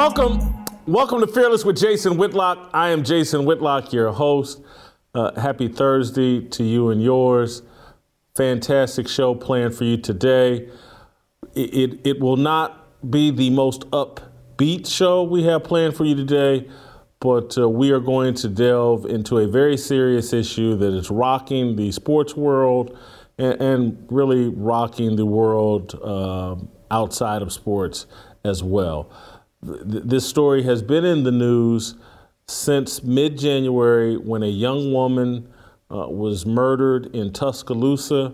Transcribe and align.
Welcome, 0.00 0.64
welcome 0.86 1.20
to 1.20 1.26
Fearless 1.26 1.62
with 1.62 1.76
Jason 1.76 2.16
Whitlock. 2.16 2.70
I 2.72 2.88
am 2.88 3.04
Jason 3.04 3.44
Whitlock, 3.44 3.92
your 3.92 4.12
host. 4.12 4.62
Uh, 5.14 5.38
happy 5.38 5.68
Thursday 5.68 6.40
to 6.40 6.64
you 6.64 6.88
and 6.88 7.02
yours. 7.02 7.60
Fantastic 8.34 9.08
show 9.08 9.34
planned 9.34 9.74
for 9.74 9.84
you 9.84 9.98
today. 9.98 10.70
It, 11.54 11.74
it, 11.74 12.00
it 12.04 12.20
will 12.20 12.38
not 12.38 13.10
be 13.10 13.30
the 13.30 13.50
most 13.50 13.82
upbeat 13.90 14.90
show 14.90 15.22
we 15.22 15.42
have 15.42 15.64
planned 15.64 15.94
for 15.94 16.06
you 16.06 16.14
today, 16.14 16.66
but 17.20 17.58
uh, 17.58 17.68
we 17.68 17.90
are 17.90 18.00
going 18.00 18.32
to 18.36 18.48
delve 18.48 19.04
into 19.04 19.36
a 19.36 19.46
very 19.46 19.76
serious 19.76 20.32
issue 20.32 20.76
that 20.78 20.94
is 20.94 21.10
rocking 21.10 21.76
the 21.76 21.92
sports 21.92 22.34
world 22.34 22.96
and, 23.36 23.60
and 23.60 24.06
really 24.08 24.48
rocking 24.48 25.16
the 25.16 25.26
world 25.26 25.94
uh, 26.02 26.56
outside 26.90 27.42
of 27.42 27.52
sports 27.52 28.06
as 28.46 28.62
well. 28.62 29.12
Th- 29.64 29.80
this 29.84 30.26
story 30.26 30.62
has 30.62 30.82
been 30.82 31.04
in 31.04 31.24
the 31.24 31.32
news 31.32 31.94
since 32.46 33.02
mid 33.02 33.38
January 33.38 34.16
when 34.16 34.42
a 34.42 34.48
young 34.48 34.92
woman 34.92 35.48
uh, 35.90 36.08
was 36.08 36.46
murdered 36.46 37.14
in 37.14 37.32
Tuscaloosa, 37.32 38.32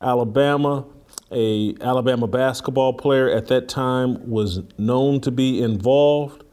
Alabama. 0.00 0.86
A 1.32 1.74
Alabama 1.80 2.26
basketball 2.26 2.92
player 2.92 3.30
at 3.30 3.46
that 3.48 3.68
time 3.68 4.28
was 4.28 4.62
known 4.78 5.20
to 5.20 5.30
be 5.30 5.62
involved. 5.62 6.44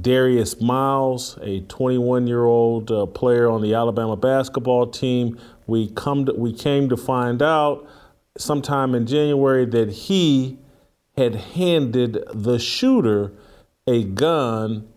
Darius 0.00 0.60
Miles, 0.60 1.38
a 1.42 1.60
21 1.60 2.26
year 2.26 2.44
old 2.44 2.90
uh, 2.90 3.06
player 3.06 3.48
on 3.48 3.62
the 3.62 3.74
Alabama 3.74 4.16
basketball 4.16 4.86
team, 4.86 5.38
we 5.66 5.88
come 5.90 6.26
to, 6.26 6.32
we 6.34 6.52
came 6.52 6.88
to 6.88 6.96
find 6.96 7.42
out 7.42 7.86
sometime 8.36 8.94
in 8.94 9.06
January 9.06 9.64
that 9.64 9.90
he 9.90 10.58
had 11.16 11.34
handed 11.34 12.24
the 12.32 12.58
shooter 12.58 13.32
a 13.86 14.04
gun 14.04 14.88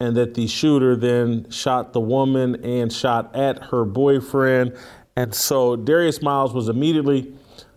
and 0.00 0.16
that 0.16 0.34
the 0.34 0.46
shooter 0.46 0.96
then 0.96 1.48
shot 1.50 1.92
the 1.92 2.00
woman 2.00 2.62
and 2.64 2.92
shot 2.92 3.34
at 3.34 3.64
her 3.64 3.84
boyfriend. 3.84 4.76
And 5.16 5.34
so 5.34 5.76
Darius 5.76 6.20
Miles 6.20 6.52
was 6.52 6.68
immediately 6.68 7.32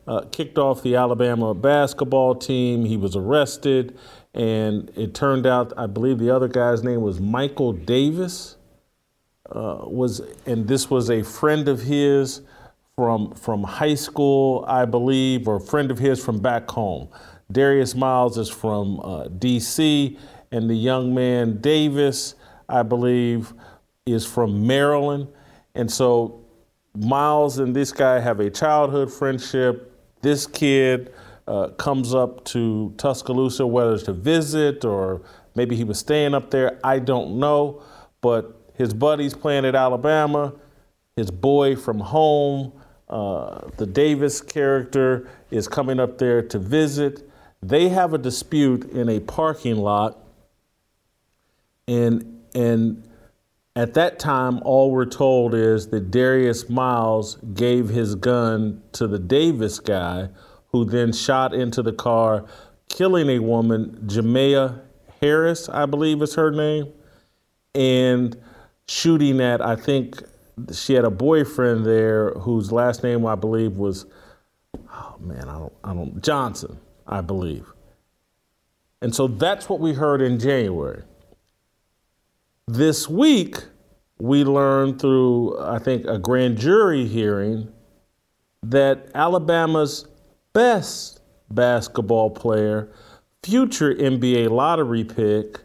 uh, 0.07 0.21
kicked 0.31 0.57
off 0.57 0.81
the 0.83 0.95
Alabama 0.95 1.53
basketball 1.53 2.35
team. 2.35 2.85
He 2.85 2.97
was 2.97 3.15
arrested, 3.15 3.97
and 4.33 4.91
it 4.95 5.13
turned 5.13 5.45
out, 5.45 5.73
I 5.77 5.87
believe 5.87 6.17
the 6.17 6.31
other 6.31 6.47
guy's 6.47 6.83
name 6.83 7.01
was 7.01 7.19
Michael 7.19 7.73
Davis. 7.73 8.55
Uh, 9.49 9.79
was 9.83 10.21
and 10.45 10.67
this 10.67 10.89
was 10.89 11.09
a 11.09 11.23
friend 11.23 11.69
of 11.69 11.81
his 11.81 12.41
from 12.97 13.33
from 13.33 13.63
high 13.63 13.95
school, 13.95 14.65
I 14.67 14.83
believe, 14.83 15.47
or 15.47 15.55
a 15.55 15.61
friend 15.61 15.89
of 15.89 15.99
his 15.99 16.23
from 16.23 16.39
back 16.39 16.69
home. 16.69 17.07
Darius 17.51 17.95
Miles 17.95 18.37
is 18.37 18.49
from 18.49 18.99
uh, 19.01 19.27
D.C 19.27 20.17
and 20.51 20.69
the 20.69 20.75
young 20.75 21.13
man 21.13 21.59
Davis, 21.59 22.35
I 22.69 22.83
believe, 22.83 23.53
is 24.05 24.25
from 24.25 24.65
Maryland. 24.65 25.27
And 25.75 25.91
so 25.91 26.43
Miles 26.95 27.59
and 27.59 27.75
this 27.75 27.91
guy 27.91 28.19
have 28.19 28.39
a 28.39 28.49
childhood 28.49 29.11
friendship. 29.11 29.93
This 30.21 30.47
kid 30.47 31.13
uh, 31.47 31.69
comes 31.69 32.13
up 32.13 32.43
to 32.45 32.93
Tuscaloosa, 32.97 33.65
whether 33.67 33.97
to 33.99 34.13
visit 34.13 34.83
or 34.83 35.21
maybe 35.55 35.75
he 35.75 35.83
was 35.83 35.99
staying 35.99 36.33
up 36.33 36.49
there, 36.49 36.79
I 36.83 36.99
don't 36.99 37.39
know. 37.39 37.81
But 38.21 38.71
his 38.75 38.93
buddies 38.93 39.33
playing 39.33 39.65
at 39.65 39.75
Alabama, 39.75 40.53
his 41.15 41.29
boy 41.31 41.75
from 41.75 41.99
home, 41.99 42.73
uh, 43.09 43.67
the 43.77 43.85
Davis 43.85 44.41
character 44.41 45.29
is 45.51 45.67
coming 45.67 45.99
up 45.99 46.17
there 46.17 46.41
to 46.41 46.59
visit. 46.59 47.27
They 47.61 47.89
have 47.89 48.13
a 48.13 48.17
dispute 48.17 48.91
in 48.91 49.09
a 49.09 49.19
parking 49.19 49.77
lot 49.77 50.17
and 51.87 52.43
and 52.53 53.03
at 53.75 53.93
that 53.93 54.17
time, 54.17 54.59
all 54.63 54.89
we're 54.89 55.05
told 55.05 55.53
is 55.53 55.89
that 55.89 56.09
Darius 56.09 56.67
Miles 56.67 57.35
gave 57.53 57.89
his 57.89 58.15
gun 58.15 58.81
to 58.93 59.05
the 59.05 59.19
Davis 59.19 59.79
guy, 59.79 60.29
who 60.71 60.83
then 60.83 61.13
shot 61.13 61.53
into 61.53 61.83
the 61.83 61.93
car, 61.93 62.45
killing 62.89 63.29
a 63.29 63.37
woman, 63.37 63.99
Jamea 64.07 64.81
Harris, 65.21 65.69
I 65.69 65.85
believe 65.85 66.23
is 66.23 66.33
her 66.33 66.49
name, 66.49 66.91
and 67.75 68.35
shooting 68.87 69.39
at, 69.41 69.61
I 69.61 69.75
think 69.75 70.23
she 70.73 70.93
had 70.93 71.05
a 71.05 71.11
boyfriend 71.11 71.85
there 71.85 72.31
whose 72.31 72.71
last 72.71 73.03
name 73.03 73.27
I 73.27 73.35
believe 73.35 73.73
was, 73.73 74.07
oh 74.91 75.17
man, 75.19 75.47
I 75.47 75.59
don't, 75.59 75.73
I 75.83 75.93
don't, 75.93 76.23
Johnson, 76.23 76.79
I 77.07 77.21
believe. 77.21 77.71
And 79.01 79.13
so 79.13 79.27
that's 79.27 79.69
what 79.69 79.79
we 79.79 79.93
heard 79.93 80.21
in 80.21 80.39
January. 80.39 81.03
This 82.67 83.07
week, 83.07 83.57
we 84.19 84.43
learned 84.43 84.99
through, 84.99 85.59
I 85.59 85.79
think, 85.79 86.05
a 86.05 86.17
grand 86.17 86.57
jury 86.57 87.05
hearing 87.05 87.71
that 88.63 89.09
Alabama's 89.13 90.07
best 90.53 91.21
basketball 91.49 92.31
player, 92.31 92.91
future 93.43 93.93
NBA 93.93 94.49
lottery 94.49 95.03
pick, 95.03 95.59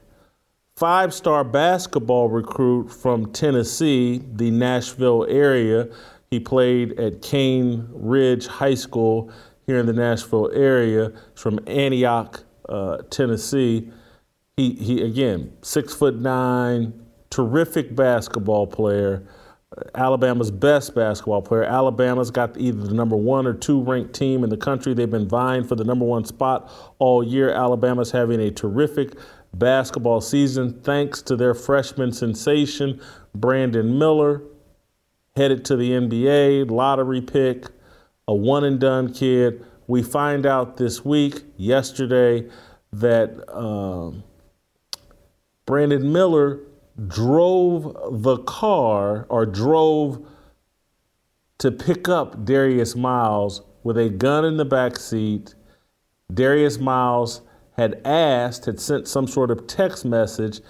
five 0.77 1.15
star 1.15 1.43
basketball 1.43 2.29
recruit 2.29 2.89
from 2.89 3.33
Tennessee, 3.33 4.23
the 4.35 4.51
Nashville 4.51 5.27
area. 5.29 5.89
He 6.31 6.39
played 6.39 6.99
at 7.01 7.23
Cane 7.23 7.89
Ridge 7.91 8.47
High 8.47 8.75
School 8.75 9.33
here 9.73 9.81
in 9.81 9.87
the 9.87 9.93
Nashville 9.95 10.51
area. 10.53 11.11
from 11.35 11.59
Antioch, 11.67 12.45
uh, 12.69 12.99
Tennessee 13.09 13.91
he 14.57 14.75
he 14.75 15.03
again 15.03 15.53
six 15.63 15.95
foot 15.95 16.17
nine, 16.17 16.93
terrific 17.31 17.95
basketball 17.97 18.67
player. 18.67 19.27
Alabama's 19.95 20.51
best 20.51 20.95
basketball 20.95 21.41
player. 21.41 21.65
Alabama's 21.65 22.31
got 22.31 22.59
either 22.59 22.87
the 22.87 22.93
number 22.93 23.17
one 23.17 23.47
or 23.47 23.55
two 23.55 23.83
ranked 23.83 24.13
team 24.13 24.45
in 24.45 24.51
the 24.51 24.57
country. 24.57 24.93
They've 24.93 25.11
been 25.11 25.29
vying 25.29 25.65
for 25.65 25.77
the 25.77 25.85
number 25.85 26.05
one 26.05 26.27
spot 26.27 26.71
all 26.99 27.25
year. 27.25 27.51
Alabama's 27.51 28.11
having 28.11 28.39
a 28.39 28.51
terrific 28.51 29.17
basketball 29.55 30.21
season 30.21 30.79
thanks 30.83 31.23
to 31.23 31.37
their 31.37 31.55
freshman 31.55 32.13
sensation, 32.13 33.01
Brandon 33.35 33.99
Miller, 33.99 34.43
headed 35.37 35.65
to 35.65 35.77
the 35.77 35.93
NBA, 35.93 36.71
lottery 36.71 37.23
pick, 37.23 37.69
a 38.29 38.35
one 38.35 38.65
and 38.65 38.81
done 38.81 39.13
kid. 39.13 39.65
We 39.87 40.03
find 40.03 40.47
out 40.47 40.77
this 40.77 41.05
week, 41.05 41.43
yesterday, 41.57 42.49
that. 42.93 43.49
Um, 43.55 44.25
Brandon 45.65 46.13
Miller 46.13 46.61
drove 47.07 47.97
the 48.23 48.39
car 48.39 49.27
or 49.29 49.47
drove 49.47 50.27
to 51.59 51.71
pick 51.71 52.09
up 52.09 52.45
Darius 52.45 52.97
Miles 52.97 53.63
with 53.85 53.97
a 53.97 54.09
gun 54.11 54.45
in 54.45 54.57
the 54.57 54.65
back 54.65 54.99
seat. 54.99 55.55
Darius 56.33 56.79
Miles 56.79 57.43
had 57.77 58.01
asked, 58.05 58.67
had 58.67 58.81
sent 58.81 59.09
some 59.09 59.27
sort 59.27 59.51
of 59.51 59.67
text 59.67 60.05
message 60.05 60.61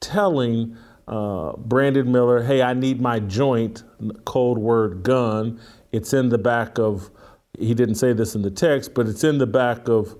telling 0.00 0.76
uh, 1.08 1.52
Brandon 1.56 2.12
Miller, 2.12 2.42
hey, 2.42 2.62
I 2.62 2.74
need 2.74 3.00
my 3.00 3.18
joint, 3.18 3.82
code 4.24 4.58
word 4.58 5.02
gun. 5.02 5.60
It's 5.92 6.12
in 6.12 6.30
the 6.30 6.38
back 6.38 6.78
of, 6.78 7.10
he 7.58 7.74
didn't 7.74 7.96
say 7.96 8.12
this 8.12 8.34
in 8.34 8.42
the 8.42 8.50
text, 8.50 8.94
but 8.94 9.06
it's 9.06 9.24
in 9.24 9.38
the 9.38 9.46
back 9.46 9.88
of 9.88 10.16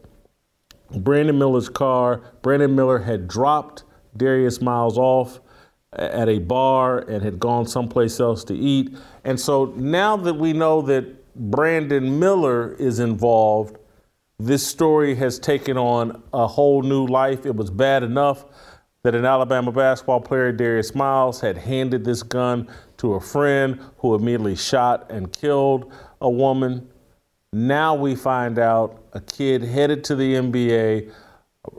Brandon 0.91 1.38
Miller's 1.38 1.71
car. 1.71 2.21
Brandon 2.43 2.74
Miller 2.74 2.98
had 2.98 3.27
dropped 3.27 3.84
Darius 4.16 4.60
Miles 4.60 4.98
off 4.98 5.41
at 5.95 6.28
a 6.28 6.39
bar 6.39 6.98
and 6.98 7.22
had 7.22 7.39
gone 7.39 7.66
someplace 7.66 8.21
else 8.21 8.45
to 8.45 8.54
eat. 8.54 8.97
And 9.24 9.41
so 9.41 9.72
now 9.77 10.16
that 10.19 10.34
we 10.34 10.53
know 10.53 10.83
that 10.83 11.34
Brandon 11.34 12.19
Miller 12.19 12.74
is 12.74 12.98
involved, 12.98 13.78
this 14.39 14.66
story 14.66 15.15
has 15.15 15.39
taken 15.39 15.77
on 15.78 16.22
a 16.33 16.47
whole 16.47 16.83
new 16.83 17.07
life. 17.07 17.47
It 17.47 17.57
was 17.57 17.71
bad 17.71 18.03
enough 18.03 18.45
that 19.03 19.15
an 19.15 19.24
Alabama 19.24 19.72
basketball 19.72 20.21
player, 20.21 20.53
Darius 20.53 20.95
Miles, 20.95 21.41
had 21.41 21.59
handed 21.59 22.04
this 22.04 22.22
gun 22.22 22.69
to 23.03 23.15
a 23.15 23.21
friend 23.21 23.81
who 23.99 24.15
immediately 24.15 24.54
shot 24.54 25.10
and 25.10 25.33
killed 25.33 25.93
a 26.21 26.31
woman. 26.31 26.89
Now 27.53 27.97
we 27.97 28.15
find 28.15 28.60
out 28.60 29.04
a 29.13 29.21
kid 29.21 29.60
headed 29.63 30.04
to 30.04 30.15
the 30.15 30.34
NBA 30.34 31.13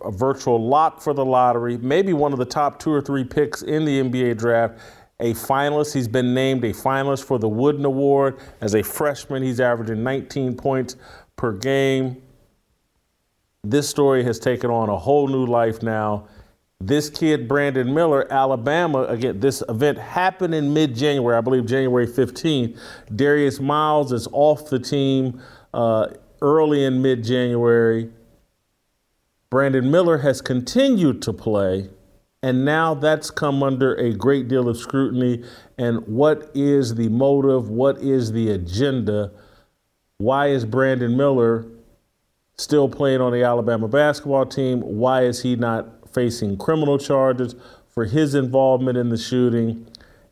a 0.04 0.12
virtual 0.12 0.66
lock 0.66 1.02
for 1.02 1.14
the 1.14 1.24
lottery, 1.24 1.78
maybe 1.78 2.14
one 2.14 2.34
of 2.34 2.40
the 2.40 2.46
top 2.46 2.78
two 2.78 2.92
or 2.92 3.02
three 3.02 3.24
picks 3.24 3.62
in 3.62 3.86
the 3.86 4.02
NBA 4.02 4.38
draft. 4.38 4.80
A 5.20 5.34
finalist. 5.34 5.94
He's 5.94 6.08
been 6.08 6.34
named 6.34 6.64
a 6.66 6.74
finalist 6.74 7.24
for 7.24 7.40
the 7.40 7.48
Wooden 7.48 7.86
Award. 7.86 8.40
As 8.60 8.76
a 8.76 8.84
freshman, 8.84 9.44
he's 9.44 9.62
averaging 9.62 10.04
19 10.04 10.58
points 10.58 10.98
per 11.38 11.54
game. 11.54 12.22
This 13.64 13.88
story 13.88 14.24
has 14.24 14.40
taken 14.40 14.70
on 14.70 14.90
a 14.90 14.98
whole 14.98 15.28
new 15.28 15.46
life 15.46 15.82
now. 15.82 16.28
This 16.86 17.10
kid, 17.10 17.48
Brandon 17.48 17.94
Miller, 17.94 18.28
Alabama, 18.30 19.04
again, 19.04 19.40
this 19.40 19.64
event 19.70 19.98
happened 19.98 20.54
in 20.54 20.74
mid 20.74 20.94
January, 20.94 21.38
I 21.38 21.40
believe 21.40 21.66
January 21.66 22.06
15th. 22.06 22.78
Darius 23.16 23.62
Miles 23.62 24.12
is 24.12 24.28
off 24.34 24.70
the 24.70 24.80
team 24.80 25.42
uh, 25.74 26.08
early 26.42 26.84
in 26.84 27.02
mid 27.02 27.24
January. 27.24 28.10
Brandon 29.50 29.90
Miller 29.90 30.18
has 30.18 30.42
continued 30.42 31.22
to 31.22 31.32
play, 31.32 31.90
and 32.42 32.66
now 32.66 32.94
that's 32.94 33.32
come 33.32 33.64
under 33.64 33.96
a 33.96 34.12
great 34.12 34.50
deal 34.50 34.68
of 34.68 34.76
scrutiny. 34.76 35.42
And 35.78 36.06
what 36.06 36.52
is 36.54 36.96
the 36.96 37.08
motive? 37.08 37.70
What 37.70 38.00
is 38.00 38.34
the 38.34 38.50
agenda? 38.50 39.32
Why 40.18 40.48
is 40.48 40.66
Brandon 40.66 41.16
Miller 41.16 41.66
still 42.58 42.90
playing 42.90 43.22
on 43.22 43.32
the 43.32 43.44
Alabama 43.44 43.88
basketball 43.88 44.46
team? 44.46 44.82
Why 44.82 45.24
is 45.24 45.44
he 45.44 45.56
not 45.56 46.03
facing 46.14 46.58
criminal 46.58 46.98
charges 46.98 47.56
for 47.90 48.06
his 48.06 48.36
involvement 48.36 48.98
in 48.98 49.10
the 49.10 49.18
shooting? 49.18 49.88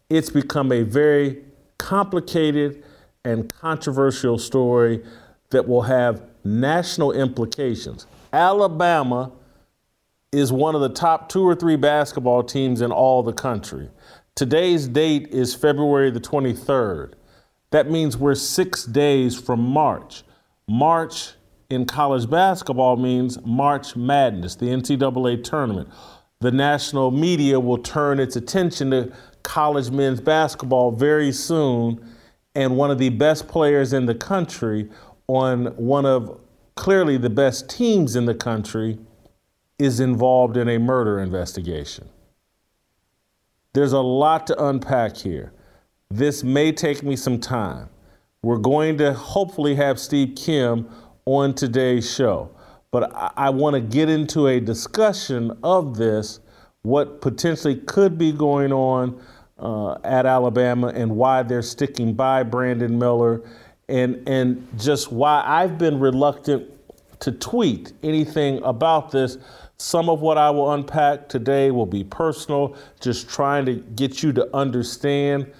It's 0.10 0.30
become 0.30 0.72
a 0.72 0.84
very 0.84 1.44
complicated 1.78 2.84
and 3.24 3.52
controversial 3.54 4.38
story 4.38 5.04
that 5.50 5.68
will 5.68 5.84
have 5.84 6.24
national 6.44 7.12
implications. 7.12 8.08
Alabama 8.34 9.32
is 10.32 10.52
one 10.52 10.76
of 10.76 10.82
the 10.82 10.90
top 10.90 11.30
two 11.30 11.44
or 11.44 11.56
three 11.56 11.76
basketball 11.76 12.44
teams 12.44 12.82
in 12.82 12.92
all 12.92 13.22
the 13.22 13.34
country. 13.34 13.90
Today's 14.36 14.88
date 14.88 15.28
is 15.28 15.54
February 15.54 16.10
the 16.10 16.22
23rd. 16.22 17.14
That 17.72 17.90
means 17.90 18.16
we're 18.18 18.36
six 18.36 18.86
days 18.86 19.40
from 19.40 19.62
March. 19.62 20.24
March 20.68 21.34
in 21.72 21.86
college 21.86 22.30
basketball 22.30 22.98
means 22.98 23.44
March 23.46 23.96
Madness, 23.96 24.56
the 24.56 24.66
NCAA 24.66 25.44
tournament. 25.44 25.90
The 26.42 26.52
national 26.52 27.12
media 27.12 27.60
will 27.60 27.78
turn 27.78 28.20
its 28.20 28.36
attention 28.36 28.92
to 28.92 29.14
college 29.44 29.90
men's 29.90 30.20
basketball 30.20 30.92
very 30.92 31.32
soon, 31.32 32.06
and 32.56 32.76
one 32.76 32.92
of 32.92 32.98
the 32.98 33.10
best 33.10 33.48
players 33.48 33.94
in 33.94 34.06
the 34.06 34.16
country 34.16 34.90
on 35.28 35.68
one 35.78 36.06
of 36.06 36.40
clearly 36.76 37.18
the 37.18 37.30
best 37.30 37.70
teams 37.70 38.16
in 38.16 38.26
the 38.26 38.36
country 38.36 39.00
is 39.80 40.00
involved 40.00 40.58
in 40.58 40.68
a 40.68 40.78
murder 40.78 41.20
investigation. 41.20 42.10
There's 43.74 43.94
a 43.94 44.02
lot 44.02 44.46
to 44.48 44.66
unpack 44.66 45.16
here. 45.16 45.54
This 46.10 46.44
may 46.44 46.74
take 46.74 47.04
me 47.04 47.16
some 47.16 47.40
time. 47.40 47.90
We're 48.44 48.58
going 48.58 48.98
to 48.98 49.14
hopefully 49.14 49.76
have 49.76 50.00
Steve 50.00 50.36
Kim 50.36 50.90
on 51.26 51.54
today's 51.54 52.12
show, 52.12 52.50
but 52.92 53.14
I, 53.16 53.32
I 53.38 53.50
want 53.50 53.76
to 53.76 53.82
get 53.82 54.10
into 54.10 54.48
a 54.48 54.60
discussion 54.60 55.58
of 55.64 55.98
this, 55.98 56.40
what 56.82 57.22
potentially 57.22 57.76
could 57.76 58.18
be 58.18 58.32
going 58.32 58.74
on 58.74 59.22
uh, 59.60 59.94
at 60.04 60.26
Alabama, 60.26 60.88
and 60.88 61.16
why 61.16 61.44
they're 61.44 61.62
sticking 61.62 62.14
by 62.14 62.44
Brandon 62.44 62.98
Miller 62.98 63.44
and 63.92 64.28
and 64.28 64.68
just 64.80 65.12
why 65.12 65.44
I've 65.46 65.78
been 65.78 66.00
reluctant 66.00 66.70
to 67.20 67.32
tweet 67.32 67.94
anything 68.02 68.64
about 68.64 69.12
this. 69.12 69.38
Some 69.78 70.10
of 70.10 70.22
what 70.22 70.38
I 70.38 70.50
will 70.50 70.72
unpack 70.74 71.28
today 71.28 71.72
will 71.72 71.86
be 71.86 72.04
personal, 72.04 72.76
just 73.00 73.30
trying 73.30 73.66
to 73.66 73.76
get 73.76 74.24
you 74.24 74.32
to 74.34 74.56
understand 74.56 75.52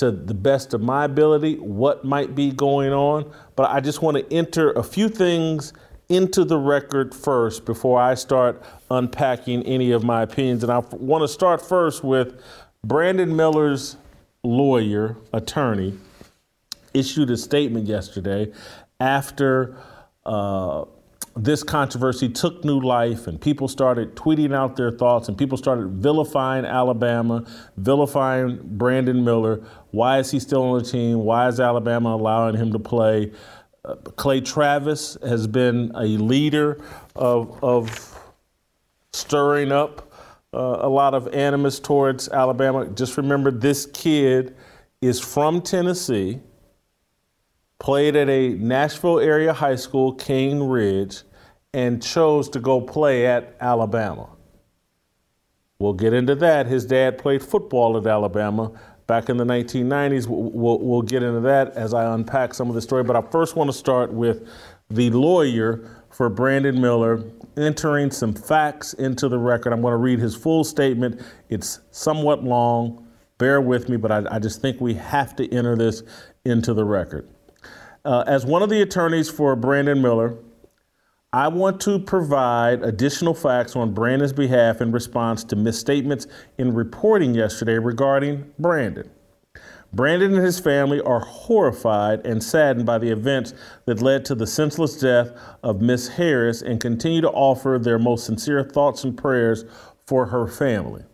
to 0.00 0.10
the 0.10 0.34
best 0.34 0.74
of 0.74 0.80
my 0.80 1.04
ability 1.04 1.56
what 1.56 2.04
might 2.04 2.34
be 2.34 2.50
going 2.50 2.92
on. 2.92 3.30
But 3.54 3.70
I 3.70 3.80
just 3.80 4.02
want 4.02 4.16
to 4.16 4.34
enter 4.34 4.72
a 4.72 4.82
few 4.82 5.08
things 5.08 5.72
into 6.08 6.44
the 6.44 6.58
record 6.58 7.14
first 7.14 7.64
before 7.64 8.00
I 8.00 8.14
start 8.14 8.62
unpacking 8.90 9.62
any 9.62 9.92
of 9.92 10.02
my 10.02 10.22
opinions. 10.22 10.62
And 10.62 10.72
I 10.72 10.78
want 10.78 11.22
to 11.22 11.28
start 11.28 11.60
first 11.62 12.02
with 12.02 12.42
Brandon 12.82 13.36
Miller's 13.36 13.96
lawyer, 14.42 15.16
attorney, 15.32 15.98
issued 16.94 17.30
a 17.30 17.36
statement 17.36 17.86
yesterday 17.86 18.52
after 18.98 19.76
uh, 20.24 20.84
this 21.36 21.62
controversy 21.62 22.28
took 22.28 22.64
new 22.64 22.80
life 22.80 23.26
and 23.26 23.40
people 23.40 23.68
started 23.68 24.16
tweeting 24.16 24.54
out 24.54 24.76
their 24.76 24.90
thoughts 24.90 25.28
and 25.28 25.38
people 25.38 25.56
started 25.56 25.88
vilifying 25.90 26.64
Alabama, 26.64 27.44
vilifying 27.76 28.60
Brandon 28.62 29.24
Miller. 29.24 29.62
Why 29.92 30.18
is 30.18 30.30
he 30.30 30.40
still 30.40 30.62
on 30.62 30.78
the 30.78 30.84
team? 30.84 31.20
Why 31.20 31.48
is 31.48 31.60
Alabama 31.60 32.14
allowing 32.14 32.56
him 32.56 32.72
to 32.72 32.78
play? 32.78 33.32
Uh, 33.84 33.94
Clay 33.94 34.40
Travis 34.40 35.16
has 35.22 35.46
been 35.46 35.92
a 35.94 36.04
leader 36.04 36.80
of, 37.14 37.62
of 37.62 38.18
stirring 39.12 39.72
up 39.72 40.12
uh, 40.52 40.78
a 40.80 40.88
lot 40.88 41.14
of 41.14 41.32
animus 41.32 41.78
towards 41.78 42.28
Alabama. 42.28 42.86
Just 42.88 43.16
remember, 43.16 43.50
this 43.50 43.86
kid 43.86 44.56
is 45.00 45.20
from 45.20 45.62
Tennessee 45.62 46.40
played 47.80 48.14
at 48.14 48.28
a 48.28 48.50
Nashville 48.50 49.18
area 49.18 49.52
high 49.52 49.74
school, 49.74 50.14
Cane 50.14 50.62
Ridge, 50.62 51.22
and 51.74 52.00
chose 52.00 52.48
to 52.50 52.60
go 52.60 52.80
play 52.80 53.26
at 53.26 53.56
Alabama. 53.60 54.28
We'll 55.80 55.94
get 55.94 56.12
into 56.12 56.34
that. 56.36 56.66
His 56.66 56.84
dad 56.84 57.18
played 57.18 57.42
football 57.42 57.96
at 57.96 58.06
Alabama 58.06 58.70
back 59.06 59.30
in 59.30 59.38
the 59.38 59.44
1990s. 59.44 60.26
We'll, 60.28 60.78
we'll, 60.78 61.02
get 61.02 61.22
into 61.22 61.40
that 61.40 61.72
as 61.74 61.94
I 61.94 62.14
unpack 62.14 62.52
some 62.52 62.68
of 62.68 62.74
the 62.74 62.82
story. 62.82 63.02
But 63.02 63.16
I 63.16 63.22
first 63.30 63.56
want 63.56 63.70
to 63.70 63.76
start 63.76 64.12
with 64.12 64.46
the 64.90 65.08
lawyer 65.10 66.04
for 66.10 66.28
Brandon 66.28 66.78
Miller 66.78 67.24
entering 67.56 68.10
some 68.10 68.34
facts 68.34 68.92
into 68.94 69.28
the 69.28 69.38
record. 69.38 69.72
I'm 69.72 69.80
going 69.80 69.92
to 69.92 69.96
read 69.96 70.18
his 70.18 70.36
full 70.36 70.64
statement. 70.64 71.22
It's 71.48 71.80
somewhat 71.92 72.44
long. 72.44 73.06
Bear 73.38 73.62
with 73.62 73.88
me, 73.88 73.96
but 73.96 74.12
I, 74.12 74.24
I 74.30 74.38
just 74.38 74.60
think 74.60 74.82
we 74.82 74.92
have 74.94 75.34
to 75.36 75.50
enter 75.50 75.76
this 75.76 76.02
into 76.44 76.74
the 76.74 76.84
record. 76.84 77.26
Uh, 78.04 78.24
as 78.26 78.46
one 78.46 78.62
of 78.62 78.70
the 78.70 78.80
attorneys 78.80 79.28
for 79.28 79.54
Brandon 79.54 80.00
Miller, 80.00 80.36
I 81.32 81.48
want 81.48 81.80
to 81.82 81.98
provide 81.98 82.82
additional 82.82 83.34
facts 83.34 83.76
on 83.76 83.92
Brandon's 83.92 84.32
behalf 84.32 84.80
in 84.80 84.90
response 84.90 85.44
to 85.44 85.56
misstatements 85.56 86.26
in 86.58 86.74
reporting 86.74 87.34
yesterday 87.34 87.78
regarding 87.78 88.50
Brandon. 88.58 89.10
Brandon 89.92 90.34
and 90.34 90.44
his 90.44 90.58
family 90.58 91.00
are 91.02 91.20
horrified 91.20 92.24
and 92.24 92.42
saddened 92.42 92.86
by 92.86 92.98
the 92.98 93.10
events 93.10 93.54
that 93.86 94.00
led 94.00 94.24
to 94.24 94.34
the 94.34 94.46
senseless 94.46 94.98
death 94.98 95.30
of 95.62 95.82
Miss 95.82 96.08
Harris 96.08 96.62
and 96.62 96.80
continue 96.80 97.20
to 97.20 97.30
offer 97.30 97.78
their 97.78 97.98
most 97.98 98.24
sincere 98.24 98.62
thoughts 98.64 99.04
and 99.04 99.16
prayers 99.16 99.64
for 100.06 100.26
her 100.26 100.46
family. 100.46 101.04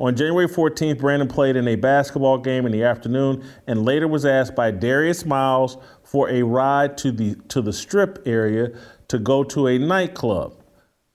On 0.00 0.16
January 0.16 0.48
14th, 0.48 0.98
Brandon 0.98 1.28
played 1.28 1.56
in 1.56 1.68
a 1.68 1.76
basketball 1.76 2.38
game 2.38 2.64
in 2.64 2.72
the 2.72 2.84
afternoon 2.84 3.44
and 3.66 3.84
later 3.84 4.08
was 4.08 4.24
asked 4.24 4.56
by 4.56 4.70
Darius 4.70 5.26
Miles 5.26 5.76
for 6.02 6.30
a 6.30 6.42
ride 6.42 6.96
to 6.98 7.12
the 7.12 7.34
to 7.48 7.60
the 7.60 7.72
strip 7.72 8.22
area 8.24 8.70
to 9.08 9.18
go 9.18 9.44
to 9.44 9.66
a 9.66 9.78
nightclub. 9.78 10.54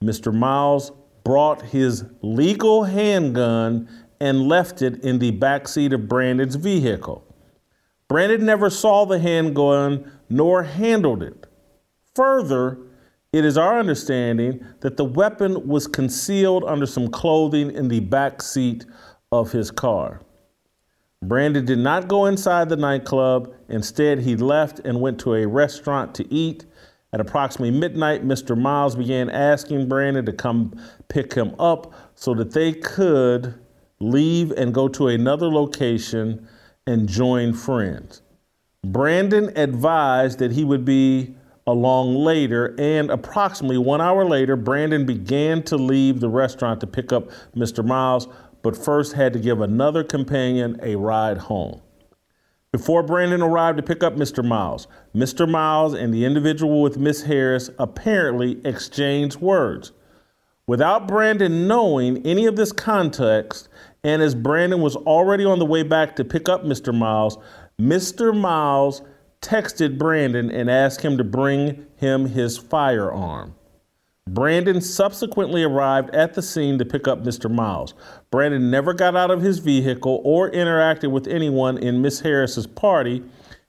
Mr. 0.03 0.31
Miles 0.31 0.91
brought 1.23 1.63
his 1.63 2.05
legal 2.21 2.83
handgun 2.83 3.89
and 4.21 4.47
left 4.47 4.83
it 4.83 5.03
in 5.03 5.17
the 5.17 5.31
backseat 5.31 5.91
of 5.91 6.07
Brandon's 6.07 6.55
vehicle. 6.55 7.25
Brandon 8.07 8.45
never 8.45 8.69
saw 8.69 9.03
the 9.03 9.17
handgun 9.17 10.11
nor 10.29 10.61
handled 10.61 11.23
it. 11.23 11.47
Further, 12.13 12.77
it 13.35 13.43
is 13.43 13.57
our 13.57 13.77
understanding 13.77 14.65
that 14.79 14.95
the 14.95 15.03
weapon 15.03 15.67
was 15.67 15.87
concealed 15.87 16.63
under 16.63 16.85
some 16.85 17.09
clothing 17.09 17.69
in 17.69 17.89
the 17.89 17.99
back 17.99 18.41
seat 18.41 18.85
of 19.29 19.51
his 19.51 19.71
car. 19.71 20.21
Brandon 21.21 21.65
did 21.65 21.79
not 21.79 22.07
go 22.07 22.27
inside 22.27 22.69
the 22.69 22.77
nightclub. 22.77 23.53
Instead, 23.67 24.19
he 24.19 24.37
left 24.37 24.79
and 24.79 25.01
went 25.01 25.19
to 25.19 25.33
a 25.33 25.45
restaurant 25.45 26.15
to 26.15 26.33
eat. 26.33 26.65
At 27.11 27.19
approximately 27.19 27.77
midnight, 27.77 28.25
Mr. 28.25 28.57
Miles 28.57 28.95
began 28.95 29.29
asking 29.29 29.89
Brandon 29.89 30.25
to 30.27 30.31
come 30.31 30.73
pick 31.09 31.33
him 31.33 31.55
up 31.59 31.93
so 32.15 32.33
that 32.35 32.53
they 32.53 32.71
could 32.71 33.53
leave 33.99 34.51
and 34.51 34.73
go 34.73 34.87
to 34.87 35.09
another 35.09 35.49
location 35.49 36.47
and 36.87 37.09
join 37.09 37.51
friends. 37.51 38.21
Brandon 38.85 39.51
advised 39.57 40.39
that 40.39 40.53
he 40.53 40.63
would 40.63 40.85
be 40.85 41.35
along 41.67 42.15
later, 42.15 42.75
and 42.77 43.09
approximately 43.09 43.77
one 43.77 44.01
hour 44.01 44.25
later, 44.25 44.55
Brandon 44.55 45.05
began 45.05 45.63
to 45.63 45.77
leave 45.77 46.19
the 46.19 46.29
restaurant 46.29 46.79
to 46.81 46.87
pick 46.87 47.11
up 47.11 47.29
Mr. 47.55 47.83
Miles, 47.85 48.27
but 48.61 48.77
first 48.77 49.13
had 49.13 49.33
to 49.33 49.39
give 49.39 49.61
another 49.61 50.03
companion 50.03 50.79
a 50.81 50.95
ride 50.95 51.37
home. 51.37 51.81
Before 52.71 53.03
Brandon 53.03 53.41
arrived 53.41 53.77
to 53.77 53.83
pick 53.83 54.03
up 54.03 54.15
Mr. 54.15 54.43
Miles, 54.43 54.87
Mr. 55.15 55.49
Miles 55.49 55.93
and 55.93 56.13
the 56.13 56.25
individual 56.25 56.81
with 56.81 56.97
Miss 56.97 57.21
Harris 57.23 57.69
apparently 57.79 58.59
exchanged 58.65 59.39
words. 59.39 59.93
Without 60.67 61.07
Brandon 61.07 61.67
knowing 61.67 62.25
any 62.25 62.47
of 62.47 62.57
this 62.57 62.71
context, 62.71 63.69
and 64.03 64.21
as 64.21 64.35
Brandon 64.35 64.81
was 64.81 64.95
already 64.95 65.45
on 65.45 65.59
the 65.59 65.65
way 65.65 65.83
back 65.83 66.15
to 66.17 66.25
pick 66.25 66.49
up 66.49 66.63
Mr. 66.63 66.93
Miles, 66.93 67.37
Mr. 67.79 68.35
Miles 68.35 69.01
texted 69.45 69.99
Brandon 69.99 70.49
and 70.49 70.69
asked 70.69 71.01
him 71.01 71.17
to 71.17 71.23
bring 71.23 71.85
him 71.97 72.25
his 72.25 72.57
firearm. 72.57 73.55
Brandon 74.27 74.81
subsequently 74.81 75.61
arrived 75.61 76.09
at 76.15 76.33
the 76.33 76.41
scene 76.41 76.79
to 76.79 76.85
pick 76.85 77.07
up 77.07 77.23
Mr. 77.23 77.49
Miles. 77.49 77.93
Brandon 78.31 78.71
never 78.71 78.91
got 78.91 79.15
out 79.15 79.29
of 79.29 79.41
his 79.41 79.59
vehicle 79.59 80.19
or 80.23 80.49
interacted 80.49 81.11
with 81.11 81.27
anyone 81.27 81.77
in 81.77 82.01
Miss 82.01 82.21
Harris's 82.21 82.65
party. 82.65 83.23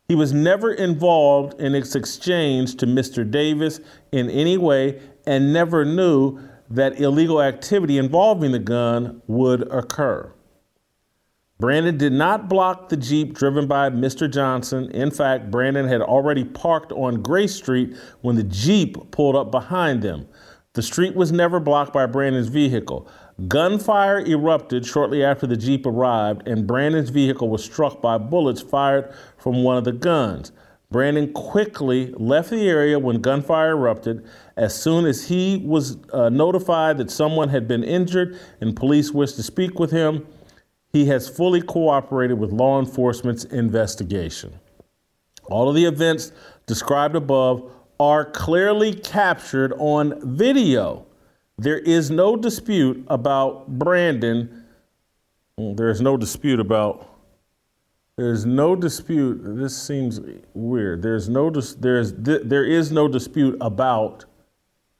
He 0.08 0.14
was 0.14 0.32
never 0.32 0.72
involved 0.72 1.60
in 1.60 1.74
its 1.74 1.94
exchange 1.94 2.76
to 2.76 2.86
Mr. 2.86 3.30
Davis 3.30 3.80
in 4.12 4.30
any 4.30 4.56
way 4.56 4.98
and 5.26 5.52
never 5.52 5.84
knew 5.84 6.40
that 6.70 6.98
illegal 7.00 7.42
activity 7.42 7.98
involving 7.98 8.52
the 8.52 8.58
gun 8.58 9.20
would 9.26 9.70
occur. 9.70 10.32
Brandon 11.58 11.96
did 11.96 12.12
not 12.12 12.50
block 12.50 12.90
the 12.90 12.98
Jeep 12.98 13.32
driven 13.32 13.66
by 13.66 13.88
Mr. 13.88 14.30
Johnson. 14.30 14.90
In 14.90 15.10
fact, 15.10 15.50
Brandon 15.50 15.88
had 15.88 16.02
already 16.02 16.44
parked 16.44 16.92
on 16.92 17.22
Grace 17.22 17.54
Street 17.54 17.96
when 18.20 18.36
the 18.36 18.44
Jeep 18.44 19.10
pulled 19.10 19.36
up 19.36 19.50
behind 19.50 20.02
them. 20.02 20.28
The 20.74 20.82
street 20.82 21.14
was 21.14 21.32
never 21.32 21.58
blocked 21.58 21.94
by 21.94 22.04
Brandon's 22.04 22.48
vehicle. 22.48 23.08
Gunfire 23.48 24.20
erupted 24.20 24.84
shortly 24.84 25.24
after 25.24 25.46
the 25.46 25.56
Jeep 25.56 25.86
arrived, 25.86 26.46
and 26.46 26.66
Brandon's 26.66 27.08
vehicle 27.08 27.48
was 27.48 27.64
struck 27.64 28.02
by 28.02 28.18
bullets 28.18 28.60
fired 28.60 29.14
from 29.38 29.62
one 29.62 29.78
of 29.78 29.84
the 29.84 29.92
guns. 29.92 30.52
Brandon 30.90 31.32
quickly 31.32 32.12
left 32.18 32.50
the 32.50 32.68
area 32.68 32.98
when 32.98 33.22
gunfire 33.22 33.70
erupted. 33.70 34.26
As 34.58 34.78
soon 34.80 35.06
as 35.06 35.28
he 35.28 35.62
was 35.64 35.96
uh, 36.12 36.28
notified 36.28 36.98
that 36.98 37.10
someone 37.10 37.48
had 37.48 37.66
been 37.66 37.82
injured 37.82 38.38
and 38.60 38.76
police 38.76 39.10
wished 39.10 39.36
to 39.36 39.42
speak 39.42 39.78
with 39.78 39.90
him, 39.90 40.26
he 40.96 41.04
has 41.06 41.28
fully 41.28 41.60
cooperated 41.60 42.38
with 42.38 42.52
law 42.52 42.80
enforcement's 42.80 43.44
investigation. 43.44 44.58
All 45.44 45.68
of 45.68 45.74
the 45.74 45.84
events 45.84 46.32
described 46.66 47.14
above 47.14 47.70
are 48.00 48.24
clearly 48.24 48.94
captured 48.94 49.74
on 49.78 50.36
video. 50.36 51.06
There 51.58 51.78
is 51.78 52.10
no 52.10 52.34
dispute 52.34 53.04
about 53.08 53.68
Brandon. 53.78 54.64
Mm, 55.60 55.76
there 55.76 55.90
is 55.90 56.00
no 56.00 56.16
dispute 56.16 56.60
about. 56.60 57.08
There's 58.16 58.46
no 58.46 58.74
dispute. 58.74 59.40
This 59.42 59.76
seems 59.76 60.20
weird. 60.54 61.02
There's 61.02 61.28
no. 61.28 61.50
There's 61.50 62.14
there 62.14 62.64
is 62.64 62.90
no 62.90 63.06
dispute 63.06 63.56
about 63.60 64.24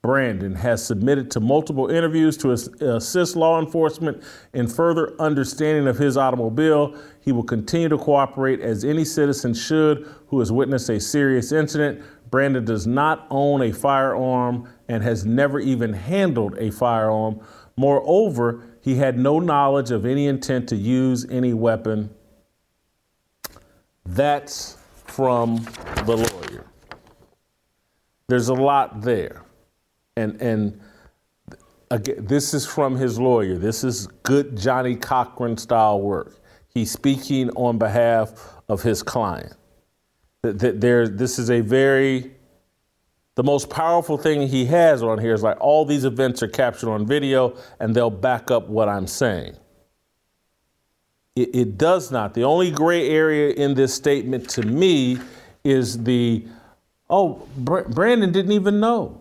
Brandon 0.06 0.54
has 0.54 0.86
submitted 0.86 1.32
to 1.32 1.40
multiple 1.40 1.90
interviews 1.90 2.36
to 2.36 2.52
assist 2.52 3.34
law 3.34 3.58
enforcement 3.60 4.22
in 4.54 4.68
further 4.68 5.20
understanding 5.20 5.88
of 5.88 5.98
his 5.98 6.16
automobile. 6.16 6.96
He 7.20 7.32
will 7.32 7.42
continue 7.42 7.88
to 7.88 7.98
cooperate 7.98 8.60
as 8.60 8.84
any 8.84 9.04
citizen 9.04 9.52
should 9.52 10.08
who 10.28 10.38
has 10.38 10.52
witnessed 10.52 10.90
a 10.90 11.00
serious 11.00 11.50
incident. 11.50 12.04
Brandon 12.30 12.64
does 12.64 12.86
not 12.86 13.26
own 13.30 13.62
a 13.62 13.72
firearm 13.72 14.72
and 14.86 15.02
has 15.02 15.26
never 15.26 15.58
even 15.58 15.92
handled 15.92 16.56
a 16.56 16.70
firearm. 16.70 17.40
Moreover, 17.76 18.62
he 18.82 18.94
had 18.94 19.18
no 19.18 19.40
knowledge 19.40 19.90
of 19.90 20.06
any 20.06 20.28
intent 20.28 20.68
to 20.68 20.76
use 20.76 21.26
any 21.28 21.52
weapon. 21.52 22.14
That's 24.04 24.78
from 25.04 25.66
the 26.04 26.16
lawyer. 26.16 26.64
There's 28.28 28.48
a 28.48 28.54
lot 28.54 29.00
there 29.00 29.45
and 30.16 30.40
and 30.40 30.80
again, 31.90 32.24
this 32.26 32.54
is 32.54 32.66
from 32.66 32.96
his 32.96 33.18
lawyer. 33.18 33.56
This 33.56 33.84
is 33.84 34.06
good 34.22 34.56
Johnnie 34.56 34.96
Cochran 34.96 35.56
style 35.56 36.00
work. 36.00 36.38
He's 36.68 36.90
speaking 36.90 37.50
on 37.50 37.78
behalf 37.78 38.54
of 38.68 38.82
his 38.82 39.02
client. 39.02 39.54
That, 40.42 40.58
that 40.58 40.80
there, 40.80 41.08
this 41.08 41.38
is 41.38 41.50
a 41.50 41.60
very 41.60 42.32
the 43.34 43.44
most 43.44 43.68
powerful 43.68 44.16
thing 44.16 44.48
he 44.48 44.64
has 44.64 45.02
on 45.02 45.18
here 45.18 45.34
is 45.34 45.42
like 45.42 45.58
all 45.60 45.84
these 45.84 46.06
events 46.06 46.42
are 46.42 46.48
captured 46.48 46.90
on 46.90 47.06
video 47.06 47.54
and 47.80 47.94
they'll 47.94 48.08
back 48.08 48.50
up 48.50 48.68
what 48.68 48.88
I'm 48.88 49.06
saying. 49.06 49.56
It, 51.34 51.54
it 51.54 51.78
does 51.78 52.10
not. 52.10 52.32
The 52.32 52.44
only 52.44 52.70
gray 52.70 53.10
area 53.10 53.52
in 53.52 53.74
this 53.74 53.92
statement 53.94 54.48
to 54.50 54.62
me 54.62 55.18
is 55.64 56.02
the 56.02 56.46
oh, 57.10 57.46
Brandon 57.58 58.32
didn't 58.32 58.52
even 58.52 58.80
know 58.80 59.20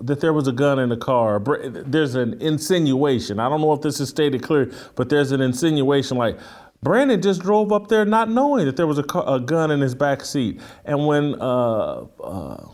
that 0.00 0.20
there 0.20 0.32
was 0.32 0.46
a 0.46 0.52
gun 0.52 0.78
in 0.78 0.88
the 0.88 0.96
car. 0.96 1.40
There's 1.40 2.14
an 2.14 2.40
insinuation. 2.40 3.40
I 3.40 3.48
don't 3.48 3.60
know 3.60 3.72
if 3.72 3.80
this 3.80 4.00
is 4.00 4.08
stated 4.08 4.42
clear, 4.42 4.70
but 4.94 5.08
there's 5.08 5.32
an 5.32 5.40
insinuation 5.40 6.16
like 6.16 6.38
Brandon 6.82 7.20
just 7.20 7.40
drove 7.40 7.72
up 7.72 7.88
there 7.88 8.04
not 8.04 8.28
knowing 8.30 8.66
that 8.66 8.76
there 8.76 8.86
was 8.86 8.98
a, 8.98 9.02
car, 9.02 9.24
a 9.26 9.40
gun 9.40 9.70
in 9.70 9.80
his 9.80 9.94
back 9.94 10.24
seat. 10.24 10.60
And 10.84 11.06
when 11.06 11.34
uh, 11.40 12.04
uh, 12.22 12.66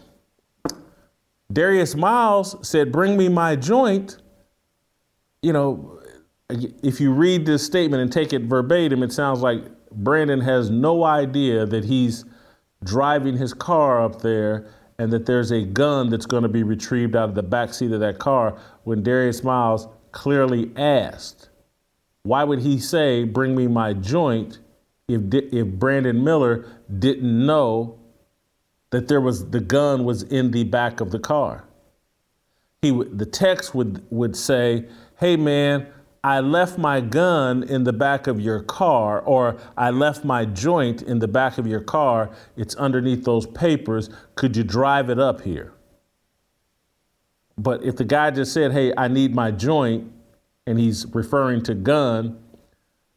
Darius 1.52 1.94
Miles 1.94 2.56
said, 2.68 2.90
"Bring 2.90 3.16
me 3.16 3.28
my 3.28 3.54
joint," 3.54 4.18
you 5.42 5.52
know, 5.52 6.02
if 6.82 7.00
you 7.00 7.12
read 7.12 7.46
this 7.46 7.64
statement 7.64 8.02
and 8.02 8.12
take 8.12 8.32
it 8.32 8.42
verbatim, 8.42 9.04
it 9.04 9.12
sounds 9.12 9.40
like 9.40 9.62
Brandon 9.92 10.40
has 10.40 10.70
no 10.70 11.04
idea 11.04 11.64
that 11.64 11.84
he's 11.84 12.24
driving 12.82 13.36
his 13.36 13.54
car 13.54 14.02
up 14.02 14.22
there 14.22 14.68
and 15.00 15.10
that 15.14 15.24
there's 15.24 15.50
a 15.50 15.62
gun 15.62 16.10
that's 16.10 16.26
going 16.26 16.42
to 16.42 16.48
be 16.48 16.62
retrieved 16.62 17.16
out 17.16 17.30
of 17.30 17.34
the 17.34 17.42
back 17.42 17.72
seat 17.72 17.90
of 17.90 18.00
that 18.00 18.18
car 18.18 18.60
when 18.84 19.02
Darius 19.02 19.42
Miles 19.42 19.88
clearly 20.12 20.70
asked, 20.76 21.48
why 22.22 22.44
would 22.44 22.58
he 22.58 22.78
say, 22.78 23.24
bring 23.24 23.56
me 23.56 23.66
my 23.66 23.94
joint 23.94 24.58
if, 25.08 25.22
if 25.32 25.66
Brandon 25.68 26.22
Miller 26.22 26.66
didn't 26.98 27.46
know 27.46 27.98
that 28.90 29.08
there 29.08 29.22
was 29.22 29.48
the 29.48 29.60
gun 29.60 30.04
was 30.04 30.22
in 30.24 30.50
the 30.50 30.64
back 30.64 31.00
of 31.00 31.12
the 31.12 31.18
car? 31.18 31.64
He 32.82 32.90
the 32.90 33.26
text 33.26 33.74
would 33.74 34.04
would 34.10 34.36
say, 34.36 34.86
"Hey 35.18 35.36
man, 35.36 35.86
I 36.22 36.40
left 36.40 36.76
my 36.76 37.00
gun 37.00 37.62
in 37.62 37.84
the 37.84 37.92
back 37.92 38.26
of 38.26 38.40
your 38.40 38.60
car, 38.62 39.20
or 39.20 39.56
I 39.76 39.90
left 39.90 40.24
my 40.24 40.44
joint 40.44 41.00
in 41.02 41.18
the 41.18 41.28
back 41.28 41.56
of 41.56 41.66
your 41.66 41.80
car. 41.80 42.30
It's 42.56 42.74
underneath 42.74 43.24
those 43.24 43.46
papers. 43.46 44.10
Could 44.34 44.56
you 44.56 44.62
drive 44.62 45.08
it 45.08 45.18
up 45.18 45.40
here? 45.40 45.72
But 47.56 47.82
if 47.84 47.96
the 47.96 48.04
guy 48.04 48.30
just 48.30 48.52
said, 48.52 48.72
Hey, 48.72 48.92
I 48.96 49.08
need 49.08 49.34
my 49.34 49.50
joint, 49.50 50.12
and 50.66 50.78
he's 50.78 51.06
referring 51.14 51.62
to 51.64 51.74
gun, 51.74 52.38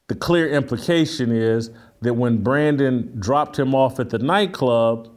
the 0.07 0.15
clear 0.15 0.49
implication 0.49 1.31
is 1.31 1.71
that 2.01 2.13
when 2.13 2.43
Brandon 2.43 3.13
dropped 3.19 3.59
him 3.59 3.75
off 3.75 3.99
at 3.99 4.09
the 4.09 4.19
nightclub, 4.19 5.09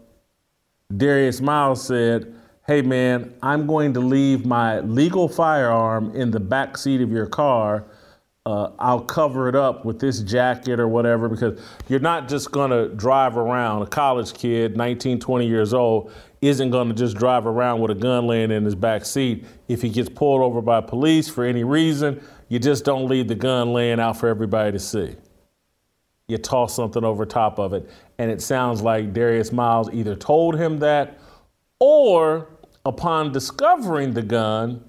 Darius 0.94 1.40
Miles 1.40 1.84
said, 1.84 2.35
hey 2.66 2.82
man, 2.82 3.32
I'm 3.42 3.66
going 3.66 3.94
to 3.94 4.00
leave 4.00 4.44
my 4.44 4.80
legal 4.80 5.28
firearm 5.28 6.14
in 6.16 6.32
the 6.32 6.40
back 6.40 6.76
seat 6.76 7.00
of 7.00 7.12
your 7.12 7.26
car. 7.26 7.84
Uh, 8.44 8.70
I'll 8.78 9.04
cover 9.04 9.48
it 9.48 9.54
up 9.54 9.84
with 9.84 10.00
this 10.00 10.20
jacket 10.20 10.80
or 10.80 10.88
whatever 10.88 11.28
because 11.28 11.60
you're 11.88 12.00
not 12.00 12.28
just 12.28 12.50
going 12.50 12.70
to 12.70 12.88
drive 12.94 13.36
around. 13.36 13.82
A 13.82 13.86
college 13.86 14.34
kid, 14.34 14.76
19, 14.76 15.20
20 15.20 15.46
years 15.46 15.74
old, 15.74 16.12
isn't 16.40 16.70
going 16.70 16.88
to 16.88 16.94
just 16.94 17.16
drive 17.16 17.46
around 17.46 17.80
with 17.80 17.92
a 17.92 17.94
gun 17.94 18.26
laying 18.26 18.50
in 18.50 18.64
his 18.64 18.74
back 18.74 19.04
seat. 19.04 19.44
If 19.68 19.82
he 19.82 19.88
gets 19.88 20.08
pulled 20.08 20.42
over 20.42 20.60
by 20.60 20.80
police 20.80 21.28
for 21.28 21.44
any 21.44 21.62
reason, 21.62 22.20
you 22.48 22.58
just 22.58 22.84
don't 22.84 23.06
leave 23.06 23.28
the 23.28 23.34
gun 23.36 23.72
laying 23.72 24.00
out 24.00 24.16
for 24.16 24.28
everybody 24.28 24.72
to 24.72 24.78
see. 24.80 25.14
You 26.28 26.38
toss 26.38 26.74
something 26.74 27.04
over 27.04 27.26
top 27.26 27.60
of 27.60 27.72
it. 27.72 27.88
And 28.18 28.28
it 28.28 28.42
sounds 28.42 28.82
like 28.82 29.12
Darius 29.12 29.52
Miles 29.52 29.88
either 29.92 30.16
told 30.16 30.56
him 30.56 30.78
that 30.80 31.20
or 31.78 32.48
upon 32.86 33.32
discovering 33.32 34.14
the 34.14 34.22
gun, 34.22 34.82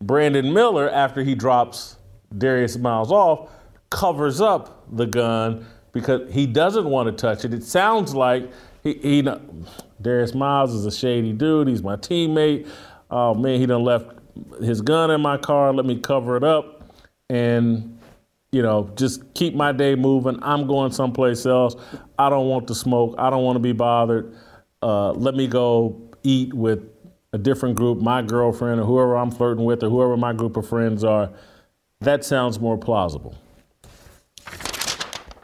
Brandon 0.00 0.54
Miller, 0.54 0.88
after 0.88 1.24
he 1.24 1.34
drops 1.34 1.96
Darius 2.38 2.78
Miles 2.78 3.10
off, 3.10 3.50
covers 3.90 4.40
up 4.40 4.86
the 4.96 5.06
gun 5.06 5.66
because 5.92 6.32
he 6.32 6.46
doesn't 6.46 6.88
want 6.88 7.08
to 7.08 7.12
touch 7.12 7.44
it. 7.44 7.52
It 7.52 7.64
sounds 7.64 8.14
like 8.14 8.48
he, 8.82 8.94
he 8.94 9.28
Darius 10.00 10.34
Miles 10.34 10.72
is 10.72 10.86
a 10.86 10.90
shady 10.92 11.32
dude. 11.32 11.66
He's 11.66 11.82
my 11.82 11.96
teammate. 11.96 12.68
Oh 13.10 13.34
man, 13.34 13.58
he 13.58 13.66
done 13.66 13.82
left 13.82 14.10
his 14.60 14.80
gun 14.80 15.10
in 15.10 15.20
my 15.20 15.36
car. 15.36 15.72
Let 15.72 15.84
me 15.84 15.98
cover 15.98 16.36
it 16.36 16.44
up 16.44 16.92
and 17.28 17.98
you 18.52 18.62
know 18.62 18.92
just 18.94 19.34
keep 19.34 19.54
my 19.54 19.72
day 19.72 19.96
moving. 19.96 20.38
I'm 20.42 20.68
going 20.68 20.92
someplace 20.92 21.44
else. 21.44 21.74
I 22.18 22.30
don't 22.30 22.46
want 22.46 22.68
to 22.68 22.74
smoke. 22.74 23.16
I 23.18 23.30
don't 23.30 23.42
want 23.42 23.56
to 23.56 23.60
be 23.60 23.72
bothered. 23.72 24.32
Uh, 24.80 25.10
let 25.12 25.34
me 25.34 25.48
go 25.48 26.00
eat 26.22 26.54
with 26.54 26.95
a 27.32 27.38
different 27.38 27.76
group, 27.76 28.00
my 28.00 28.22
girlfriend 28.22 28.80
or 28.80 28.84
whoever 28.84 29.16
I'm 29.16 29.30
flirting 29.30 29.64
with 29.64 29.82
or 29.82 29.90
whoever 29.90 30.16
my 30.16 30.32
group 30.32 30.56
of 30.56 30.68
friends 30.68 31.04
are, 31.04 31.30
that 32.00 32.24
sounds 32.24 32.60
more 32.60 32.78
plausible. 32.78 33.34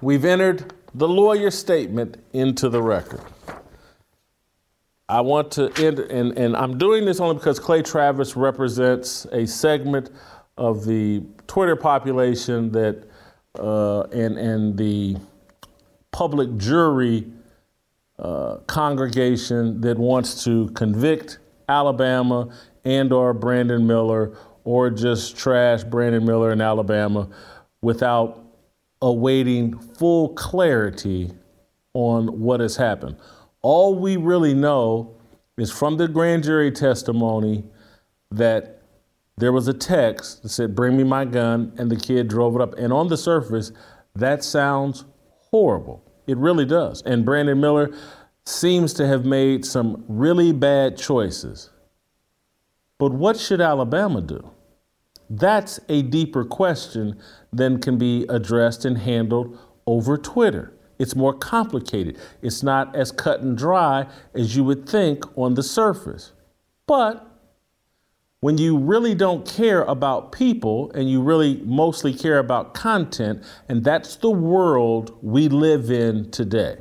We've 0.00 0.24
entered 0.24 0.72
the 0.94 1.08
lawyer 1.08 1.50
statement 1.50 2.16
into 2.32 2.68
the 2.68 2.82
record. 2.82 3.22
I 5.08 5.20
want 5.20 5.50
to 5.52 5.70
end, 5.76 5.98
and, 5.98 6.36
and 6.38 6.56
I'm 6.56 6.78
doing 6.78 7.04
this 7.04 7.20
only 7.20 7.34
because 7.34 7.58
Clay 7.58 7.82
Travis 7.82 8.36
represents 8.36 9.26
a 9.26 9.46
segment 9.46 10.10
of 10.56 10.84
the 10.84 11.22
Twitter 11.46 11.76
population 11.76 12.72
that, 12.72 13.04
uh, 13.58 14.02
and, 14.04 14.38
and 14.38 14.76
the 14.76 15.16
public 16.10 16.56
jury 16.56 17.26
uh, 18.18 18.56
congregation 18.66 19.80
that 19.80 19.98
wants 19.98 20.44
to 20.44 20.68
convict 20.70 21.38
Alabama 21.68 22.48
and 22.84 23.12
or 23.12 23.32
Brandon 23.32 23.86
Miller 23.86 24.36
or 24.64 24.90
just 24.90 25.36
trash 25.36 25.84
Brandon 25.84 26.24
Miller 26.24 26.52
in 26.52 26.60
Alabama 26.60 27.28
without 27.80 28.44
awaiting 29.00 29.78
full 29.78 30.30
clarity 30.30 31.32
on 31.94 32.40
what 32.40 32.60
has 32.60 32.76
happened. 32.76 33.16
All 33.60 33.98
we 33.98 34.16
really 34.16 34.54
know 34.54 35.16
is 35.58 35.70
from 35.70 35.96
the 35.96 36.08
grand 36.08 36.44
jury 36.44 36.70
testimony 36.70 37.64
that 38.30 38.82
there 39.36 39.52
was 39.52 39.68
a 39.68 39.74
text 39.74 40.42
that 40.42 40.50
said, 40.50 40.74
Bring 40.74 40.96
me 40.96 41.04
my 41.04 41.24
gun, 41.24 41.72
and 41.78 41.90
the 41.90 41.96
kid 41.96 42.28
drove 42.28 42.54
it 42.54 42.60
up. 42.60 42.74
And 42.74 42.92
on 42.92 43.08
the 43.08 43.16
surface, 43.16 43.72
that 44.14 44.44
sounds 44.44 45.04
horrible. 45.50 46.02
It 46.26 46.36
really 46.36 46.64
does. 46.64 47.02
And 47.02 47.24
Brandon 47.24 47.60
Miller 47.60 47.92
seems 48.44 48.92
to 48.94 49.06
have 49.06 49.24
made 49.24 49.64
some 49.64 50.04
really 50.08 50.52
bad 50.52 50.96
choices. 50.96 51.70
But 52.98 53.12
what 53.12 53.38
should 53.38 53.60
Alabama 53.60 54.20
do? 54.20 54.50
That's 55.30 55.80
a 55.88 56.02
deeper 56.02 56.44
question 56.44 57.18
than 57.52 57.80
can 57.80 57.98
be 57.98 58.26
addressed 58.28 58.84
and 58.84 58.98
handled 58.98 59.58
over 59.86 60.16
Twitter. 60.18 60.72
It's 60.98 61.16
more 61.16 61.32
complicated. 61.32 62.18
It's 62.42 62.62
not 62.62 62.94
as 62.94 63.10
cut 63.10 63.40
and 63.40 63.56
dry 63.56 64.06
as 64.34 64.54
you 64.54 64.62
would 64.64 64.88
think 64.88 65.24
on 65.36 65.54
the 65.54 65.62
surface. 65.62 66.32
But 66.86 67.26
when 68.40 68.58
you 68.58 68.76
really 68.76 69.14
don't 69.14 69.46
care 69.48 69.82
about 69.82 70.32
people 70.32 70.90
and 70.92 71.08
you 71.08 71.22
really 71.22 71.62
mostly 71.64 72.12
care 72.12 72.38
about 72.38 72.74
content, 72.74 73.42
and 73.68 73.82
that's 73.84 74.16
the 74.16 74.30
world 74.30 75.16
we 75.22 75.48
live 75.48 75.90
in 75.90 76.30
today. 76.30 76.76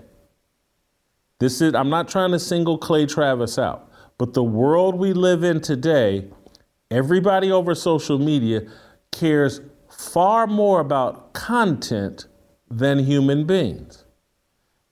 This 1.41 1.59
is 1.59 1.73
I'm 1.73 1.89
not 1.89 2.07
trying 2.07 2.29
to 2.33 2.39
single 2.39 2.77
Clay 2.77 3.07
Travis 3.07 3.57
out, 3.57 3.91
but 4.19 4.35
the 4.35 4.43
world 4.43 4.93
we 4.93 5.11
live 5.11 5.43
in 5.43 5.59
today, 5.59 6.27
everybody 6.91 7.51
over 7.51 7.73
social 7.73 8.19
media 8.19 8.61
cares 9.11 9.59
far 9.89 10.45
more 10.45 10.79
about 10.79 11.33
content 11.33 12.27
than 12.69 12.99
human 12.99 13.47
beings. 13.47 14.05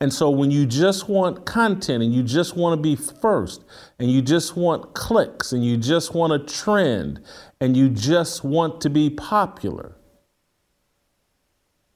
And 0.02 0.12
so 0.12 0.32
when 0.32 0.50
you 0.50 0.66
just 0.66 1.08
want 1.08 1.46
content 1.46 2.02
and 2.02 2.12
you 2.12 2.24
just 2.24 2.56
want 2.56 2.76
to 2.76 2.82
be 2.82 2.96
first 2.96 3.64
and 4.00 4.10
you 4.10 4.24
just 4.24 4.58
want 4.58 4.96
clicks 4.96 5.54
and 5.54 5.64
you 5.64 5.78
just 5.78 6.16
want 6.16 6.34
a 6.34 6.40
trend 6.40 7.22
and 7.62 7.78
you 7.78 7.90
just 7.90 8.44
want 8.44 8.82
to 8.82 8.90
be 8.90 9.12
popular, 9.12 9.96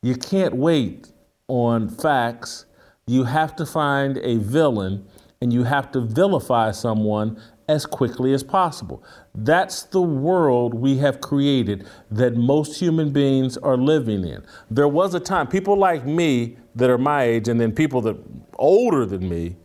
you 0.04 0.16
can't 0.16 0.54
wait 0.54 1.12
on 1.48 1.90
facts. 1.90 2.68
You 3.08 3.26
have 3.26 3.56
to 3.58 3.66
find 3.66 4.18
a 4.20 4.38
villain 4.38 5.08
and 5.42 5.52
you 5.52 5.64
have 5.64 5.92
to 5.92 6.00
vilify 6.00 6.72
someone 6.72 7.38
as 7.68 7.86
quickly 7.86 8.34
as 8.34 8.44
possible. 8.44 9.04
That's 9.36 9.84
the 9.84 10.02
world 10.02 10.74
we 10.74 10.98
have 10.98 11.22
created 11.22 11.88
that 12.12 12.36
most 12.36 12.80
human 12.80 13.12
beings 13.12 13.58
are 13.58 13.78
living 13.78 14.26
in. 14.26 14.44
There 14.70 14.88
was 14.88 15.14
a 15.14 15.20
time, 15.20 15.48
people 15.48 15.78
like 15.78 16.06
me 16.06 16.58
that 16.76 16.90
are 16.90 16.98
my 16.98 17.24
age, 17.24 17.48
and 17.48 17.60
then 17.60 17.74
people 17.74 18.02
that 18.02 18.18
older 18.58 19.06
than 19.06 19.28
me, 19.28 19.58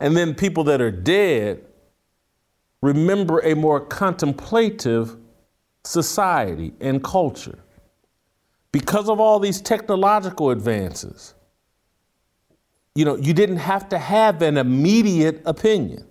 and 0.00 0.16
then 0.16 0.34
people 0.34 0.64
that 0.64 0.80
are 0.80 0.90
dead, 0.90 1.64
remember 2.82 3.38
a 3.40 3.54
more 3.54 3.80
contemplative 3.80 5.16
society 5.84 6.74
and 6.80 7.02
culture. 7.02 7.58
Because 8.72 9.08
of 9.08 9.20
all 9.20 9.38
these 9.38 9.60
technological 9.62 10.50
advances, 10.50 11.34
you 12.96 13.04
know, 13.04 13.16
you 13.16 13.34
didn't 13.34 13.58
have 13.58 13.88
to 13.90 13.98
have 13.98 14.42
an 14.42 14.56
immediate 14.56 15.42
opinion 15.44 16.04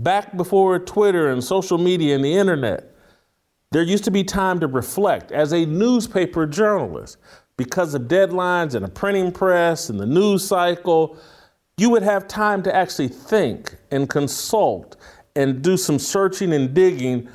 back 0.00 0.36
before 0.36 0.78
Twitter 0.78 1.30
and 1.30 1.42
social 1.42 1.78
media 1.78 2.14
and 2.14 2.24
the 2.24 2.34
internet, 2.34 2.92
there 3.72 3.82
used 3.82 4.04
to 4.04 4.10
be 4.10 4.24
time 4.24 4.60
to 4.60 4.66
reflect 4.66 5.32
as 5.32 5.52
a 5.52 5.66
newspaper 5.66 6.46
journalist 6.46 7.18
because 7.56 7.94
of 7.94 8.02
deadlines 8.02 8.74
and 8.74 8.84
a 8.84 8.88
printing 8.88 9.32
press 9.32 9.90
and 9.90 9.98
the 9.98 10.06
news 10.06 10.46
cycle. 10.46 11.18
You 11.78 11.90
would 11.90 12.02
have 12.02 12.28
time 12.28 12.62
to 12.64 12.74
actually 12.74 13.08
think 13.08 13.74
and 13.90 14.08
consult 14.08 14.96
and 15.34 15.62
do 15.62 15.76
some 15.76 15.98
searching 15.98 16.52
and 16.52 16.72
digging 16.72 17.28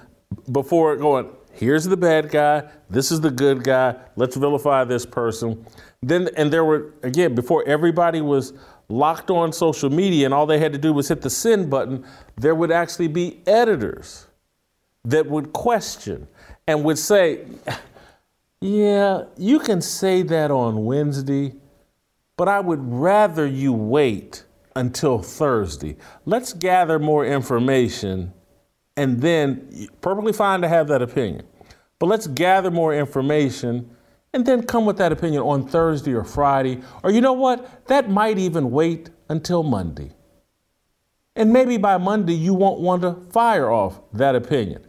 before 0.52 0.96
going, 0.96 1.30
here's 1.52 1.86
the 1.86 1.98
bad 1.98 2.30
guy, 2.30 2.70
this 2.90 3.12
is 3.12 3.22
the 3.22 3.30
good 3.30 3.64
guy, 3.64 3.96
let's 4.16 4.36
vilify 4.36 4.84
this 4.84 5.06
person. 5.06 5.66
Then 6.02 6.30
and 6.36 6.52
there 6.52 6.66
were 6.66 6.94
again 7.04 7.36
before 7.36 7.64
everybody 7.68 8.22
was 8.22 8.54
locked 8.90 9.30
on 9.30 9.54
social 9.54 9.90
media 9.90 10.26
and 10.26 10.34
all 10.34 10.46
they 10.46 10.60
had 10.60 10.74
to 10.74 10.80
do 10.80 10.92
was 10.94 11.08
hit 11.08 11.22
the 11.22 11.30
send 11.30 11.70
button, 11.70 12.06
there 12.36 12.56
would 12.56 12.72
actually 12.72 13.08
be 13.08 13.42
editors 13.46 14.28
that 15.06 15.28
would 15.28 15.54
question 15.54 16.28
and 16.68 16.84
would 16.84 16.98
say, 16.98 17.46
Yeah, 18.62 19.24
you 19.38 19.60
can 19.60 19.82
say 19.82 20.22
that 20.24 20.52
on 20.52 20.86
Wednesday, 20.86 21.54
but 22.38 22.48
I 22.48 22.60
would 22.60 22.80
rather 22.84 23.46
you 23.48 23.74
wait 23.74 24.44
until 24.76 25.20
Thursday. 25.20 25.98
Let's 26.26 26.54
gather 26.54 27.00
more 27.00 27.26
information 27.26 28.34
and 28.96 29.22
then 29.22 29.88
perfectly 30.02 30.34
fine 30.34 30.62
to 30.62 30.68
have 30.68 30.88
that 30.90 31.02
opinion. 31.02 31.46
But 31.98 32.08
let's 32.08 32.28
gather 32.28 32.72
more 32.72 32.94
information 32.94 33.96
and 34.34 34.46
then 34.46 34.64
come 34.64 34.86
with 34.86 34.98
that 34.98 35.12
opinion 35.12 35.42
on 35.44 35.68
Thursday 35.68 36.14
or 36.14 36.24
Friday. 36.24 36.82
Or 37.04 37.12
you 37.12 37.22
know 37.22 37.34
what? 37.34 37.88
That 37.88 38.10
might 38.10 38.38
even 38.38 38.72
wait 38.72 39.10
until 39.30 39.64
Monday. 39.64 40.12
And 41.36 41.52
maybe 41.52 41.78
by 41.78 41.98
Monday 41.98 42.34
you 42.34 42.54
won't 42.54 42.80
want 42.80 43.02
to 43.04 43.14
fire 43.32 43.70
off 43.70 44.02
that 44.14 44.36
opinion. 44.36 44.86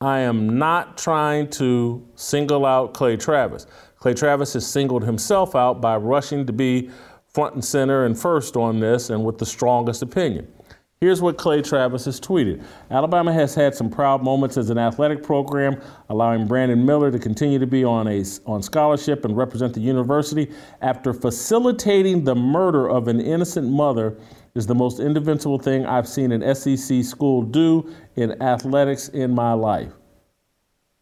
I 0.00 0.20
am 0.20 0.58
not 0.58 0.98
trying 0.98 1.48
to 1.50 2.06
single 2.16 2.66
out 2.66 2.92
Clay 2.92 3.16
Travis. 3.16 3.66
Clay 3.98 4.14
Travis 4.14 4.52
has 4.54 4.66
singled 4.66 5.04
himself 5.04 5.54
out 5.54 5.80
by 5.80 5.96
rushing 5.96 6.44
to 6.46 6.52
be 6.52 6.90
front 7.28 7.54
and 7.54 7.64
center 7.64 8.04
and 8.04 8.18
first 8.18 8.56
on 8.56 8.80
this 8.80 9.10
and 9.10 9.24
with 9.24 9.38
the 9.38 9.46
strongest 9.46 10.02
opinion. 10.02 10.52
Here's 11.02 11.20
what 11.20 11.36
Clay 11.36 11.62
Travis 11.62 12.04
has 12.04 12.20
tweeted 12.20 12.62
Alabama 12.88 13.32
has 13.32 13.56
had 13.56 13.74
some 13.74 13.90
proud 13.90 14.22
moments 14.22 14.56
as 14.56 14.70
an 14.70 14.78
athletic 14.78 15.20
program, 15.20 15.82
allowing 16.10 16.46
Brandon 16.46 16.86
Miller 16.86 17.10
to 17.10 17.18
continue 17.18 17.58
to 17.58 17.66
be 17.66 17.82
on, 17.82 18.06
a, 18.06 18.22
on 18.46 18.62
scholarship 18.62 19.24
and 19.24 19.36
represent 19.36 19.74
the 19.74 19.80
university 19.80 20.52
after 20.80 21.12
facilitating 21.12 22.22
the 22.22 22.36
murder 22.36 22.88
of 22.88 23.08
an 23.08 23.20
innocent 23.20 23.68
mother 23.68 24.16
is 24.54 24.64
the 24.68 24.76
most 24.76 25.00
indefensible 25.00 25.58
thing 25.58 25.84
I've 25.84 26.06
seen 26.06 26.30
an 26.30 26.54
SEC 26.54 27.02
school 27.02 27.42
do 27.42 27.92
in 28.14 28.40
athletics 28.40 29.08
in 29.08 29.32
my 29.34 29.54
life. 29.54 29.90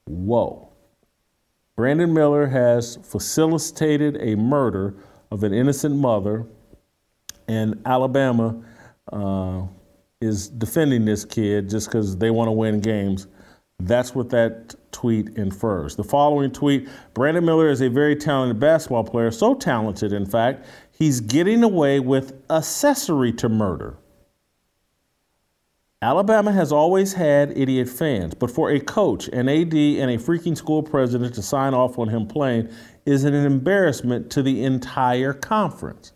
Whoa. 0.06 0.72
Brandon 1.76 2.14
Miller 2.14 2.46
has 2.46 2.96
facilitated 3.02 4.16
a 4.22 4.34
murder 4.34 4.94
of 5.30 5.44
an 5.44 5.52
innocent 5.52 5.94
mother, 5.94 6.46
and 7.48 7.82
Alabama. 7.84 8.64
Uh, 9.12 9.66
is 10.20 10.48
defending 10.48 11.06
this 11.06 11.24
kid 11.24 11.70
just 11.70 11.88
because 11.88 12.16
they 12.18 12.30
want 12.30 12.48
to 12.48 12.52
win 12.52 12.80
games. 12.80 13.26
That's 13.78 14.14
what 14.14 14.28
that 14.30 14.74
tweet 14.92 15.30
infers. 15.38 15.96
The 15.96 16.04
following 16.04 16.52
tweet 16.52 16.88
Brandon 17.14 17.42
Miller 17.42 17.70
is 17.70 17.80
a 17.80 17.88
very 17.88 18.14
talented 18.14 18.60
basketball 18.60 19.04
player, 19.04 19.30
so 19.30 19.54
talented, 19.54 20.12
in 20.12 20.26
fact, 20.26 20.66
he's 20.90 21.20
getting 21.20 21.62
away 21.62 22.00
with 22.00 22.42
accessory 22.50 23.32
to 23.34 23.48
murder. 23.48 23.96
Alabama 26.02 26.52
has 26.52 26.70
always 26.70 27.14
had 27.14 27.56
idiot 27.56 27.88
fans, 27.88 28.34
but 28.34 28.50
for 28.50 28.70
a 28.70 28.80
coach, 28.80 29.28
an 29.28 29.48
AD, 29.48 29.74
and 29.74 30.10
a 30.10 30.18
freaking 30.18 30.56
school 30.56 30.82
president 30.82 31.34
to 31.34 31.42
sign 31.42 31.72
off 31.72 31.98
on 31.98 32.08
him 32.08 32.26
playing 32.26 32.68
is 33.06 33.24
an 33.24 33.34
embarrassment 33.34 34.30
to 34.32 34.42
the 34.42 34.64
entire 34.64 35.32
conference. 35.32 36.12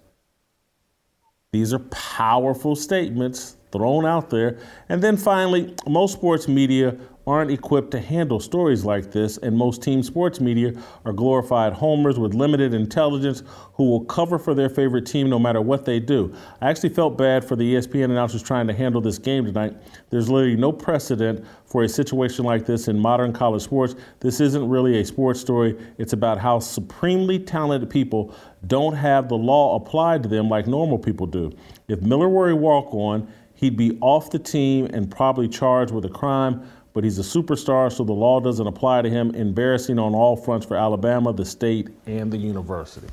These 1.53 1.73
are 1.73 1.79
powerful 1.79 2.77
statements 2.77 3.57
thrown 3.75 4.07
out 4.07 4.31
there. 4.31 4.59
And 4.89 5.03
then 5.03 5.17
finally, 5.17 5.75
most 5.87 6.13
sports 6.13 6.47
media 6.49 6.97
aren't 7.27 7.51
equipped 7.51 7.91
to 7.91 8.01
handle 8.01 8.39
stories 8.39 8.85
like 8.85 9.11
this, 9.11 9.39
and 9.39 9.57
most 9.57 9.83
team 9.83 10.03
sports 10.03 10.41
media 10.41 10.73
are 11.07 11.13
glorified 11.13 11.73
homers 11.73 12.19
with 12.19 12.35
limited 12.35 12.75
intelligence 12.75 13.43
who 13.73 13.85
will 13.85 14.05
cover 14.05 14.39
for 14.39 14.55
their 14.55 14.69
favorite 14.69 15.07
team 15.07 15.31
no 15.31 15.39
matter 15.39 15.61
what 15.61 15.85
they 15.85 15.99
do. 15.99 16.35
I 16.61 16.69
actually 16.69 16.91
felt 16.91 17.17
bad 17.17 17.45
for 17.45 17.57
the 17.57 17.75
ESPN 17.75 18.05
announcers 18.05 18.43
trying 18.43 18.67
to 18.67 18.75
handle 18.75 19.01
this 19.01 19.19
game 19.19 19.47
tonight. 19.47 19.75
There's 20.11 20.29
literally 20.29 20.57
no 20.57 20.71
precedent 20.71 21.45
for 21.65 21.83
a 21.83 21.89
situation 21.89 22.45
like 22.45 22.67
this 22.67 22.89
in 22.89 22.99
modern 22.99 23.33
college 23.33 23.63
sports. 23.63 23.95
This 24.21 24.41
isn't 24.41 24.69
really 24.69 25.01
a 25.01 25.05
sports 25.05 25.41
story, 25.41 25.79
it's 25.99 26.13
about 26.13 26.39
how 26.39 26.59
supremely 26.59 27.39
talented 27.39 27.89
people 27.89 28.35
don't 28.67 28.95
have 28.95 29.29
the 29.29 29.37
law 29.37 29.77
applied 29.77 30.23
to 30.23 30.29
them 30.29 30.49
like 30.49 30.67
normal 30.67 30.99
people 30.99 31.27
do. 31.27 31.53
If 31.89 32.03
Miller 32.03 32.29
were 32.29 32.51
a 32.51 32.57
walk 32.57 32.93
on, 32.95 33.29
he'd 33.55 33.77
be 33.77 33.99
off 34.01 34.31
the 34.31 34.39
team 34.39 34.87
and 34.87 35.11
probably 35.11 35.49
charged 35.49 35.93
with 35.93 36.05
a 36.05 36.11
crime, 36.11 36.69
but 36.93 37.05
he's 37.05 37.19
a 37.19 37.23
superstar, 37.23 37.93
so 37.93 38.05
the 38.05 38.13
law 38.13 38.41
doesn't 38.41 38.67
apply 38.67 39.03
to 39.03 39.11
him. 39.11 39.35
Embarrassing 39.35 39.99
on 39.99 40.15
all 40.15 40.37
fronts 40.37 40.65
for 40.65 40.77
Alabama, 40.77 41.33
the 41.33 41.45
state, 41.45 41.89
and 42.07 42.33
the 42.33 42.37
university. 42.37 43.09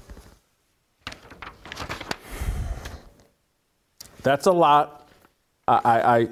That's 4.24 4.46
a 4.46 4.52
lot. 4.52 5.10
I, 5.68 5.80
I, 5.84 6.28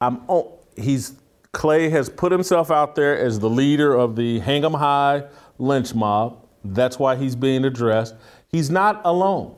I'm. 0.00 0.20
Oh, 0.28 0.58
he's 0.76 1.14
Clay 1.52 1.88
has 1.88 2.10
put 2.10 2.30
himself 2.30 2.70
out 2.70 2.94
there 2.94 3.18
as 3.18 3.38
the 3.38 3.48
leader 3.48 3.94
of 3.94 4.14
the 4.14 4.40
Hang 4.40 4.62
'em 4.62 4.74
High 4.74 5.24
lynch 5.58 5.94
mob. 5.94 6.44
That's 6.62 6.98
why 6.98 7.16
he's 7.16 7.34
being 7.34 7.64
addressed. 7.64 8.14
He's 8.48 8.70
not 8.70 9.00
alone. 9.04 9.55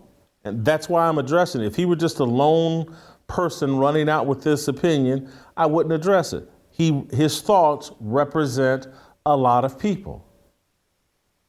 And 0.48 0.64
that's 0.64 0.88
why 0.88 1.06
I'm 1.06 1.18
addressing 1.18 1.61
it. 1.61 1.66
If 1.66 1.76
he 1.76 1.84
were 1.84 1.96
just 1.96 2.18
a 2.18 2.24
lone 2.24 2.94
person 3.26 3.76
running 3.76 4.08
out 4.08 4.26
with 4.26 4.42
this 4.42 4.68
opinion, 4.68 5.30
I 5.56 5.66
wouldn't 5.66 5.92
address 5.92 6.32
it. 6.32 6.48
He, 6.70 7.04
his 7.12 7.40
thoughts 7.40 7.92
represent 8.00 8.87
a 9.26 9.37
lot 9.37 9.64
of 9.64 9.78
people. 9.78 10.24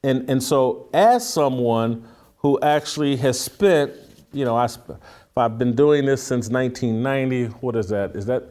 And, 0.04 0.30
and 0.30 0.42
so, 0.42 0.90
as 0.94 1.28
someone 1.28 2.08
who 2.38 2.60
actually 2.62 3.18
has 3.18 3.40
spent, 3.40 3.94
you 4.32 4.46
know, 4.46 4.56
I, 4.56 4.66
if 4.66 5.38
I've 5.38 5.58
been 5.58 5.76
doing 5.76 6.06
this 6.06 6.24
since 6.24 6.50
1990, 6.50 7.56
what 7.60 7.76
is 7.76 7.90
that? 7.90 8.16
Is 8.16 8.26
that, 8.28 8.44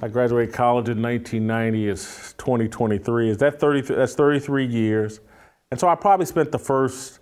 I 0.00 0.08
graduated 0.08 0.54
college 0.54 0.88
in 0.88 1.02
1990, 1.02 1.88
it's 1.88 2.32
2023. 2.34 3.30
Is 3.30 3.38
that 3.38 3.58
30, 3.58 3.80
that's 3.82 4.14
33 4.14 4.66
years. 4.66 5.20
And 5.70 5.80
so 5.80 5.88
I 5.88 5.94
probably 5.94 6.26
spent 6.26 6.52
the 6.52 6.58
first 6.58 7.20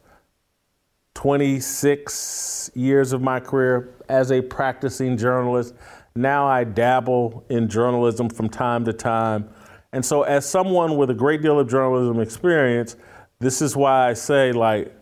26 1.20 2.70
years 2.74 3.12
of 3.12 3.20
my 3.20 3.38
career 3.38 3.92
as 4.08 4.32
a 4.32 4.40
practicing 4.40 5.18
journalist. 5.18 5.74
Now 6.16 6.46
I 6.46 6.64
dabble 6.64 7.44
in 7.50 7.68
journalism 7.68 8.30
from 8.30 8.48
time 8.48 8.86
to 8.86 8.94
time. 8.94 9.50
And 9.92 10.02
so, 10.02 10.22
as 10.22 10.48
someone 10.48 10.96
with 10.96 11.10
a 11.10 11.14
great 11.14 11.42
deal 11.42 11.60
of 11.60 11.68
journalism 11.68 12.20
experience, 12.20 12.96
this 13.38 13.60
is 13.60 13.76
why 13.76 14.08
I 14.08 14.14
say, 14.14 14.52
like, 14.52 14.96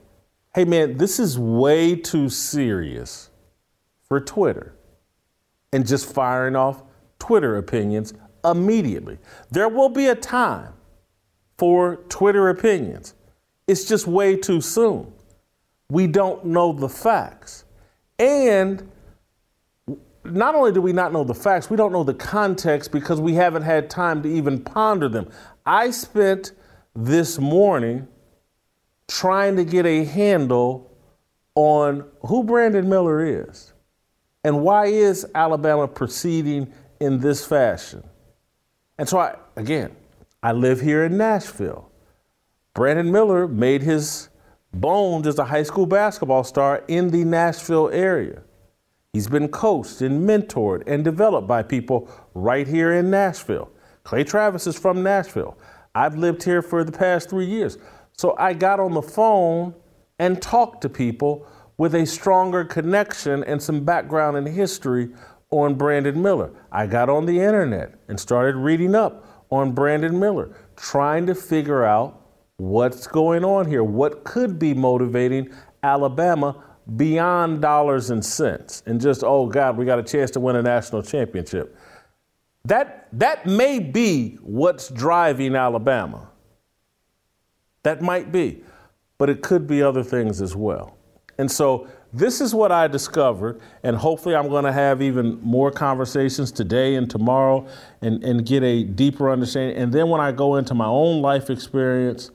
hey 0.56 0.64
man, 0.64 0.96
this 0.96 1.20
is 1.20 1.38
way 1.38 1.94
too 1.94 2.28
serious 2.28 3.30
for 4.08 4.18
Twitter 4.18 4.74
and 5.72 5.86
just 5.86 6.12
firing 6.12 6.56
off 6.56 6.82
Twitter 7.20 7.56
opinions 7.56 8.12
immediately. 8.44 9.18
There 9.52 9.68
will 9.68 9.88
be 9.88 10.08
a 10.08 10.16
time 10.16 10.72
for 11.58 11.94
Twitter 12.08 12.48
opinions. 12.48 13.14
It's 13.68 13.84
just 13.84 14.08
way 14.08 14.34
too 14.34 14.60
soon. 14.60 15.12
We 15.90 16.06
don't 16.06 16.44
know 16.44 16.72
the 16.72 16.88
facts. 16.88 17.64
And 18.18 18.90
not 20.24 20.54
only 20.54 20.72
do 20.72 20.82
we 20.82 20.92
not 20.92 21.12
know 21.12 21.24
the 21.24 21.34
facts, 21.34 21.70
we 21.70 21.76
don't 21.76 21.92
know 21.92 22.04
the 22.04 22.14
context 22.14 22.92
because 22.92 23.20
we 23.20 23.34
haven't 23.34 23.62
had 23.62 23.88
time 23.88 24.22
to 24.22 24.28
even 24.28 24.62
ponder 24.62 25.08
them. 25.08 25.30
I 25.64 25.90
spent 25.90 26.52
this 26.94 27.38
morning 27.38 28.06
trying 29.06 29.56
to 29.56 29.64
get 29.64 29.86
a 29.86 30.04
handle 30.04 30.94
on 31.54 32.04
who 32.20 32.44
Brandon 32.44 32.88
Miller 32.88 33.24
is 33.24 33.72
and 34.44 34.62
why 34.62 34.86
is 34.86 35.26
Alabama 35.34 35.88
proceeding 35.88 36.72
in 37.00 37.18
this 37.18 37.44
fashion. 37.44 38.02
And 38.98 39.08
so 39.08 39.18
I 39.18 39.36
again, 39.56 39.96
I 40.42 40.52
live 40.52 40.80
here 40.80 41.04
in 41.04 41.16
Nashville. 41.16 41.90
Brandon 42.74 43.10
Miller 43.10 43.48
made 43.48 43.82
his 43.82 44.27
bones 44.72 45.26
is 45.26 45.38
a 45.38 45.44
high 45.44 45.62
school 45.62 45.86
basketball 45.86 46.44
star 46.44 46.84
in 46.88 47.10
the 47.10 47.24
Nashville 47.24 47.90
area. 47.90 48.42
He's 49.12 49.28
been 49.28 49.48
coached 49.48 50.00
and 50.02 50.28
mentored 50.28 50.82
and 50.86 51.02
developed 51.02 51.48
by 51.48 51.62
people 51.62 52.10
right 52.34 52.66
here 52.66 52.92
in 52.92 53.10
Nashville. 53.10 53.70
Clay 54.04 54.24
Travis 54.24 54.66
is 54.66 54.78
from 54.78 55.02
Nashville. 55.02 55.56
I've 55.94 56.16
lived 56.16 56.42
here 56.42 56.62
for 56.62 56.84
the 56.84 56.92
past 56.92 57.30
three 57.30 57.46
years. 57.46 57.78
So 58.12 58.36
I 58.38 58.52
got 58.52 58.80
on 58.80 58.94
the 58.94 59.02
phone 59.02 59.74
and 60.18 60.40
talked 60.40 60.82
to 60.82 60.88
people 60.88 61.46
with 61.78 61.94
a 61.94 62.04
stronger 62.04 62.64
connection 62.64 63.44
and 63.44 63.62
some 63.62 63.84
background 63.84 64.36
and 64.36 64.46
history 64.46 65.10
on 65.50 65.74
Brandon 65.74 66.20
Miller. 66.20 66.50
I 66.70 66.86
got 66.86 67.08
on 67.08 67.26
the 67.26 67.40
internet 67.40 67.94
and 68.08 68.18
started 68.18 68.56
reading 68.56 68.94
up 68.94 69.46
on 69.50 69.72
Brandon 69.72 70.18
Miller, 70.18 70.54
trying 70.76 71.26
to 71.26 71.34
figure 71.34 71.84
out 71.84 72.17
what's 72.58 73.06
going 73.06 73.44
on 73.44 73.66
here, 73.66 73.82
what 73.82 74.24
could 74.24 74.58
be 74.58 74.74
motivating 74.74 75.50
Alabama 75.82 76.62
beyond 76.96 77.62
dollars 77.62 78.10
and 78.10 78.24
cents 78.24 78.82
and 78.86 79.00
just, 79.00 79.22
oh 79.24 79.46
God, 79.46 79.76
we 79.76 79.84
got 79.84 79.98
a 79.98 80.02
chance 80.02 80.30
to 80.32 80.40
win 80.40 80.56
a 80.56 80.62
national 80.62 81.02
championship. 81.02 81.76
That, 82.64 83.08
that 83.12 83.46
may 83.46 83.78
be 83.78 84.38
what's 84.42 84.88
driving 84.88 85.54
Alabama. 85.54 86.28
That 87.84 88.02
might 88.02 88.32
be, 88.32 88.62
but 89.16 89.30
it 89.30 89.40
could 89.40 89.66
be 89.66 89.82
other 89.82 90.02
things 90.02 90.42
as 90.42 90.56
well. 90.56 90.96
And 91.38 91.50
so 91.50 91.88
this 92.12 92.40
is 92.40 92.54
what 92.54 92.72
I 92.72 92.88
discovered, 92.88 93.60
and 93.82 93.96
hopefully 93.96 94.34
I'm 94.34 94.48
going 94.48 94.64
to 94.64 94.72
have 94.72 95.02
even 95.02 95.38
more 95.42 95.70
conversations 95.70 96.50
today 96.50 96.94
and 96.94 97.10
tomorrow 97.10 97.66
and, 98.00 98.24
and 98.24 98.46
get 98.46 98.62
a 98.62 98.82
deeper 98.82 99.30
understanding. 99.30 99.76
And 99.76 99.92
then 99.92 100.08
when 100.08 100.20
I 100.20 100.32
go 100.32 100.56
into 100.56 100.74
my 100.74 100.86
own 100.86 101.20
life 101.20 101.50
experience 101.50 102.30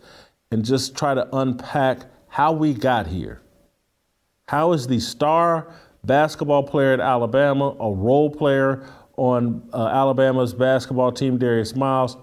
and 0.51 0.63
just 0.63 0.95
try 0.95 1.13
to 1.13 1.27
unpack 1.36 2.01
how 2.27 2.51
we 2.51 2.73
got 2.73 3.07
here 3.07 3.43
how 4.47 4.73
is 4.73 4.88
the 4.88 4.99
star 4.99 5.73
basketball 6.05 6.63
player 6.63 6.93
at 6.93 6.99
Alabama, 6.99 7.75
a 7.79 7.91
role 7.91 8.29
player 8.29 8.86
on 9.17 9.67
uh, 9.73 9.88
Alabama's 9.88 10.53
basketball 10.53 11.12
team, 11.12 11.38
Darius 11.38 11.75
Miles? 11.75 12.17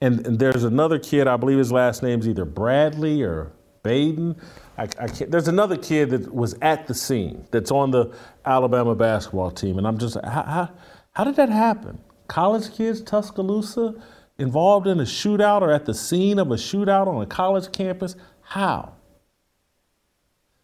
And, 0.00 0.26
and, 0.26 0.38
there's 0.38 0.64
another 0.64 0.98
kid, 0.98 1.26
I 1.26 1.36
believe 1.36 1.58
his 1.58 1.72
last 1.72 2.02
name's 2.02 2.28
either 2.28 2.44
Bradley 2.44 3.22
or 3.22 3.52
Baden. 3.82 4.36
I, 4.78 4.88
I 5.00 5.06
there's 5.06 5.48
another 5.48 5.76
kid 5.76 6.10
that 6.10 6.34
was 6.34 6.54
at 6.60 6.86
the 6.86 6.94
scene 6.94 7.46
that's 7.50 7.70
on 7.70 7.90
the 7.90 8.14
Alabama 8.44 8.94
basketball 8.94 9.50
team. 9.50 9.78
And 9.78 9.86
I'm 9.86 9.98
just, 9.98 10.16
how, 10.22 10.42
how, 10.42 10.70
how 11.12 11.24
did 11.24 11.36
that 11.36 11.48
happen? 11.48 11.98
College 12.28 12.74
kids, 12.74 13.00
Tuscaloosa, 13.00 13.94
involved 14.38 14.86
in 14.86 15.00
a 15.00 15.04
shootout 15.04 15.62
or 15.62 15.72
at 15.72 15.86
the 15.86 15.94
scene 15.94 16.38
of 16.38 16.50
a 16.50 16.56
shootout 16.56 17.06
on 17.06 17.22
a 17.22 17.26
college 17.26 17.72
campus? 17.72 18.16
How? 18.42 18.92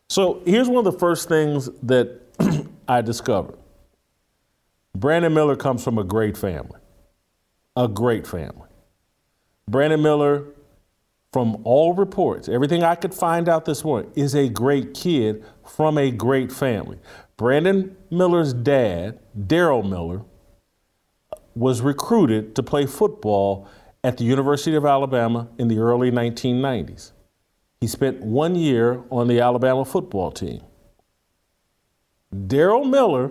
So 0.09 0.42
here's 0.44 0.68
one 0.68 0.87
of 0.87 0.92
the 0.92 0.98
first 0.98 1.29
things 1.29 1.70
that 1.83 2.20
I 2.88 3.01
discovered 3.01 3.59
Brandon 4.94 5.33
Miller 5.33 5.57
comes 5.57 5.83
from 5.83 5.96
a 5.96 6.05
great 6.05 6.37
family, 6.37 6.79
a 7.77 7.88
great 7.88 8.27
family. 8.27 8.68
Brandon 9.66 10.03
Miller, 10.03 10.44
from 11.33 11.61
all 11.64 11.95
reports, 11.95 12.49
everything 12.49 12.83
I 12.83 12.95
could 12.95 13.14
find 13.14 13.49
out 13.49 13.64
this 13.64 13.85
morning, 13.85 14.12
is 14.14 14.35
a 14.35 14.49
great 14.49 14.92
kid 14.92 15.45
from 15.66 15.97
a 15.97 16.11
great 16.11 16.53
family. 16.53 16.99
Brandon 17.37 17.97
Miller's 18.11 18.53
dad, 18.53 19.18
Daryl 19.37 19.88
Miller, 19.88 20.23
was 21.55 21.81
recruited 21.81 22.55
to 22.57 22.62
play 22.62 22.87
football 22.87 23.66
at 24.05 24.18
the 24.18 24.25
University 24.25 24.77
of 24.77 24.85
Alabama 24.85 25.49
in 25.59 25.68
the 25.68 25.79
early 25.79 26.11
1990s. 26.11 27.12
He 27.81 27.87
spent 27.87 28.21
one 28.21 28.55
year 28.55 29.03
on 29.11 29.27
the 29.27 29.40
Alabama 29.40 29.85
football 29.85 30.31
team. 30.31 30.62
Daryl 32.35 32.88
Miller, 32.88 33.31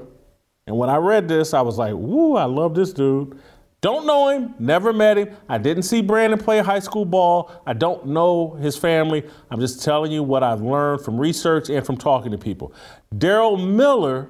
and 0.67 0.77
when 0.77 0.89
I 0.89 0.97
read 0.97 1.27
this, 1.27 1.53
I 1.53 1.61
was 1.61 1.77
like, 1.77 1.93
woo, 1.93 2.35
I 2.35 2.45
love 2.45 2.75
this 2.75 2.93
dude. 2.93 3.39
Don't 3.81 4.05
know 4.05 4.29
him, 4.29 4.53
never 4.59 4.93
met 4.93 5.17
him. 5.17 5.35
I 5.49 5.57
didn't 5.57 5.83
see 5.83 6.03
Brandon 6.03 6.39
play 6.39 6.59
high 6.59 6.79
school 6.79 7.03
ball. 7.03 7.51
I 7.65 7.73
don't 7.73 8.05
know 8.07 8.51
his 8.61 8.77
family. 8.77 9.23
I'm 9.49 9.59
just 9.59 9.83
telling 9.83 10.11
you 10.11 10.21
what 10.21 10.43
I've 10.43 10.61
learned 10.61 11.03
from 11.03 11.19
research 11.19 11.67
and 11.69 11.83
from 11.83 11.97
talking 11.97 12.31
to 12.31 12.37
people. 12.37 12.73
Daryl 13.13 13.59
Miller, 13.59 14.29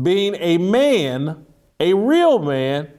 being 0.00 0.36
a 0.38 0.58
man, 0.58 1.44
a 1.80 1.94
real 1.94 2.38
man, 2.38 2.90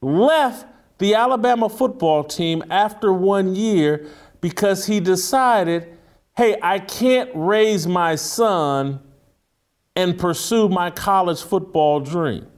left 0.00 0.66
the 0.98 1.14
Alabama 1.14 1.68
football 1.68 2.24
team 2.24 2.64
after 2.68 3.12
one 3.12 3.54
year 3.54 4.08
because 4.40 4.86
he 4.86 4.98
decided, 4.98 5.96
hey, 6.36 6.58
I 6.60 6.80
can't 6.80 7.30
raise 7.34 7.86
my 7.86 8.16
son 8.16 8.98
and 9.94 10.18
pursue 10.18 10.68
my 10.68 10.90
college 10.90 11.40
football 11.40 12.00
dream. 12.00 12.48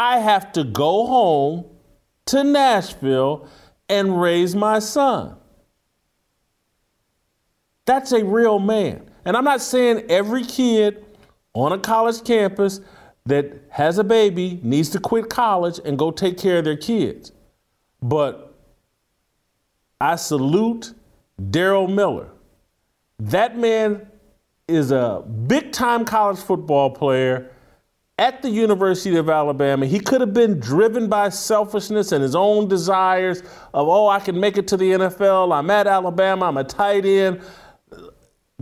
I 0.00 0.18
have 0.20 0.52
to 0.52 0.64
go 0.64 1.06
home 1.06 1.66
to 2.24 2.42
Nashville 2.42 3.46
and 3.86 4.18
raise 4.18 4.56
my 4.56 4.78
son. 4.78 5.36
That's 7.84 8.10
a 8.12 8.24
real 8.24 8.58
man. 8.60 9.10
And 9.26 9.36
I'm 9.36 9.44
not 9.44 9.60
saying 9.60 10.06
every 10.08 10.42
kid 10.42 11.04
on 11.52 11.72
a 11.72 11.78
college 11.78 12.24
campus 12.24 12.80
that 13.26 13.52
has 13.68 13.98
a 13.98 14.04
baby 14.04 14.58
needs 14.62 14.88
to 14.88 14.98
quit 14.98 15.28
college 15.28 15.78
and 15.84 15.98
go 15.98 16.10
take 16.10 16.38
care 16.38 16.60
of 16.60 16.64
their 16.64 16.78
kids. 16.78 17.32
But 18.00 18.58
I 20.00 20.16
salute 20.16 20.94
Daryl 21.38 21.94
Miller. 21.94 22.30
That 23.18 23.58
man 23.58 24.06
is 24.66 24.92
a 24.92 25.22
big 25.46 25.72
time 25.72 26.06
college 26.06 26.38
football 26.38 26.88
player 26.88 27.50
at 28.20 28.42
the 28.42 28.50
University 28.50 29.16
of 29.16 29.30
Alabama. 29.30 29.86
He 29.86 29.98
could 29.98 30.20
have 30.20 30.34
been 30.34 30.60
driven 30.60 31.08
by 31.08 31.30
selfishness 31.30 32.12
and 32.12 32.22
his 32.22 32.34
own 32.34 32.68
desires 32.68 33.40
of, 33.72 33.88
oh, 33.88 34.08
I 34.08 34.20
can 34.20 34.38
make 34.38 34.58
it 34.58 34.68
to 34.68 34.76
the 34.76 34.90
NFL. 34.90 35.58
I'm 35.58 35.70
at 35.70 35.86
Alabama. 35.86 36.44
I'm 36.44 36.58
a 36.58 36.64
tight 36.64 37.06
end. 37.06 37.40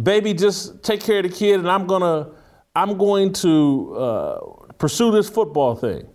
Baby, 0.00 0.32
just 0.32 0.84
take 0.84 1.00
care 1.00 1.18
of 1.18 1.24
the 1.24 1.28
kid, 1.36 1.58
and 1.58 1.68
I'm 1.68 1.88
gonna, 1.88 2.30
I'm 2.76 2.96
going 2.96 3.32
to 3.32 3.96
uh, 3.96 4.40
pursue 4.78 5.10
this 5.10 5.28
football 5.28 5.74
thing. 5.74 6.06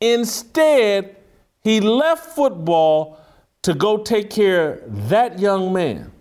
Instead, 0.00 1.16
he 1.64 1.80
left 1.80 2.36
football 2.36 3.18
to 3.62 3.74
go 3.74 3.98
take 3.98 4.30
care 4.30 4.74
of 4.74 5.08
that 5.08 5.40
young 5.40 5.72
man 5.72 6.12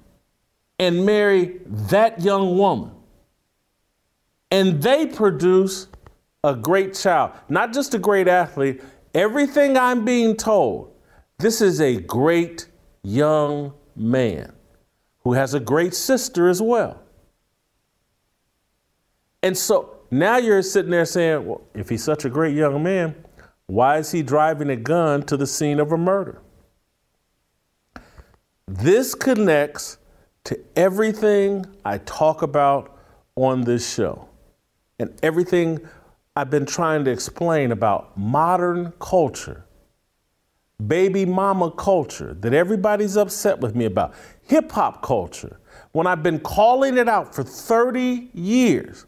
and 0.79 1.05
marry 1.05 1.59
that 1.65 2.21
young 2.21 2.57
woman. 2.57 2.91
And 4.49 4.81
they 4.81 5.05
produce 5.05 5.87
a 6.43 6.55
great 6.55 6.93
child, 6.93 7.31
not 7.49 7.73
just 7.73 7.93
a 7.93 7.99
great 7.99 8.27
athlete. 8.27 8.81
Everything 9.13 9.77
I'm 9.77 10.05
being 10.05 10.35
told, 10.35 10.93
this 11.37 11.61
is 11.61 11.81
a 11.81 11.99
great 11.99 12.67
young 13.03 13.73
man 13.95 14.53
who 15.23 15.33
has 15.33 15.53
a 15.53 15.59
great 15.59 15.93
sister 15.93 16.47
as 16.47 16.61
well. 16.61 17.01
And 19.43 19.57
so 19.57 19.97
now 20.11 20.37
you're 20.37 20.61
sitting 20.61 20.91
there 20.91 21.05
saying, 21.05 21.45
well, 21.45 21.61
if 21.73 21.89
he's 21.89 22.03
such 22.03 22.25
a 22.25 22.29
great 22.29 22.55
young 22.55 22.83
man, 22.83 23.15
why 23.67 23.97
is 23.97 24.11
he 24.11 24.23
driving 24.23 24.69
a 24.69 24.75
gun 24.75 25.23
to 25.23 25.37
the 25.37 25.47
scene 25.47 25.79
of 25.79 25.91
a 25.91 25.97
murder? 25.97 26.41
This 28.67 29.13
connects 29.15 29.97
to 30.45 30.59
everything 30.75 31.65
I 31.83 31.99
talk 31.99 32.41
about 32.41 32.97
on 33.35 33.61
this 33.61 33.93
show 33.93 34.27
and 34.99 35.17
everything 35.21 35.79
I've 36.39 36.49
been 36.49 36.65
trying 36.65 37.03
to 37.03 37.11
explain 37.11 37.73
about 37.73 38.17
modern 38.17 38.93
culture, 38.97 39.65
baby 40.87 41.25
mama 41.25 41.69
culture 41.69 42.33
that 42.39 42.53
everybody's 42.53 43.17
upset 43.17 43.59
with 43.59 43.75
me 43.75 43.83
about, 43.83 44.13
hip 44.43 44.71
hop 44.71 45.01
culture, 45.01 45.59
when 45.91 46.07
I've 46.07 46.23
been 46.23 46.39
calling 46.39 46.97
it 46.97 47.09
out 47.09 47.35
for 47.35 47.43
30 47.43 48.29
years 48.33 49.05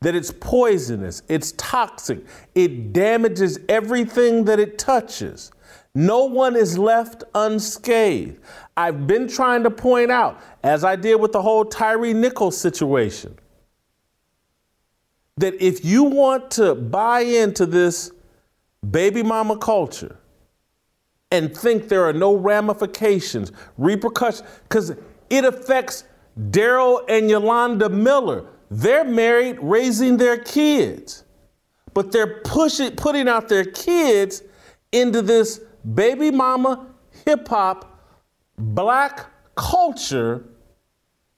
that 0.00 0.14
it's 0.14 0.32
poisonous, 0.32 1.22
it's 1.28 1.52
toxic, 1.58 2.24
it 2.54 2.94
damages 2.94 3.58
everything 3.68 4.46
that 4.46 4.58
it 4.58 4.78
touches. 4.78 5.52
No 5.94 6.24
one 6.24 6.56
is 6.56 6.78
left 6.78 7.22
unscathed. 7.34 8.40
I've 8.78 9.06
been 9.06 9.28
trying 9.28 9.62
to 9.64 9.70
point 9.70 10.10
out, 10.10 10.40
as 10.62 10.84
I 10.84 10.96
did 10.96 11.20
with 11.20 11.32
the 11.32 11.42
whole 11.42 11.66
Tyre 11.66 12.14
Nichols 12.14 12.56
situation, 12.56 13.36
that 15.36 15.54
if 15.62 15.84
you 15.84 16.04
want 16.04 16.50
to 16.52 16.74
buy 16.74 17.20
into 17.20 17.66
this 17.66 18.12
baby 18.90 19.22
mama 19.22 19.56
culture 19.56 20.18
and 21.30 21.56
think 21.56 21.88
there 21.88 22.04
are 22.04 22.12
no 22.12 22.34
ramifications, 22.36 23.52
repercussions, 23.78 24.46
because 24.64 24.94
it 25.30 25.44
affects 25.44 26.04
Daryl 26.50 27.04
and 27.08 27.30
Yolanda 27.30 27.88
Miller. 27.88 28.46
They're 28.70 29.04
married, 29.04 29.58
raising 29.60 30.16
their 30.16 30.38
kids, 30.38 31.24
but 31.94 32.12
they're 32.12 32.40
pushing, 32.42 32.92
putting 32.96 33.28
out 33.28 33.48
their 33.48 33.64
kids 33.64 34.42
into 34.92 35.22
this 35.22 35.60
baby 35.94 36.30
mama 36.30 36.86
hip 37.24 37.48
hop 37.48 38.08
black 38.58 39.26
culture 39.54 40.44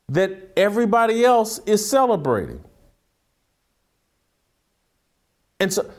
that 0.09 0.53
everybody 0.57 1.25
else 1.25 1.61
is 1.67 1.89
celebrating. 1.89 2.63
And 5.65 5.73
so 5.73 5.91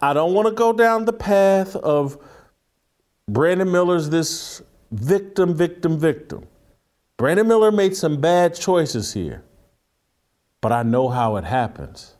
I 0.00 0.12
don't 0.12 0.32
want 0.32 0.48
to 0.48 0.54
go 0.54 0.72
down 0.72 1.04
the 1.04 1.12
path 1.12 1.76
of 1.76 2.18
Brandon 3.28 3.70
Miller's 3.70 4.08
this 4.10 4.62
victim, 4.90 5.54
victim, 5.54 5.98
victim. 5.98 6.46
Brandon 7.16 7.46
Miller 7.46 7.70
made 7.70 7.94
some 7.94 8.20
bad 8.20 8.54
choices 8.54 9.12
here 9.12 9.44
but 10.60 10.72
I 10.72 10.82
know 10.82 11.08
how 11.08 11.36
it 11.36 11.44
happens. 11.44 12.14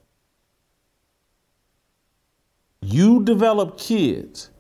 You 2.81 3.23
develop 3.23 3.79
kids 3.79 4.51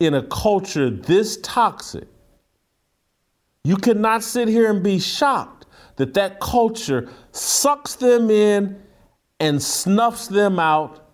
in 0.00 0.14
a 0.14 0.22
culture 0.24 0.90
this 0.90 1.38
toxic. 1.42 2.08
You 3.64 3.76
cannot 3.76 4.22
sit 4.22 4.48
here 4.48 4.70
and 4.70 4.82
be 4.82 4.98
shocked 4.98 5.66
that 5.96 6.14
that 6.14 6.40
culture 6.40 7.08
sucks 7.32 7.94
them 7.96 8.30
in 8.30 8.82
and 9.40 9.62
snuffs 9.62 10.26
them 10.28 10.58
out 10.58 11.07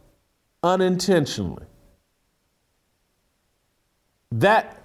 unintentionally. 0.65 1.67
That, 4.33 4.83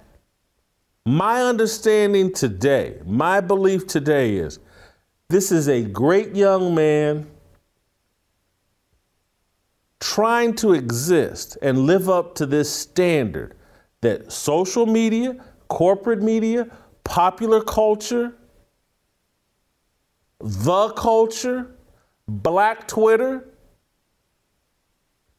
my 1.04 1.42
understanding 1.42 2.32
today, 2.32 3.00
my 3.04 3.40
belief 3.40 3.86
today 3.88 4.36
is 4.36 4.60
this 5.28 5.50
is 5.50 5.68
a 5.68 5.82
great 5.82 6.36
young 6.36 6.74
man 6.74 7.26
trying 9.98 10.54
to 10.56 10.74
exist 10.74 11.56
and 11.62 11.78
live 11.80 12.08
up 12.08 12.34
to 12.36 12.46
this 12.46 12.70
standard 12.70 13.56
that 14.02 14.30
social 14.32 14.86
media, 14.86 15.36
corporate 15.68 16.22
media, 16.22 16.66
popular 17.04 17.62
culture, 17.62 18.34
the 20.40 20.88
culture, 20.90 21.74
black 22.26 22.88
Twitter, 22.88 23.49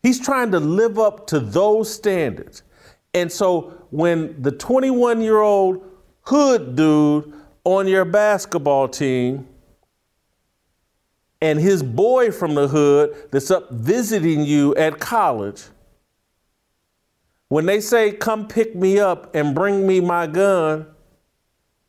he's 0.04 0.20
trying 0.20 0.52
to 0.52 0.60
live 0.60 1.00
up 1.00 1.28
to 1.28 1.40
those 1.40 1.94
standards. 1.94 2.64
And 3.14 3.32
so 3.32 3.86
when 3.90 4.42
the 4.42 4.52
21 4.52 5.22
year 5.22 5.40
old 5.40 5.84
hood 6.22 6.76
dude 6.76 7.34
on 7.64 7.88
your 7.88 8.06
basketball 8.06 8.88
team 8.88 9.48
and 11.42 11.60
his 11.60 11.84
boy 11.84 12.32
from 12.32 12.56
the 12.56 12.68
hood 12.68 13.16
that's 13.32 13.52
up 13.52 13.72
visiting 13.72 14.44
you 14.44 14.76
at 14.76 15.00
college, 15.00 15.64
when 17.50 17.66
they 17.66 17.82
say, 17.82 18.14
Come 18.14 18.48
pick 18.48 18.76
me 18.76 19.00
up 19.00 19.36
and 19.36 19.54
bring 19.54 19.86
me 19.86 20.00
my 20.00 20.26
gun, 20.26 20.86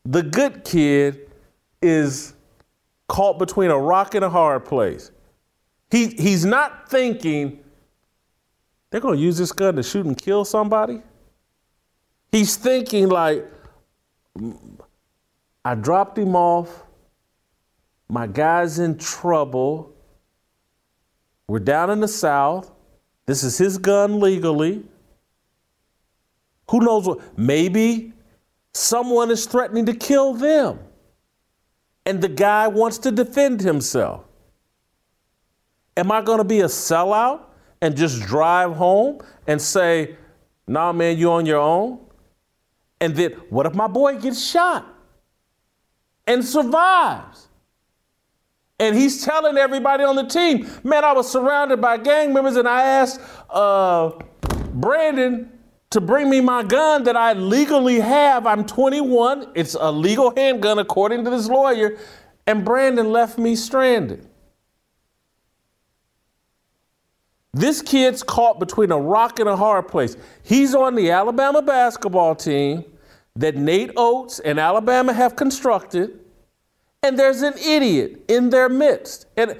the 0.03 0.21
good 0.21 0.65
kid 0.65 1.29
is 1.81 2.33
caught 3.07 3.39
between 3.39 3.71
a 3.71 3.77
rock 3.77 4.15
and 4.15 4.25
a 4.25 4.29
hard 4.29 4.65
place. 4.65 5.11
He, 5.89 6.07
he's 6.07 6.43
not 6.43 6.89
thinking, 6.89 7.62
they're 8.93 9.01
going 9.01 9.17
to 9.17 9.23
use 9.23 9.39
this 9.39 9.51
gun 9.51 9.75
to 9.75 9.81
shoot 9.81 10.05
and 10.05 10.15
kill 10.15 10.45
somebody. 10.45 11.01
He's 12.31 12.57
thinking, 12.57 13.09
like, 13.09 13.43
I 15.65 15.73
dropped 15.73 16.15
him 16.15 16.35
off 16.35 16.83
my 18.07 18.27
guy's 18.27 18.77
in 18.77 18.99
trouble. 18.99 19.95
We're 21.47 21.57
down 21.57 21.89
in 21.89 22.01
the 22.01 22.07
South. 22.07 22.71
This 23.25 23.43
is 23.43 23.57
his 23.57 23.79
gun 23.79 24.19
legally. 24.19 24.83
Who 26.69 26.79
knows 26.79 27.07
what? 27.07 27.35
Maybe 27.35 28.13
someone 28.75 29.31
is 29.31 29.47
threatening 29.47 29.87
to 29.87 29.95
kill 29.95 30.35
them. 30.35 30.77
And 32.05 32.21
the 32.21 32.29
guy 32.29 32.67
wants 32.67 32.99
to 32.99 33.11
defend 33.11 33.61
himself. 33.61 34.23
Am 35.97 36.11
I 36.11 36.21
going 36.21 36.37
to 36.37 36.43
be 36.43 36.59
a 36.59 36.65
sellout 36.65 37.45
and 37.83 37.97
just 37.97 38.21
drive 38.21 38.77
home 38.77 39.19
and 39.45 39.61
say, 39.61 40.15
nah, 40.65 40.93
man, 40.93 41.17
you 41.17 41.29
on 41.29 41.45
your 41.45 41.59
own? 41.59 41.99
And 43.01 43.13
then 43.13 43.33
what 43.49 43.65
if 43.65 43.75
my 43.75 43.87
boy 43.87 44.17
gets 44.19 44.41
shot 44.41 44.87
and 46.25 46.45
survives? 46.45 47.49
And 48.79 48.95
he's 48.95 49.25
telling 49.25 49.57
everybody 49.57 50.05
on 50.05 50.15
the 50.15 50.23
team, 50.23 50.65
man, 50.85 51.03
I 51.03 51.11
was 51.11 51.29
surrounded 51.29 51.81
by 51.81 51.97
gang 51.97 52.33
members, 52.33 52.55
and 52.55 52.69
I 52.69 52.83
asked 52.83 53.19
uh, 53.49 54.11
Brandon 54.75 55.51
to 55.89 55.99
bring 55.99 56.29
me 56.29 56.39
my 56.39 56.63
gun 56.63 57.03
that 57.03 57.17
I 57.17 57.33
legally 57.33 57.99
have. 57.99 58.47
I'm 58.47 58.65
21. 58.65 59.51
It's 59.55 59.75
a 59.77 59.91
legal 59.91 60.33
handgun, 60.33 60.79
according 60.79 61.25
to 61.25 61.29
this 61.29 61.49
lawyer. 61.49 61.97
And 62.47 62.63
Brandon 62.63 63.11
left 63.11 63.37
me 63.37 63.57
stranded. 63.57 64.29
This 67.53 67.81
kid's 67.81 68.23
caught 68.23 68.59
between 68.59 68.91
a 68.91 68.97
rock 68.97 69.39
and 69.39 69.47
a 69.47 69.55
hard 69.55 69.87
place. 69.87 70.17
He's 70.43 70.73
on 70.73 70.95
the 70.95 71.11
Alabama 71.11 71.61
basketball 71.61 72.35
team 72.35 72.83
that 73.35 73.55
Nate 73.55 73.91
Oats 73.95 74.39
and 74.39 74.59
Alabama 74.59 75.13
have 75.13 75.35
constructed 75.35 76.19
and 77.03 77.19
there's 77.19 77.41
an 77.41 77.53
idiot 77.57 78.23
in 78.29 78.49
their 78.49 78.69
midst. 78.69 79.27
And 79.35 79.59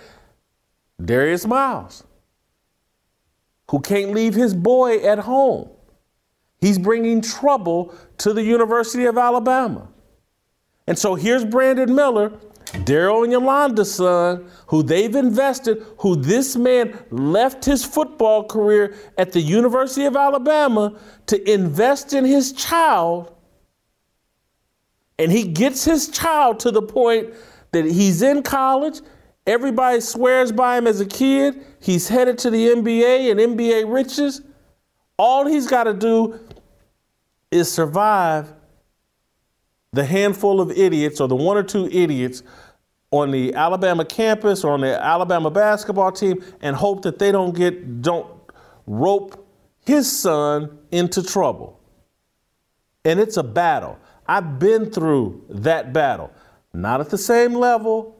Darius 1.03 1.45
Miles, 1.45 2.05
who 3.69 3.81
can't 3.81 4.11
leave 4.11 4.33
his 4.33 4.53
boy 4.53 4.99
at 4.99 5.19
home. 5.19 5.69
He's 6.61 6.79
bringing 6.79 7.21
trouble 7.21 7.93
to 8.19 8.31
the 8.31 8.41
University 8.41 9.05
of 9.05 9.17
Alabama. 9.17 9.89
And 10.87 10.97
so 10.97 11.15
here's 11.15 11.43
Brandon 11.43 11.93
Miller, 11.93 12.31
Daryl 12.73 13.23
and 13.23 13.31
Yolanda's 13.31 13.93
son, 13.95 14.49
who 14.67 14.83
they've 14.83 15.15
invested, 15.15 15.85
who 15.99 16.15
this 16.15 16.55
man 16.55 16.97
left 17.11 17.63
his 17.63 17.85
football 17.85 18.43
career 18.43 18.95
at 19.17 19.31
the 19.31 19.41
University 19.41 20.05
of 20.05 20.15
Alabama 20.15 20.99
to 21.27 21.51
invest 21.51 22.13
in 22.13 22.25
his 22.25 22.51
child 22.53 23.33
and 25.19 25.31
he 25.31 25.43
gets 25.43 25.85
his 25.85 26.09
child 26.09 26.59
to 26.61 26.71
the 26.71 26.81
point 26.81 27.33
that 27.71 27.85
he's 27.85 28.21
in 28.21 28.43
college. 28.43 29.01
Everybody 29.45 29.99
swears 30.01 30.51
by 30.51 30.77
him 30.77 30.87
as 30.87 31.01
a 31.01 31.05
kid. 31.05 31.65
He's 31.79 32.07
headed 32.07 32.37
to 32.39 32.49
the 32.49 32.69
NBA 32.69 33.31
and 33.31 33.39
NBA 33.39 33.91
riches. 33.91 34.41
All 35.17 35.45
he's 35.45 35.67
got 35.67 35.83
to 35.83 35.93
do 35.93 36.39
is 37.51 37.71
survive 37.71 38.53
the 39.93 40.03
handful 40.03 40.59
of 40.59 40.71
idiots 40.71 41.21
or 41.21 41.27
the 41.27 41.35
one 41.35 41.55
or 41.55 41.63
two 41.63 41.87
idiots 41.91 42.43
on 43.11 43.29
the 43.29 43.53
Alabama 43.53 44.03
campus 44.03 44.63
or 44.63 44.73
on 44.73 44.81
the 44.81 45.01
Alabama 45.01 45.51
basketball 45.51 46.11
team 46.11 46.43
and 46.61 46.75
hope 46.75 47.03
that 47.03 47.19
they 47.19 47.31
don't 47.31 47.55
get 47.55 48.01
don't 48.01 48.27
rope 48.87 49.47
his 49.85 50.11
son 50.11 50.79
into 50.91 51.21
trouble. 51.21 51.79
And 53.05 53.19
it's 53.19 53.37
a 53.37 53.43
battle. 53.43 53.99
I've 54.27 54.57
been 54.57 54.89
through 54.89 55.45
that 55.49 55.93
battle. 55.93 56.31
Not 56.73 57.01
at 57.01 57.09
the 57.09 57.17
same 57.17 57.53
level, 57.53 58.17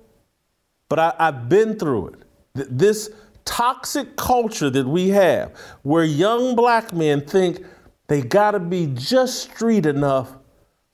but 0.90 1.00
I, 1.00 1.14
have 1.20 1.50
been 1.50 1.80
through 1.80 2.10
it. 2.10 2.24
Th- 2.56 2.68
this 2.70 3.10
toxic 3.46 4.16
culture 4.16 4.70
that 4.70 4.86
we 4.86 5.10
have, 5.10 5.58
where 5.82 6.04
young 6.04 6.56
black 6.56 6.94
men 6.94 7.22
think 7.22 7.66
they 8.08 8.22
gotta 8.22 8.60
be 8.60 8.88
just 8.94 9.52
street 9.52 9.86
enough 9.86 10.38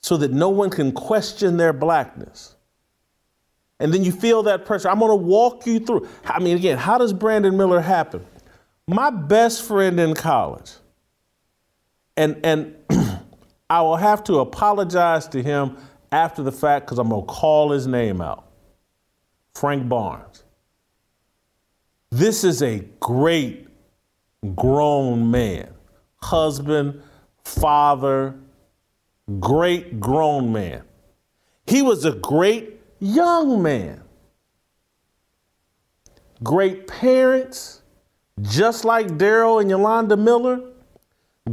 so 0.00 0.16
that 0.16 0.32
no 0.32 0.48
one 0.48 0.70
can 0.70 0.92
question 0.92 1.56
their 1.56 1.72
blackness. 1.72 2.56
And 3.78 3.94
then 3.94 4.04
you 4.04 4.12
feel 4.12 4.42
that 4.44 4.64
pressure. 4.64 4.88
I'm 4.88 4.98
gonna 4.98 5.16
walk 5.16 5.66
you 5.66 5.80
through. 5.80 6.08
I 6.24 6.38
mean, 6.40 6.56
again, 6.56 6.78
how 6.78 6.98
does 6.98 7.12
Brandon 7.12 7.56
Miller 7.56 7.80
happen? 7.80 8.24
My 8.86 9.10
best 9.10 9.62
friend 9.62 9.98
in 9.98 10.14
college, 10.14 10.72
and, 12.16 12.38
and 12.44 12.74
I 13.70 13.80
will 13.82 13.96
have 13.96 14.22
to 14.24 14.40
apologize 14.40 15.28
to 15.28 15.42
him 15.42 15.78
after 16.12 16.42
the 16.42 16.52
fact 16.52 16.86
because 16.86 16.98
I'm 16.98 17.08
gonna 17.08 17.22
call 17.22 17.70
his 17.70 17.86
name 17.86 18.20
out. 18.20 18.46
Frank 19.54 19.88
Barnes. 19.88 20.44
This 22.10 22.44
is 22.44 22.62
a 22.62 22.80
great 22.98 23.68
grown 24.56 25.30
man, 25.30 25.72
husband, 26.16 27.02
father, 27.44 28.34
great 29.38 30.00
grown 30.00 30.52
man. 30.52 30.82
He 31.66 31.82
was 31.82 32.04
a 32.04 32.12
great 32.12 32.80
young 32.98 33.62
man. 33.62 34.02
Great 36.42 36.86
parents, 36.88 37.82
just 38.40 38.84
like 38.84 39.06
Daryl 39.06 39.60
and 39.60 39.70
Yolanda 39.70 40.16
Miller. 40.16 40.60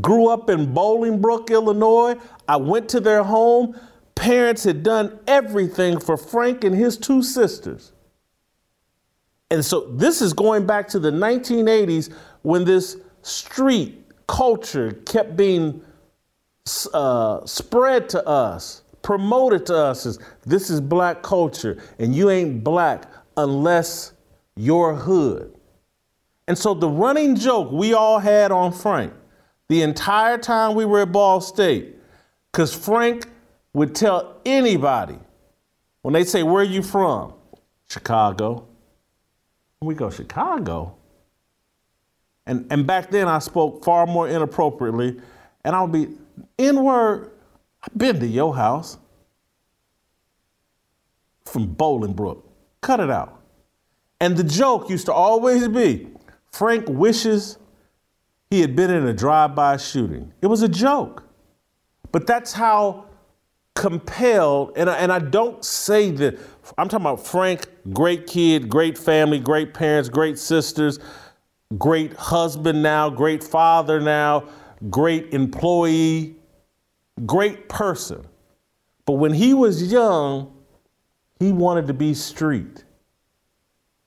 Grew 0.02 0.28
up 0.28 0.50
in 0.50 0.74
Bolingbrook, 0.74 1.50
Illinois. 1.50 2.16
I 2.48 2.58
went 2.58 2.90
to 2.90 3.00
their 3.00 3.24
home. 3.24 3.80
Parents 4.16 4.64
had 4.64 4.84
done 4.84 5.20
everything 5.28 6.00
for 6.00 6.18
Frank 6.18 6.64
and 6.64 6.76
his 6.76 6.98
two 6.98 7.22
sisters. 7.22 7.92
And 9.50 9.64
so 9.64 9.92
this 9.92 10.22
is 10.22 10.34
going 10.34 10.66
back 10.66 10.88
to 10.90 11.00
the 11.00 11.12
1980s 11.12 12.14
when 12.42 12.66
this 12.66 12.98
street 13.22 14.06
culture 14.28 14.92
kept 15.06 15.38
being 15.38 15.82
uh, 16.94 17.46
spread 17.46 18.10
to 18.10 18.26
us, 18.28 18.84
promoted 19.02 19.66
to 19.68 19.76
us 19.76 20.06
as 20.06 20.20
this 20.46 20.70
is 20.70 20.82
black 20.82 21.22
culture, 21.22 21.82
and 22.00 22.16
you 22.16 22.30
ain't 22.30 22.64
black 22.64 23.06
unless 23.38 24.14
you're 24.56 24.96
hood. 24.96 25.54
And 26.48 26.58
so 26.58 26.74
the 26.74 26.90
running 26.90 27.36
joke 27.36 27.72
we 27.72 27.94
all 27.94 28.20
had 28.20 28.52
on 28.52 28.72
Frank 28.72 29.14
the 29.70 29.82
entire 29.82 30.38
time 30.38 30.76
we 30.76 30.86
were 30.86 31.02
at 31.02 31.12
Ball 31.12 31.42
State, 31.42 31.96
because 32.52 32.74
Frank 32.74 33.28
would 33.74 33.94
tell 33.94 34.40
anybody 34.46 35.18
when 36.02 36.14
they 36.14 36.24
say, 36.24 36.44
Where 36.44 36.62
are 36.62 36.66
you 36.66 36.82
from? 36.82 37.34
Chicago. 37.90 38.66
We 39.82 39.94
go, 39.94 40.10
Chicago? 40.10 40.96
And, 42.46 42.66
and 42.72 42.88
back 42.88 43.12
then 43.12 43.28
I 43.28 43.40
spoke 43.40 43.84
far 43.84 44.08
more 44.08 44.28
inappropriately, 44.28 45.20
and 45.66 45.76
I 45.76 45.82
would 45.82 45.92
be, 45.92 46.08
N 46.60 46.84
word, 46.84 47.32
I've 47.84 47.98
been 47.98 48.20
to 48.20 48.28
your 48.28 48.56
house 48.56 48.98
from 51.46 51.76
Bolingbrook. 51.76 52.44
Cut 52.82 53.00
it 53.00 53.10
out. 53.10 53.42
And 54.20 54.36
the 54.36 54.44
joke 54.44 54.90
used 54.90 55.06
to 55.06 55.14
always 55.14 55.68
be 55.68 56.08
Frank 56.52 56.86
wishes 56.88 57.58
he 58.50 58.62
had 58.62 58.76
been 58.76 58.90
in 58.90 59.06
a 59.06 59.14
drive 59.14 59.56
by 59.56 59.78
shooting. 59.78 60.34
It 60.42 60.48
was 60.48 60.62
a 60.62 60.70
joke. 60.70 61.24
But 62.12 62.26
that's 62.26 62.54
how 62.54 63.06
compelled, 63.76 64.72
and 64.76 64.90
I, 64.90 64.98
and 64.98 65.12
I 65.12 65.20
don't 65.20 65.64
say 65.64 66.10
that, 66.12 66.40
I'm 66.78 66.90
talking 66.90 67.06
about 67.06 67.28
Frank, 67.28 67.68
great 67.94 68.26
kid, 68.26 68.70
great 68.70 68.98
family, 68.98 69.40
great 69.40 69.74
parents, 69.74 70.10
great 70.10 70.40
sisters, 70.40 70.98
great 71.78 72.14
husband 72.14 72.82
now, 72.82 73.10
great 73.10 73.44
father 73.44 74.00
now, 74.00 74.48
great 74.90 75.34
employee, 75.34 76.36
great 77.26 77.70
person. 77.70 78.26
But 79.06 79.14
when 79.14 79.34
he 79.34 79.54
was 79.54 79.92
young, 79.92 80.54
he 81.40 81.52
wanted 81.52 81.88
to 81.88 81.94
be 81.94 82.14
street. 82.14 82.84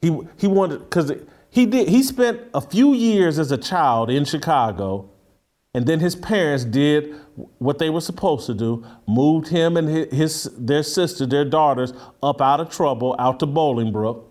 He, 0.02 0.16
he 0.37 0.46
wanted, 0.46 0.80
because 0.80 1.12
he 1.50 1.66
did, 1.66 1.88
he 1.88 2.02
spent 2.02 2.40
a 2.54 2.61
few 2.61 2.94
years 2.94 3.38
as 3.38 3.52
a 3.52 3.59
child 3.59 4.11
in 4.11 4.24
Chicago, 4.24 5.11
and 5.74 5.87
then 5.87 6.00
his 6.00 6.16
parents 6.16 6.64
did 6.64 7.14
what 7.59 7.78
they 7.78 7.90
were 7.90 8.00
supposed 8.00 8.46
to 8.46 8.54
do, 8.54 8.85
moved 9.06 9.48
him 9.48 9.76
and 9.76 9.88
his, 10.12 10.44
their 10.59 10.83
sister, 10.83 11.26
their 11.26 11.44
daughters, 11.44 11.92
up 12.22 12.40
out 12.40 12.61
of 12.61 12.70
trouble, 12.70 13.14
out 13.18 13.38
to 13.40 13.46
Bolingbrook. 13.46 14.24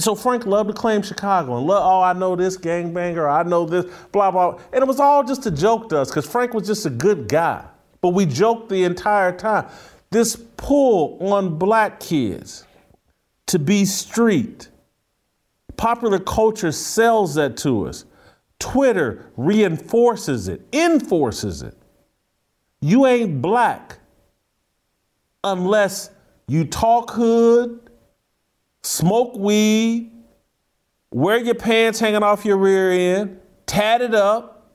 And 0.00 0.04
so 0.06 0.14
Frank 0.14 0.46
loved 0.46 0.70
to 0.70 0.72
claim 0.72 1.02
Chicago 1.02 1.58
and 1.58 1.66
love, 1.66 1.82
oh, 1.84 2.00
I 2.00 2.14
know 2.14 2.34
this 2.34 2.56
gangbanger, 2.56 3.30
I 3.30 3.46
know 3.46 3.66
this, 3.66 3.84
blah, 4.12 4.30
blah. 4.30 4.58
And 4.72 4.80
it 4.80 4.86
was 4.86 4.98
all 4.98 5.22
just 5.22 5.44
a 5.44 5.50
joke 5.50 5.90
to 5.90 5.98
us 5.98 6.08
because 6.08 6.26
Frank 6.26 6.54
was 6.54 6.66
just 6.66 6.86
a 6.86 6.88
good 6.88 7.28
guy. 7.28 7.66
But 8.00 8.14
we 8.14 8.24
joked 8.24 8.70
the 8.70 8.84
entire 8.84 9.30
time. 9.30 9.66
This 10.08 10.36
pull 10.56 11.18
on 11.30 11.58
black 11.58 12.00
kids 12.00 12.64
to 13.48 13.58
be 13.58 13.84
street. 13.84 14.70
Popular 15.76 16.18
culture 16.18 16.72
sells 16.72 17.34
that 17.34 17.58
to 17.58 17.86
us. 17.86 18.06
Twitter 18.58 19.30
reinforces 19.36 20.48
it, 20.48 20.62
enforces 20.72 21.60
it. 21.60 21.76
You 22.80 23.04
ain't 23.04 23.42
black 23.42 23.98
unless 25.44 26.08
you 26.48 26.64
talk 26.64 27.10
hood, 27.10 27.89
smoke 28.82 29.36
weed, 29.36 30.10
wear 31.10 31.38
your 31.38 31.54
pants 31.54 32.00
hanging 32.00 32.22
off 32.22 32.44
your 32.44 32.56
rear 32.56 32.90
end, 32.90 33.40
tatted 33.66 34.14
up, 34.14 34.72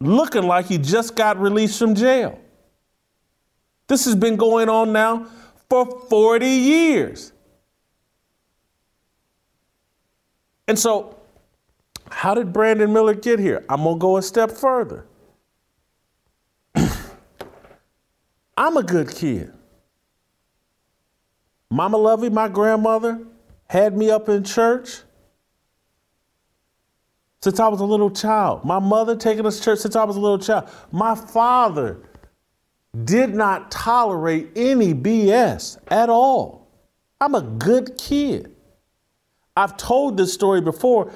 looking 0.00 0.44
like 0.44 0.70
you 0.70 0.78
just 0.78 1.16
got 1.16 1.38
released 1.40 1.78
from 1.78 1.94
jail. 1.94 2.38
This 3.86 4.04
has 4.04 4.14
been 4.14 4.36
going 4.36 4.68
on 4.68 4.92
now 4.92 5.26
for 5.68 5.84
40 6.08 6.46
years. 6.46 7.32
And 10.68 10.78
so 10.78 11.16
how 12.10 12.34
did 12.34 12.52
Brandon 12.52 12.92
Miller 12.92 13.14
get 13.14 13.38
here? 13.38 13.64
I'm 13.68 13.82
going 13.82 13.96
to 13.96 14.00
go 14.00 14.16
a 14.16 14.22
step 14.22 14.50
further. 14.50 15.06
I'm 18.56 18.76
a 18.76 18.82
good 18.82 19.10
kid. 19.10 19.52
Mama 21.70 21.96
Lovey, 21.96 22.30
my 22.30 22.48
grandmother, 22.48 23.24
had 23.70 23.96
me 23.96 24.10
up 24.10 24.28
in 24.28 24.42
church 24.42 25.02
since 27.40 27.60
I 27.60 27.68
was 27.68 27.78
a 27.78 27.84
little 27.84 28.10
child. 28.10 28.64
My 28.64 28.80
mother 28.80 29.14
taking 29.14 29.46
us 29.46 29.58
to 29.58 29.64
church 29.64 29.78
since 29.78 29.94
I 29.94 30.02
was 30.02 30.16
a 30.16 30.20
little 30.20 30.40
child. 30.40 30.68
My 30.90 31.14
father 31.14 31.98
did 33.04 33.32
not 33.32 33.70
tolerate 33.70 34.48
any 34.56 34.92
BS 34.92 35.78
at 35.86 36.08
all. 36.08 36.66
I'm 37.20 37.36
a 37.36 37.42
good 37.42 37.96
kid. 37.96 38.52
I've 39.56 39.76
told 39.76 40.16
this 40.16 40.34
story 40.34 40.60
before 40.60 41.12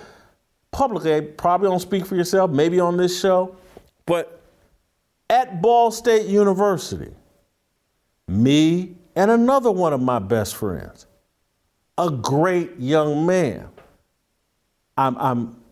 publicly, 0.70 1.22
probably 1.22 1.68
don't 1.68 1.80
speak 1.80 2.06
for 2.06 2.14
yourself, 2.14 2.52
maybe 2.52 2.78
on 2.78 2.96
this 2.96 3.20
show, 3.20 3.56
but 4.06 4.40
at 5.28 5.60
Ball 5.60 5.90
State 5.90 6.26
University, 6.26 7.12
me 8.28 8.94
and 9.16 9.32
another 9.32 9.72
one 9.72 9.92
of 9.92 10.00
my 10.00 10.20
best 10.20 10.54
friends, 10.54 11.08
a 11.96 12.10
great 12.10 12.78
young 12.78 13.26
man. 13.26 13.68
I'm, 14.96 15.16
I'm 15.18 15.64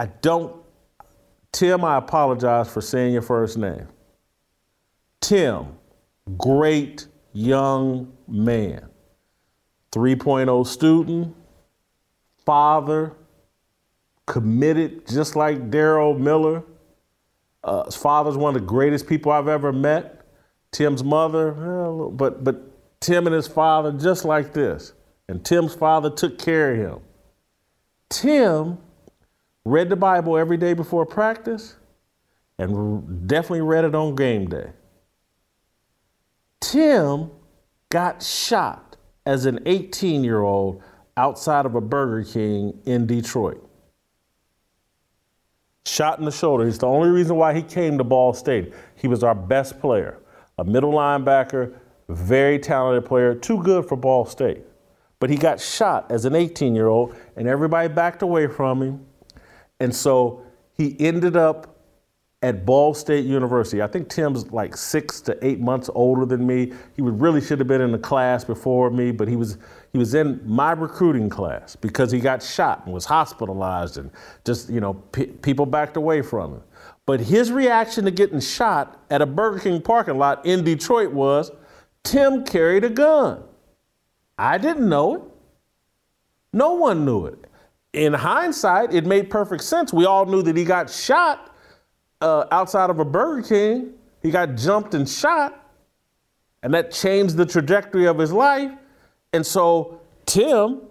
I 0.00 0.06
don't, 0.06 0.56
Tim, 1.52 1.84
I 1.84 1.98
apologize 1.98 2.72
for 2.72 2.80
saying 2.80 3.12
your 3.12 3.20
first 3.20 3.58
name. 3.58 3.86
Tim, 5.20 5.66
great 6.38 7.06
young 7.34 8.10
man, 8.26 8.88
3.0 9.92 10.66
student, 10.66 11.36
father, 12.46 13.12
committed, 14.24 15.06
just 15.06 15.36
like 15.36 15.70
Daryl 15.70 16.18
Miller. 16.18 16.62
Uh, 17.62 17.84
his 17.84 17.94
father's 17.94 18.38
one 18.38 18.56
of 18.56 18.62
the 18.62 18.66
greatest 18.66 19.06
people 19.06 19.30
I've 19.30 19.48
ever 19.48 19.70
met. 19.70 20.26
Tim's 20.72 21.04
mother, 21.04 21.52
well, 21.52 22.10
but 22.10 22.42
but 22.42 22.69
Tim 23.00 23.26
and 23.26 23.34
his 23.34 23.48
father 23.48 23.92
just 23.92 24.24
like 24.24 24.52
this. 24.52 24.92
And 25.28 25.44
Tim's 25.44 25.74
father 25.74 26.10
took 26.10 26.38
care 26.38 26.72
of 26.72 26.78
him. 26.78 27.00
Tim 28.08 28.78
read 29.64 29.88
the 29.88 29.96
Bible 29.96 30.36
every 30.36 30.56
day 30.56 30.74
before 30.74 31.06
practice 31.06 31.76
and 32.58 33.26
definitely 33.28 33.62
read 33.62 33.84
it 33.84 33.94
on 33.94 34.14
game 34.14 34.48
day. 34.48 34.70
Tim 36.60 37.30
got 37.88 38.22
shot 38.22 38.96
as 39.24 39.46
an 39.46 39.60
18 39.66 40.24
year 40.24 40.40
old 40.40 40.82
outside 41.16 41.66
of 41.66 41.74
a 41.74 41.80
Burger 41.80 42.28
King 42.28 42.78
in 42.84 43.06
Detroit. 43.06 43.66
Shot 45.86 46.18
in 46.18 46.24
the 46.24 46.30
shoulder. 46.30 46.66
He's 46.66 46.78
the 46.78 46.86
only 46.86 47.08
reason 47.08 47.36
why 47.36 47.54
he 47.54 47.62
came 47.62 47.98
to 47.98 48.04
Ball 48.04 48.34
State. 48.34 48.74
He 48.96 49.08
was 49.08 49.24
our 49.24 49.34
best 49.34 49.80
player, 49.80 50.18
a 50.58 50.64
middle 50.64 50.92
linebacker, 50.92 51.74
very 52.14 52.58
talented 52.58 53.06
player, 53.06 53.34
too 53.34 53.62
good 53.62 53.86
for 53.86 53.96
Ball 53.96 54.24
State. 54.24 54.62
But 55.18 55.30
he 55.30 55.36
got 55.36 55.60
shot 55.60 56.10
as 56.10 56.24
an 56.24 56.34
18 56.34 56.74
year 56.74 56.88
old, 56.88 57.14
and 57.36 57.46
everybody 57.46 57.88
backed 57.88 58.22
away 58.22 58.46
from 58.46 58.82
him. 58.82 59.06
And 59.78 59.94
so 59.94 60.42
he 60.72 60.96
ended 60.98 61.36
up 61.36 61.70
at 62.42 62.64
Ball 62.64 62.94
State 62.94 63.26
University. 63.26 63.82
I 63.82 63.86
think 63.86 64.08
Tim's 64.08 64.50
like 64.50 64.74
six 64.74 65.20
to 65.22 65.36
eight 65.46 65.60
months 65.60 65.90
older 65.94 66.24
than 66.24 66.46
me. 66.46 66.72
He 66.96 67.02
really 67.02 67.40
should 67.40 67.58
have 67.58 67.68
been 67.68 67.82
in 67.82 67.92
the 67.92 67.98
class 67.98 68.44
before 68.44 68.90
me, 68.90 69.10
but 69.10 69.28
he 69.28 69.36
was 69.36 69.58
he 69.92 69.98
was 69.98 70.14
in 70.14 70.40
my 70.44 70.72
recruiting 70.72 71.28
class 71.28 71.76
because 71.76 72.10
he 72.10 72.18
got 72.18 72.42
shot 72.42 72.84
and 72.84 72.94
was 72.94 73.04
hospitalized 73.04 73.98
and 73.98 74.10
just 74.44 74.70
you 74.70 74.80
know 74.80 74.94
people 74.94 75.66
backed 75.66 75.98
away 75.98 76.22
from 76.22 76.54
him. 76.54 76.62
But 77.04 77.20
his 77.20 77.52
reaction 77.52 78.04
to 78.04 78.10
getting 78.10 78.40
shot 78.40 79.02
at 79.10 79.20
a 79.20 79.26
Burger 79.26 79.58
King 79.58 79.82
parking 79.82 80.16
lot 80.16 80.46
in 80.46 80.64
Detroit 80.64 81.12
was, 81.12 81.50
Tim 82.04 82.44
carried 82.44 82.84
a 82.84 82.90
gun. 82.90 83.42
I 84.38 84.58
didn't 84.58 84.88
know 84.88 85.16
it. 85.16 85.22
No 86.52 86.74
one 86.74 87.04
knew 87.04 87.26
it. 87.26 87.46
In 87.92 88.12
hindsight, 88.12 88.94
it 88.94 89.04
made 89.04 89.30
perfect 89.30 89.62
sense. 89.62 89.92
We 89.92 90.04
all 90.04 90.26
knew 90.26 90.42
that 90.42 90.56
he 90.56 90.64
got 90.64 90.90
shot 90.90 91.54
uh, 92.20 92.46
outside 92.50 92.90
of 92.90 92.98
a 92.98 93.04
Burger 93.04 93.46
King. 93.46 93.92
He 94.22 94.30
got 94.30 94.56
jumped 94.56 94.94
and 94.94 95.08
shot, 95.08 95.72
and 96.62 96.72
that 96.74 96.90
changed 96.90 97.36
the 97.36 97.46
trajectory 97.46 98.06
of 98.06 98.18
his 98.18 98.32
life. 98.32 98.70
And 99.32 99.44
so 99.44 100.00
Tim, 100.26 100.82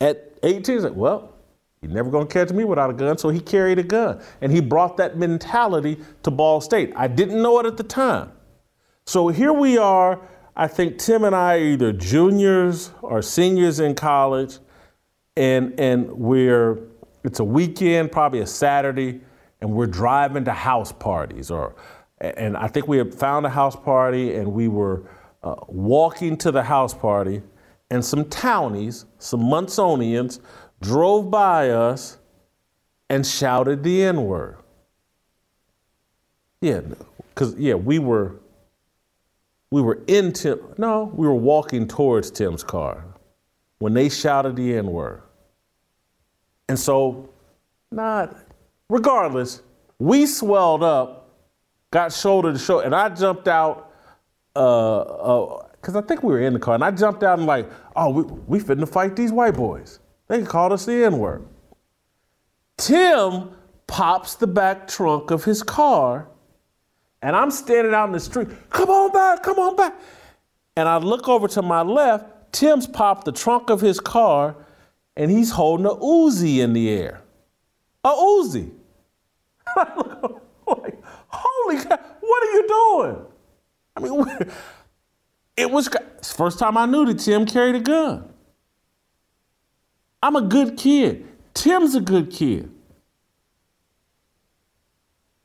at 0.00 0.38
18, 0.42 0.80
said, 0.80 0.96
"Well, 0.96 1.32
you're 1.80 1.92
never 1.92 2.10
gonna 2.10 2.26
catch 2.26 2.50
me 2.50 2.64
without 2.64 2.90
a 2.90 2.94
gun." 2.94 3.18
So 3.18 3.28
he 3.28 3.40
carried 3.40 3.78
a 3.78 3.82
gun, 3.82 4.20
and 4.40 4.50
he 4.50 4.60
brought 4.60 4.96
that 4.96 5.16
mentality 5.16 5.98
to 6.22 6.30
Ball 6.30 6.60
State. 6.60 6.92
I 6.96 7.08
didn't 7.08 7.40
know 7.42 7.58
it 7.60 7.66
at 7.66 7.76
the 7.76 7.84
time. 7.84 8.32
So 9.10 9.26
here 9.26 9.52
we 9.52 9.76
are. 9.76 10.20
I 10.54 10.68
think 10.68 10.98
Tim 10.98 11.24
and 11.24 11.34
I 11.34 11.56
are 11.56 11.58
either 11.58 11.92
juniors 11.92 12.92
or 13.02 13.22
seniors 13.22 13.80
in 13.80 13.96
college, 13.96 14.58
and 15.36 15.74
and 15.80 16.12
we're 16.12 16.78
it's 17.24 17.40
a 17.40 17.44
weekend, 17.44 18.12
probably 18.12 18.38
a 18.38 18.46
Saturday 18.46 19.20
and 19.60 19.72
we're 19.72 19.88
driving 19.88 20.44
to 20.44 20.52
house 20.52 20.92
parties 20.92 21.50
or 21.50 21.74
and 22.20 22.56
I 22.56 22.68
think 22.68 22.86
we 22.86 22.98
had 22.98 23.12
found 23.12 23.46
a 23.46 23.48
house 23.48 23.74
party 23.74 24.36
and 24.36 24.52
we 24.52 24.68
were 24.68 25.02
uh, 25.42 25.56
walking 25.66 26.36
to 26.36 26.52
the 26.52 26.62
house 26.62 26.94
party 26.94 27.42
and 27.90 28.04
some 28.04 28.26
townies, 28.26 29.06
some 29.18 29.40
Munsonians 29.40 30.38
drove 30.80 31.32
by 31.32 31.70
us 31.70 32.18
and 33.08 33.26
shouted 33.26 33.82
the 33.82 34.04
N 34.04 34.22
word. 34.22 34.58
Yeah, 36.60 36.82
because 37.34 37.56
yeah, 37.56 37.74
we 37.74 37.98
were 37.98 38.36
we 39.70 39.82
were 39.82 40.02
in 40.06 40.32
Tim. 40.32 40.60
No, 40.78 41.12
we 41.14 41.26
were 41.26 41.34
walking 41.34 41.86
towards 41.86 42.30
Tim's 42.30 42.64
car 42.64 43.04
when 43.78 43.94
they 43.94 44.08
shouted 44.08 44.56
the 44.56 44.76
N 44.76 44.86
word. 44.86 45.22
And 46.68 46.78
so, 46.78 47.30
not 47.90 48.36
regardless, 48.88 49.62
we 49.98 50.26
swelled 50.26 50.82
up, 50.82 51.30
got 51.90 52.12
shoulder 52.12 52.52
to 52.52 52.58
shoulder, 52.58 52.86
and 52.86 52.94
I 52.94 53.08
jumped 53.08 53.48
out 53.48 53.90
uh, 54.56 55.00
uh, 55.00 55.66
I 55.88 56.00
think 56.02 56.22
we 56.22 56.32
were 56.32 56.40
in 56.40 56.52
the 56.52 56.58
car, 56.58 56.74
and 56.74 56.84
I 56.84 56.90
jumped 56.90 57.22
out 57.22 57.38
and 57.38 57.46
like, 57.46 57.70
oh, 57.96 58.10
we 58.10 58.58
we 58.58 58.74
to 58.74 58.86
fight 58.86 59.16
these 59.16 59.32
white 59.32 59.54
boys. 59.54 60.00
They 60.28 60.42
called 60.42 60.72
us 60.72 60.84
the 60.84 61.04
N 61.04 61.18
word. 61.18 61.46
Tim 62.76 63.50
pops 63.86 64.34
the 64.34 64.46
back 64.46 64.86
trunk 64.86 65.30
of 65.30 65.44
his 65.44 65.62
car, 65.62 66.28
and 67.22 67.36
I'm 67.36 67.50
standing 67.50 67.94
out 67.94 68.06
in 68.06 68.12
the 68.12 68.20
street. 68.20 68.48
Come 68.70 68.88
on 68.88 69.12
back, 69.12 69.42
come 69.42 69.58
on 69.58 69.76
back. 69.76 69.94
And 70.76 70.88
I 70.88 70.96
look 70.98 71.28
over 71.28 71.48
to 71.48 71.62
my 71.62 71.82
left. 71.82 72.52
Tim's 72.52 72.86
popped 72.86 73.24
the 73.24 73.32
trunk 73.32 73.70
of 73.70 73.80
his 73.80 74.00
car, 74.00 74.56
and 75.16 75.30
he's 75.30 75.50
holding 75.50 75.86
a 75.86 75.90
Uzi 75.90 76.58
in 76.58 76.72
the 76.72 76.88
air. 76.90 77.22
A 78.04 78.10
Uzi. 78.10 78.70
like, 79.76 81.02
holy 81.28 81.76
God, 81.76 82.00
what 82.20 82.42
are 82.42 82.52
you 82.52 82.68
doing? 82.68 83.26
I 83.96 84.00
mean, 84.00 84.50
it 85.56 85.70
was 85.70 85.88
first 86.22 86.58
time 86.58 86.76
I 86.76 86.86
knew 86.86 87.04
that 87.06 87.18
Tim 87.18 87.46
carried 87.46 87.74
a 87.74 87.80
gun. 87.80 88.32
I'm 90.22 90.36
a 90.36 90.42
good 90.42 90.76
kid. 90.76 91.26
Tim's 91.54 91.94
a 91.94 92.00
good 92.00 92.30
kid. 92.30 92.70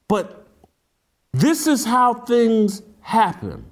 But 0.08 0.45
this 1.40 1.68
is 1.68 1.86
how 1.86 2.14
things 2.14 2.82
happen. 3.02 3.66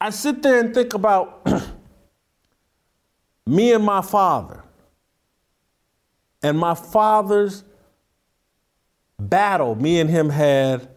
I 0.00 0.10
sit 0.10 0.42
there 0.42 0.58
and 0.58 0.74
think 0.74 0.94
about 0.94 1.46
me 3.46 3.72
and 3.72 3.84
my 3.84 4.02
father 4.02 4.64
and 6.42 6.58
my 6.58 6.74
father's 6.74 7.64
battle 9.18 9.74
me 9.74 10.00
and 10.00 10.08
him 10.08 10.30
had 10.30 10.88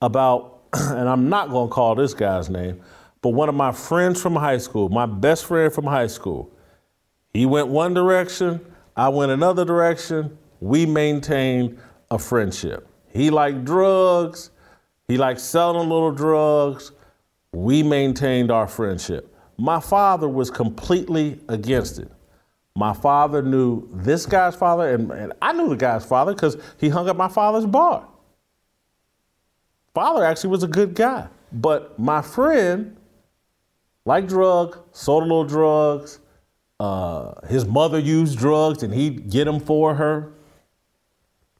about, 0.00 0.62
and 0.72 1.08
I'm 1.08 1.28
not 1.28 1.50
going 1.50 1.68
to 1.68 1.72
call 1.72 1.94
this 1.94 2.12
guy's 2.12 2.50
name, 2.50 2.82
but 3.20 3.30
one 3.30 3.48
of 3.48 3.54
my 3.54 3.72
friends 3.72 4.20
from 4.20 4.34
high 4.34 4.58
school, 4.58 4.88
my 4.88 5.06
best 5.06 5.46
friend 5.46 5.72
from 5.72 5.84
high 5.84 6.08
school, 6.08 6.52
he 7.32 7.46
went 7.46 7.68
one 7.68 7.94
direction, 7.94 8.60
I 8.96 9.08
went 9.08 9.32
another 9.32 9.64
direction. 9.64 10.36
We 10.60 10.86
maintained 10.86 11.78
a 12.10 12.18
friendship. 12.18 12.91
He 13.12 13.30
liked 13.30 13.64
drugs, 13.64 14.50
he 15.08 15.18
liked 15.18 15.40
selling 15.40 15.88
little 15.88 16.12
drugs. 16.12 16.92
We 17.52 17.82
maintained 17.82 18.50
our 18.50 18.66
friendship. 18.66 19.34
My 19.58 19.78
father 19.78 20.26
was 20.28 20.50
completely 20.50 21.38
against 21.48 21.98
it. 21.98 22.10
My 22.74 22.94
father 22.94 23.42
knew 23.42 23.86
this 23.92 24.24
guy's 24.24 24.56
father, 24.56 24.94
and, 24.94 25.10
and 25.10 25.32
I 25.42 25.52
knew 25.52 25.68
the 25.68 25.76
guy's 25.76 26.04
father 26.06 26.32
because 26.32 26.56
he 26.78 26.88
hung 26.88 27.08
up 27.08 27.16
my 27.16 27.28
father's 27.28 27.66
bar. 27.66 28.08
Father 29.92 30.24
actually 30.24 30.50
was 30.50 30.62
a 30.62 30.68
good 30.68 30.94
guy, 30.94 31.28
but 31.52 31.98
my 31.98 32.22
friend 32.22 32.96
liked 34.06 34.28
drugs, 34.28 34.78
sold 34.92 35.24
a 35.24 35.26
little 35.26 35.44
drugs. 35.44 36.20
Uh, 36.80 37.34
his 37.46 37.66
mother 37.66 37.98
used 37.98 38.38
drugs, 38.38 38.82
and 38.82 38.94
he'd 38.94 39.30
get 39.30 39.44
them 39.44 39.60
for 39.60 39.94
her. 39.94 40.32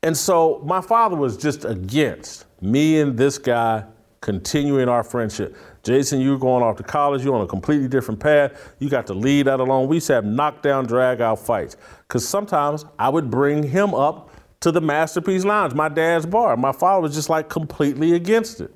And 0.03 0.17
so 0.17 0.61
my 0.65 0.81
father 0.81 1.17
was 1.17 1.37
just 1.37 1.65
against 1.65 2.47
me 2.61 3.01
and 3.01 3.17
this 3.17 3.39
guy 3.39 3.85
continuing 4.21 4.89
our 4.89 5.03
friendship. 5.03 5.57
Jason, 5.83 6.21
you 6.21 6.35
are 6.35 6.39
going 6.39 6.63
off 6.63 6.77
to 6.77 6.83
college, 6.83 7.25
you're 7.25 7.35
on 7.35 7.43
a 7.43 7.47
completely 7.47 7.89
different 7.89 8.21
path. 8.21 8.75
You 8.79 8.89
got 8.89 9.07
to 9.09 9.15
lead 9.15 9.47
that 9.47 9.61
alone. 9.61 9.89
We 9.89 9.97
used 9.97 10.07
to 10.09 10.15
have 10.15 10.25
knockdown, 10.25 10.87
drag 10.87 11.21
out 11.21 11.39
fights. 11.41 11.77
Because 12.07 12.27
sometimes 12.27 12.85
I 12.99 13.09
would 13.09 13.31
bring 13.31 13.63
him 13.65 13.95
up 13.95 14.31
to 14.61 14.71
the 14.71 14.81
Masterpiece 14.81 15.45
Lounge, 15.45 15.75
my 15.75 15.89
dad's 15.89 16.25
bar. 16.25 16.57
My 16.57 16.71
father 16.71 17.03
was 17.03 17.15
just 17.15 17.29
like 17.29 17.49
completely 17.49 18.15
against 18.15 18.61
it. 18.61 18.75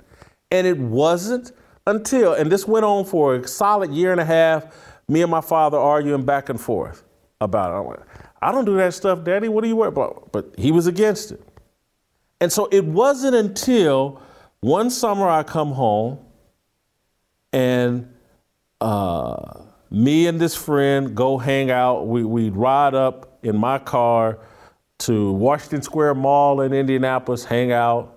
And 0.51 0.67
it 0.67 0.79
wasn't 0.79 1.53
until, 1.87 2.33
and 2.35 2.51
this 2.51 2.67
went 2.67 2.85
on 2.85 3.05
for 3.05 3.37
a 3.37 3.47
solid 3.47 3.93
year 3.93 4.11
and 4.11 4.21
a 4.21 4.25
half, 4.25 4.67
me 5.09 5.23
and 5.23 5.31
my 5.31 5.41
father 5.41 5.79
arguing 5.79 6.25
back 6.25 6.49
and 6.49 6.61
forth 6.61 7.05
about 7.41 7.93
it. 7.93 8.01
I 8.41 8.53
don't 8.53 8.65
do 8.65 8.77
that 8.77 8.95
stuff, 8.95 9.25
Daddy. 9.25 9.49
What 9.49 9.65
are 9.65 9.67
you 9.67 9.77
worried 9.77 9.89
about? 9.89 10.31
But 10.33 10.55
he 10.59 10.73
was 10.73 10.87
against 10.87 11.33
it. 11.33 11.43
And 12.41 12.53
so 12.53 12.69
it 12.71 12.85
wasn't 12.85 13.35
until 13.35 14.21
one 14.61 14.91
summer 14.91 15.29
I 15.29 15.43
come 15.43 15.73
home 15.73 16.19
and 17.53 18.13
uh, 18.81 19.63
me 19.91 20.27
and 20.27 20.39
this 20.39 20.55
friend 20.55 21.15
go 21.15 21.39
hang 21.39 21.71
out. 21.71 22.07
We, 22.07 22.25
we'd 22.25 22.57
ride 22.57 22.95
up 22.95 23.39
in 23.43 23.57
my 23.57 23.79
car 23.79 24.39
to 24.99 25.33
Washington 25.33 25.83
Square 25.83 26.17
Mall 26.17 26.61
in 26.61 26.73
Indianapolis, 26.73 27.45
hang 27.45 27.73
out. 27.73 28.13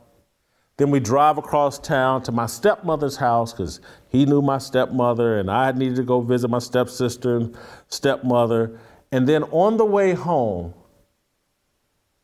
Then 0.78 0.92
we 0.92 1.02
drive 1.02 1.38
across 1.38 1.78
town 1.78 2.24
to 2.24 2.32
my 2.32 2.46
stepmother's 2.46 3.18
house 3.18 3.52
because 3.52 3.82
he 4.08 4.26
knew 4.26 4.42
my 4.42 4.58
stepmother 4.58 5.38
and 5.38 5.52
I 5.52 5.72
needed 5.74 5.98
to 5.98 6.04
go 6.04 6.22
visit 6.22 6.50
my 6.50 6.60
stepsister 6.60 7.36
and 7.36 7.58
stepmother. 7.90 8.80
And 9.12 9.28
then 9.28 9.44
on 9.46 9.78
the 9.78 9.86
way 9.86 10.14
home, 10.14 10.74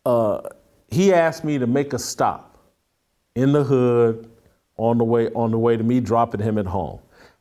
uh, 0.05 0.41
he 0.87 1.13
asked 1.13 1.43
me 1.43 1.57
to 1.57 1.67
make 1.67 1.93
a 1.93 1.99
stop 1.99 2.57
in 3.35 3.51
the 3.51 3.63
hood 3.63 4.29
on 4.77 4.97
the 4.97 5.03
way 5.03 5.29
on 5.31 5.51
the 5.51 5.57
way 5.57 5.77
to 5.77 5.83
me 5.83 5.99
dropping 5.99 6.41
him 6.41 6.57
at 6.57 6.65
home. 6.65 6.99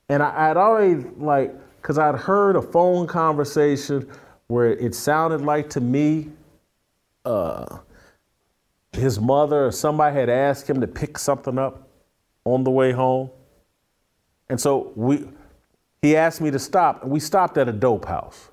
And 0.09 0.23
I, 0.23 0.49
would 0.49 0.57
already 0.57 1.09
like, 1.17 1.55
because 1.77 1.99
I'd 1.99 2.15
heard 2.15 2.57
a 2.57 2.63
phone 2.63 3.07
conversation 3.07 4.11
where 4.47 4.73
it 4.73 4.95
sounded 4.95 5.41
like 5.41 5.71
to 5.71 5.81
me, 5.81 6.31
uh, 7.25 7.79
his 8.93 9.19
mother 9.19 9.67
or 9.67 9.73
somebody 9.73 10.15
had 10.15 10.29
asked 10.29 10.69
him 10.69 10.81
to 10.81 10.87
pick 10.87 11.19
something 11.19 11.59
up 11.59 11.89
on 12.45 12.65
the 12.65 12.71
way 12.71 12.93
home. 12.93 13.31
And 14.49 14.61
so 14.61 14.93
we 14.95 15.27
he 16.03 16.17
asked 16.17 16.41
me 16.41 16.51
to 16.51 16.59
stop, 16.59 17.03
and 17.03 17.11
we 17.11 17.19
stopped 17.19 17.57
at 17.57 17.67
a 17.67 17.73
dope 17.73 18.05
house. 18.05 18.51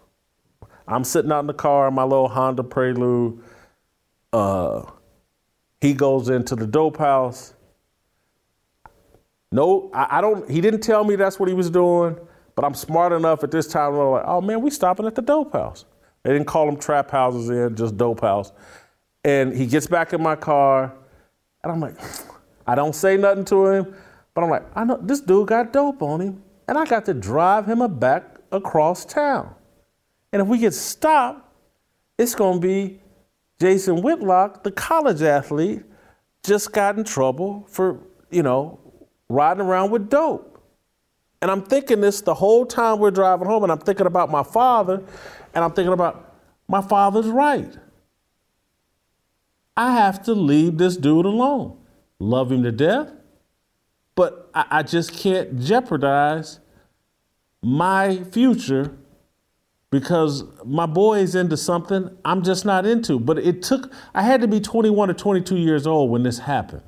I'm 0.92 1.04
sitting 1.04 1.32
out 1.32 1.42
in 1.42 1.48
the 1.48 1.54
car 1.54 1.88
in 1.88 1.94
my 1.94 2.04
little 2.04 2.28
Honda 2.28 2.64
Prelude. 2.64 3.40
Uh, 4.34 4.84
he 5.80 5.94
goes 5.94 6.30
into 6.30 6.56
the 6.56 6.68
dope 6.68 6.98
house. 6.98 7.54
No, 9.52 9.90
I, 9.94 10.18
I, 10.18 10.22
don't. 10.22 10.50
He 10.50 10.62
didn't 10.62 10.82
tell 10.82 11.04
me 11.04 11.16
that's 11.16 11.40
what 11.40 11.50
he 11.50 11.56
was 11.56 11.70
doing, 11.70 12.16
but 12.56 12.64
I'm 12.64 12.74
smart 12.74 13.12
enough 13.12 13.44
at 13.44 13.52
this 13.52 13.68
time. 13.68 13.94
I'm 13.94 14.12
like, 14.12 14.24
oh 14.26 14.42
man, 14.42 14.62
we 14.62 14.70
stopping 14.70 15.06
at 15.06 15.16
the 15.16 15.22
dope 15.22 15.54
house. 15.54 15.86
They 16.24 16.32
didn't 16.32 16.48
call 16.48 16.66
them 16.66 16.78
trap 16.78 17.12
houses 17.12 17.50
in, 17.50 17.76
just 17.76 17.98
dope 17.98 18.22
house. 18.22 18.52
And 19.24 19.54
he 19.56 19.66
gets 19.66 19.88
back 19.88 20.14
in 20.14 20.22
my 20.22 20.36
car, 20.36 20.94
and 21.64 21.72
I'm 21.72 21.80
like, 21.80 21.96
I 22.68 22.76
don't 22.76 22.94
say 22.96 23.18
nothing 23.18 23.44
to 23.46 23.68
him, 23.68 23.96
but 24.34 24.44
I'm 24.44 24.50
like, 24.50 24.64
I 24.76 24.84
know 24.84 25.00
this 25.02 25.20
dude 25.20 25.48
got 25.48 25.74
dope 25.74 26.02
on 26.02 26.22
him 26.22 26.44
and 26.72 26.78
I 26.78 26.86
got 26.86 27.04
to 27.06 27.14
drive 27.14 27.66
him 27.66 27.86
back 28.00 28.38
across 28.54 29.04
town. 29.04 29.54
And 30.32 30.42
if 30.42 30.48
we 30.48 30.58
get 30.58 30.74
stopped, 30.74 31.48
it's 32.18 32.36
going 32.36 32.62
to 32.62 32.68
be 32.68 33.02
Jason 33.60 34.02
Whitlock, 34.02 34.64
the 34.64 34.72
college 34.72 35.22
athlete, 35.22 35.84
just 36.44 36.72
got 36.72 36.98
in 36.98 37.04
trouble 37.04 37.66
for, 37.70 38.00
you 38.30 38.44
know, 38.44 38.80
riding 39.30 39.62
around 39.62 39.92
with 39.92 40.10
dope. 40.10 40.48
And 41.42 41.50
I'm 41.50 41.64
thinking 41.64 42.02
this 42.02 42.22
the 42.22 42.34
whole 42.34 42.66
time 42.66 43.00
we're 43.00 43.12
driving 43.12 43.48
home, 43.48 43.64
and 43.64 43.72
I'm 43.72 43.80
thinking 43.80 44.06
about 44.06 44.30
my 44.30 44.44
father, 44.44 45.04
and 45.54 45.64
I'm 45.64 45.72
thinking 45.72 45.94
about 45.94 46.36
my 46.68 46.82
father's 46.82 47.28
right. 47.28 47.76
I 49.76 49.94
have 49.94 50.24
to 50.24 50.34
leave 50.34 50.78
this 50.78 50.98
dude 50.98 51.26
alone. 51.26 51.78
Love 52.20 52.52
him 52.52 52.62
to 52.64 52.72
death, 52.72 53.12
but 54.16 54.50
I, 54.54 54.66
I 54.70 54.84
just 54.84 55.14
can't 55.14 55.60
jeopardize 55.60 56.60
my 57.64 58.24
future 58.26 58.96
because 59.92 60.46
my 60.66 60.86
boy 60.86 61.20
is 61.20 61.36
into 61.36 61.58
something 61.58 62.10
I'm 62.26 62.44
just 62.44 62.66
not 62.66 62.86
into. 62.86 63.20
But 63.20 63.38
it 63.38 63.62
took, 63.62 63.92
I 64.16 64.24
had 64.24 64.42
to 64.42 64.48
be 64.48 64.60
21 64.60 65.12
or 65.12 65.14
22 65.14 65.58
years 65.58 65.86
old 65.86 66.10
when 66.10 66.24
this 66.24 66.40
happened. 66.40 66.84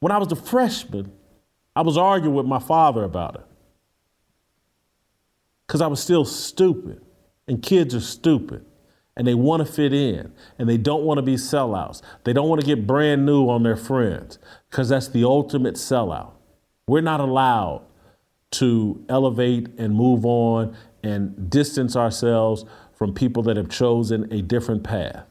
When 0.00 0.12
I 0.12 0.18
was 0.18 0.32
a 0.32 0.36
freshman, 0.36 1.12
I 1.76 1.82
was 1.82 1.98
arguing 1.98 2.34
with 2.34 2.46
my 2.46 2.58
father 2.58 3.04
about 3.04 3.34
it 3.34 3.44
because 5.66 5.80
I 5.80 5.86
was 5.86 6.02
still 6.02 6.24
stupid, 6.24 7.00
and 7.46 7.62
kids 7.62 7.94
are 7.94 8.00
stupid. 8.00 8.64
And 9.14 9.26
they 9.26 9.34
want 9.34 9.66
to 9.66 9.70
fit 9.70 9.92
in 9.92 10.32
and 10.58 10.66
they 10.66 10.78
don't 10.78 11.02
want 11.02 11.18
to 11.18 11.22
be 11.22 11.34
sellouts. 11.34 12.00
They 12.24 12.32
don't 12.32 12.48
want 12.48 12.62
to 12.62 12.66
get 12.66 12.86
brand 12.86 13.26
new 13.26 13.46
on 13.46 13.62
their 13.62 13.76
friends 13.76 14.38
because 14.70 14.88
that's 14.88 15.08
the 15.08 15.24
ultimate 15.24 15.74
sellout. 15.74 16.32
We're 16.86 17.02
not 17.02 17.20
allowed 17.20 17.84
to 18.52 19.04
elevate 19.10 19.68
and 19.78 19.94
move 19.94 20.24
on 20.24 20.74
and 21.02 21.50
distance 21.50 21.96
ourselves 21.96 22.64
from 22.94 23.12
people 23.14 23.42
that 23.44 23.56
have 23.56 23.68
chosen 23.68 24.32
a 24.32 24.42
different 24.42 24.84
path. 24.84 25.24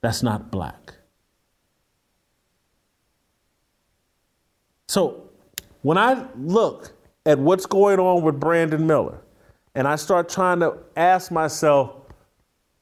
That's 0.00 0.22
not 0.22 0.50
black. 0.50 0.94
So 4.88 5.28
when 5.82 5.98
I 5.98 6.26
look 6.36 6.92
at 7.26 7.38
what's 7.38 7.66
going 7.66 7.98
on 8.00 8.22
with 8.22 8.40
Brandon 8.40 8.86
Miller, 8.86 9.20
and 9.74 9.86
I 9.86 9.96
start 9.96 10.28
trying 10.28 10.60
to 10.60 10.78
ask 10.96 11.30
myself, 11.30 11.94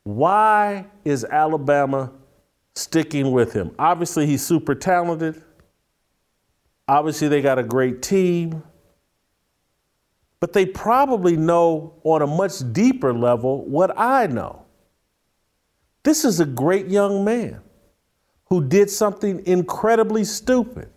why 0.05 0.87
is 1.05 1.25
Alabama 1.25 2.11
sticking 2.75 3.33
with 3.33 3.53
him? 3.53 3.75
Obviously, 3.79 4.25
he's 4.25 4.47
super 4.47 4.75
talented. 4.75 5.43
Obviously, 6.89 7.29
they 7.29 7.43
got 7.43 7.59
a 7.59 7.63
great 7.63 8.01
team, 8.01 8.63
but 10.47 10.53
they 10.53 10.65
probably 10.65 11.37
know 11.37 11.93
on 12.05 12.23
a 12.23 12.27
much 12.29 12.73
deeper 12.73 13.13
level 13.13 13.65
what 13.65 13.99
I 13.99 14.29
know. 14.29 14.65
This 16.05 16.25
is 16.25 16.39
a 16.39 16.47
great 16.47 16.87
young 16.87 17.25
man 17.25 17.63
who 18.45 18.63
did 18.63 18.89
something 18.89 19.45
incredibly 19.45 20.23
stupid. 20.23 20.89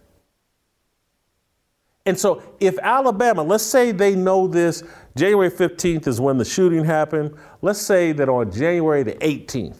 And 2.06 2.20
so, 2.20 2.44
if 2.60 2.78
Alabama, 2.78 3.42
let's 3.42 3.64
say 3.64 3.92
they 3.92 4.14
know 4.14 4.48
this, 4.48 4.84
January 5.18 5.50
15th 5.50 6.06
is 6.06 6.22
when 6.22 6.38
the 6.38 6.46
shooting 6.46 6.86
happened. 6.86 7.36
Let's 7.64 7.82
say 7.82 8.12
that 8.12 8.30
on 8.30 8.52
January 8.52 9.02
the 9.02 9.14
18th, 9.14 9.80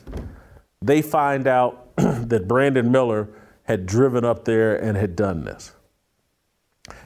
they 0.82 1.04
find 1.04 1.46
out 1.46 1.96
that 1.98 2.48
Brandon 2.48 2.92
Miller 2.92 3.30
had 3.66 3.86
driven 3.86 4.26
up 4.26 4.46
there 4.46 4.78
and 4.78 4.98
had 4.98 5.16
done 5.16 5.44
this. 5.44 5.74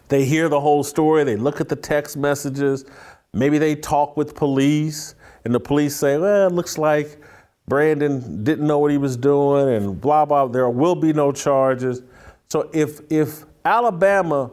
They 0.09 0.25
hear 0.25 0.49
the 0.49 0.59
whole 0.59 0.83
story, 0.83 1.23
they 1.23 1.35
look 1.35 1.61
at 1.61 1.69
the 1.69 1.75
text 1.75 2.17
messages, 2.17 2.85
maybe 3.33 3.57
they 3.57 3.75
talk 3.75 4.15
with 4.17 4.35
police, 4.35 5.15
and 5.45 5.53
the 5.53 5.59
police 5.59 5.95
say, 5.95 6.17
well, 6.17 6.47
it 6.47 6.53
looks 6.53 6.77
like 6.77 7.21
Brandon 7.67 8.43
didn't 8.43 8.67
know 8.67 8.79
what 8.79 8.91
he 8.91 8.97
was 8.97 9.17
doing, 9.17 9.75
and 9.75 9.99
blah, 9.99 10.25
blah, 10.25 10.47
there 10.47 10.69
will 10.69 10.95
be 10.95 11.13
no 11.13 11.31
charges. 11.31 12.01
So 12.49 12.69
if, 12.73 12.99
if 13.09 13.45
Alabama 13.65 14.51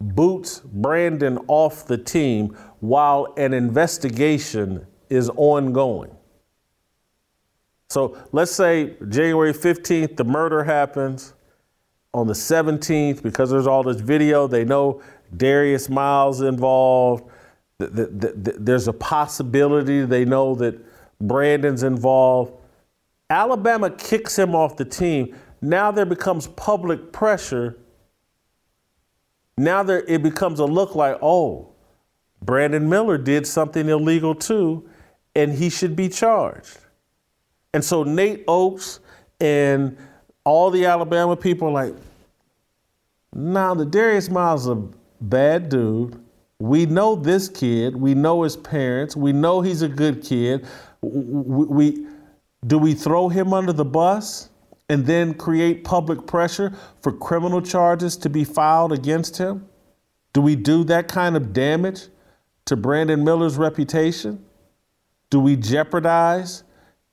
boots 0.00 0.60
Brandon 0.60 1.38
off 1.48 1.86
the 1.86 1.98
team 1.98 2.56
while 2.80 3.32
an 3.36 3.52
investigation 3.52 4.86
is 5.08 5.30
ongoing. 5.30 6.14
So 7.88 8.18
let's 8.32 8.52
say 8.52 8.96
January 9.08 9.52
15th, 9.52 10.16
the 10.16 10.24
murder 10.24 10.62
happens 10.62 11.34
on 12.18 12.26
the 12.26 12.34
17th, 12.34 13.22
because 13.22 13.50
there's 13.50 13.66
all 13.66 13.82
this 13.82 14.00
video, 14.00 14.46
they 14.46 14.64
know 14.64 15.00
Darius 15.36 15.88
Miles 15.88 16.40
involved. 16.40 17.30
There's 17.78 18.88
a 18.88 18.92
possibility 18.92 20.04
they 20.04 20.24
know 20.24 20.54
that 20.56 20.78
Brandon's 21.20 21.82
involved. 21.82 22.52
Alabama 23.30 23.90
kicks 23.90 24.38
him 24.38 24.54
off 24.54 24.76
the 24.76 24.84
team. 24.84 25.36
Now 25.60 25.90
there 25.90 26.06
becomes 26.06 26.46
public 26.48 27.12
pressure. 27.12 27.76
Now 29.56 29.82
there 29.82 30.02
it 30.04 30.22
becomes 30.22 30.60
a 30.60 30.64
look 30.64 30.94
like, 30.94 31.18
oh, 31.22 31.68
Brandon 32.42 32.88
Miller 32.88 33.18
did 33.18 33.46
something 33.46 33.88
illegal 33.88 34.34
too, 34.34 34.88
and 35.34 35.52
he 35.52 35.68
should 35.68 35.94
be 35.96 36.08
charged. 36.08 36.78
And 37.74 37.84
so 37.84 38.02
Nate 38.02 38.44
Oats 38.48 39.00
and 39.40 39.96
all 40.44 40.70
the 40.70 40.86
Alabama 40.86 41.36
people 41.36 41.70
like, 41.72 41.94
now 43.34 43.74
the 43.74 43.84
Darius 43.84 44.30
Miles 44.30 44.62
is 44.62 44.68
a 44.68 44.82
bad 45.20 45.68
dude. 45.68 46.20
We 46.58 46.86
know 46.86 47.14
this 47.14 47.48
kid. 47.48 47.94
We 47.94 48.14
know 48.14 48.42
his 48.42 48.56
parents. 48.56 49.16
We 49.16 49.32
know 49.32 49.60
he's 49.60 49.82
a 49.82 49.88
good 49.88 50.22
kid. 50.22 50.66
We, 51.00 51.66
we 51.66 52.06
do 52.66 52.78
we 52.78 52.94
throw 52.94 53.28
him 53.28 53.52
under 53.52 53.72
the 53.72 53.84
bus 53.84 54.50
and 54.88 55.06
then 55.06 55.34
create 55.34 55.84
public 55.84 56.26
pressure 56.26 56.72
for 57.02 57.12
criminal 57.12 57.60
charges 57.60 58.16
to 58.16 58.30
be 58.30 58.44
filed 58.44 58.92
against 58.92 59.36
him? 59.36 59.68
Do 60.32 60.40
we 60.40 60.56
do 60.56 60.84
that 60.84 61.08
kind 61.08 61.36
of 61.36 61.52
damage 61.52 62.08
to 62.66 62.76
Brandon 62.76 63.22
Miller's 63.22 63.56
reputation? 63.56 64.44
Do 65.30 65.40
we 65.40 65.56
jeopardize 65.56 66.64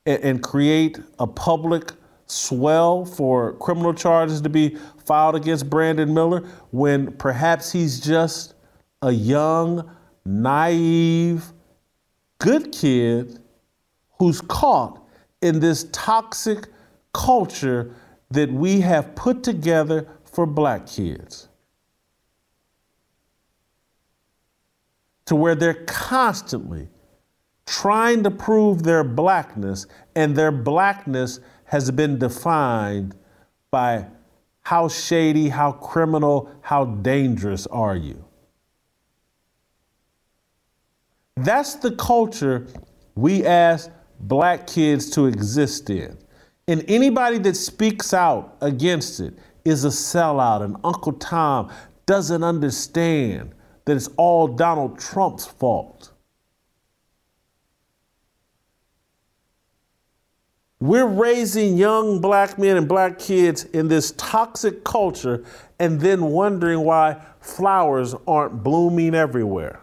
and, 0.05 0.23
and 0.23 0.43
create 0.43 0.99
a 1.19 1.27
public 1.27 1.91
swell 2.27 3.05
for 3.05 3.53
criminal 3.53 3.93
charges 3.93 4.41
to 4.41 4.49
be 4.49 4.77
filed 5.05 5.35
against 5.35 5.69
Brandon 5.69 6.13
Miller 6.13 6.41
when 6.71 7.11
perhaps 7.13 7.71
he's 7.71 7.99
just 7.99 8.55
a 9.01 9.11
young, 9.11 9.89
naive, 10.25 11.53
good 12.39 12.71
kid 12.71 13.39
who's 14.19 14.41
caught 14.41 15.05
in 15.41 15.59
this 15.59 15.87
toxic 15.91 16.67
culture 17.13 17.95
that 18.31 18.51
we 18.51 18.81
have 18.81 19.15
put 19.15 19.43
together 19.43 20.07
for 20.23 20.45
black 20.45 20.87
kids. 20.87 21.47
To 25.27 25.35
where 25.35 25.55
they're 25.55 25.85
constantly 25.85 26.89
trying 27.65 28.23
to 28.23 28.31
prove 28.31 28.83
their 28.83 29.03
blackness, 29.03 29.87
and 30.15 30.35
their 30.35 30.51
blackness 30.51 31.39
has 31.65 31.91
been 31.91 32.17
defined 32.17 33.15
by 33.71 34.07
how 34.61 34.87
shady, 34.87 35.49
how 35.49 35.71
criminal, 35.71 36.49
how 36.61 36.85
dangerous 36.85 37.67
are 37.67 37.95
you? 37.95 38.23
That's 41.35 41.75
the 41.75 41.91
culture 41.91 42.65
we 43.15 43.45
ask 43.45 43.91
black 44.21 44.67
kids 44.67 45.09
to 45.11 45.25
exist 45.27 45.89
in. 45.89 46.17
And 46.67 46.83
anybody 46.87 47.37
that 47.39 47.55
speaks 47.55 48.13
out 48.13 48.57
against 48.61 49.19
it 49.19 49.33
is 49.65 49.85
a 49.85 49.89
sellout, 49.89 50.63
and 50.63 50.77
Uncle 50.83 51.13
Tom 51.13 51.71
doesn't 52.05 52.43
understand 52.43 53.53
that 53.85 53.95
it's 53.95 54.09
all 54.17 54.47
Donald 54.47 54.97
Trump's 54.99 55.45
fault. 55.45 56.11
We're 60.85 61.07
raising 61.07 61.77
young 61.77 62.21
black 62.21 62.59
men 62.59 62.77
and 62.77 62.87
black 62.87 63.17
kids 63.17 63.63
in 63.63 63.87
this 63.87 64.11
toxic 64.17 64.83
culture 64.83 65.43
and 65.79 65.99
then 65.99 66.25
wondering 66.25 66.81
why 66.81 67.23
flowers 67.39 68.13
aren't 68.27 68.63
blooming 68.63 69.15
everywhere. 69.15 69.81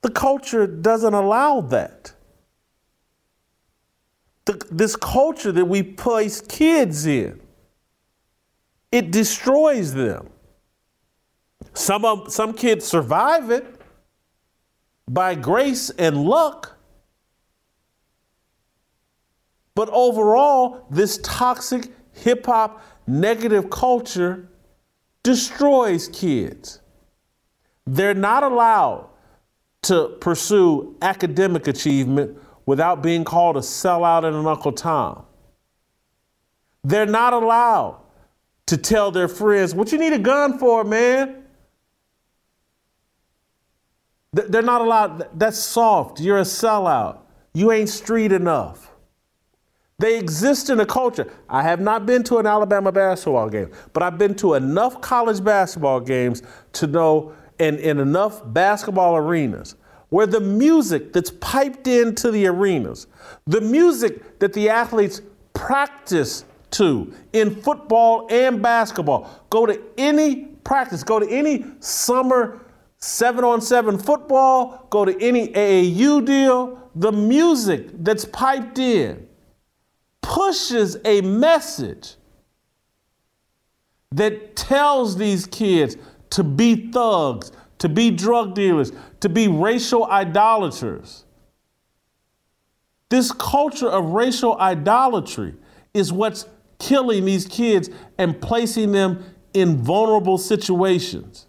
The 0.00 0.10
culture 0.10 0.66
doesn't 0.66 1.12
allow 1.12 1.60
that. 1.60 2.14
The, 4.46 4.64
this 4.70 4.96
culture 4.96 5.52
that 5.52 5.66
we 5.66 5.82
place 5.82 6.40
kids 6.40 7.04
in, 7.04 7.38
it 8.90 9.10
destroys 9.10 9.92
them. 9.92 10.30
Some, 11.74 12.06
of, 12.06 12.32
some 12.32 12.54
kids 12.54 12.86
survive 12.86 13.50
it 13.50 13.66
by 15.06 15.34
grace 15.34 15.90
and 15.90 16.24
luck. 16.24 16.71
But 19.74 19.88
overall, 19.90 20.86
this 20.90 21.18
toxic 21.22 21.88
hip 22.12 22.46
hop 22.46 22.82
negative 23.06 23.70
culture 23.70 24.48
destroys 25.22 26.08
kids. 26.08 26.80
They're 27.86 28.14
not 28.14 28.42
allowed 28.42 29.08
to 29.82 30.16
pursue 30.20 30.96
academic 31.02 31.66
achievement 31.66 32.38
without 32.66 33.02
being 33.02 33.24
called 33.24 33.56
a 33.56 33.60
sellout 33.60 34.24
and 34.24 34.36
an 34.36 34.46
Uncle 34.46 34.72
Tom. 34.72 35.24
They're 36.84 37.06
not 37.06 37.32
allowed 37.32 38.00
to 38.66 38.76
tell 38.76 39.10
their 39.10 39.28
friends, 39.28 39.74
What 39.74 39.90
you 39.90 39.98
need 39.98 40.12
a 40.12 40.18
gun 40.18 40.58
for, 40.58 40.84
man? 40.84 41.44
They're 44.32 44.62
not 44.62 44.80
allowed. 44.80 45.38
That's 45.38 45.58
soft. 45.58 46.20
You're 46.20 46.38
a 46.38 46.42
sellout. 46.42 47.18
You 47.52 47.70
ain't 47.70 47.90
street 47.90 48.32
enough. 48.32 48.91
They 50.02 50.18
exist 50.18 50.68
in 50.68 50.80
a 50.80 50.84
culture. 50.84 51.32
I 51.48 51.62
have 51.62 51.80
not 51.80 52.06
been 52.06 52.24
to 52.24 52.38
an 52.38 52.46
Alabama 52.46 52.90
basketball 52.90 53.48
game, 53.48 53.70
but 53.92 54.02
I've 54.02 54.18
been 54.18 54.34
to 54.34 54.54
enough 54.54 55.00
college 55.00 55.44
basketball 55.44 56.00
games 56.00 56.42
to 56.72 56.88
know, 56.88 57.32
and 57.60 57.78
in 57.78 58.00
enough 58.00 58.42
basketball 58.52 59.14
arenas, 59.14 59.76
where 60.08 60.26
the 60.26 60.40
music 60.40 61.12
that's 61.12 61.30
piped 61.40 61.86
into 61.86 62.32
the 62.32 62.46
arenas, 62.46 63.06
the 63.46 63.60
music 63.60 64.40
that 64.40 64.52
the 64.52 64.68
athletes 64.68 65.22
practice 65.54 66.46
to 66.72 67.14
in 67.32 67.54
football 67.54 68.26
and 68.28 68.60
basketball, 68.60 69.30
go 69.50 69.66
to 69.66 69.80
any 69.96 70.46
practice, 70.64 71.04
go 71.04 71.20
to 71.20 71.30
any 71.30 71.64
summer 71.78 72.60
seven 72.98 73.44
on 73.44 73.60
seven 73.60 73.96
football, 73.96 74.84
go 74.90 75.04
to 75.04 75.16
any 75.22 75.52
AAU 75.52 76.26
deal, 76.26 76.90
the 76.96 77.12
music 77.12 77.86
that's 78.02 78.24
piped 78.24 78.80
in 78.80 79.28
pushes 80.22 80.96
a 81.04 81.20
message 81.20 82.14
that 84.12 84.56
tells 84.56 85.16
these 85.16 85.46
kids 85.46 85.96
to 86.30 86.42
be 86.44 86.90
thugs, 86.90 87.52
to 87.78 87.88
be 87.88 88.10
drug 88.10 88.54
dealers, 88.54 88.92
to 89.20 89.28
be 89.28 89.48
racial 89.48 90.06
idolaters. 90.06 91.24
This 93.08 93.32
culture 93.32 93.88
of 93.88 94.06
racial 94.06 94.58
idolatry 94.58 95.54
is 95.92 96.12
what's 96.12 96.46
killing 96.78 97.24
these 97.24 97.46
kids 97.46 97.90
and 98.16 98.40
placing 98.40 98.92
them 98.92 99.24
in 99.52 99.76
vulnerable 99.76 100.38
situations. 100.38 101.46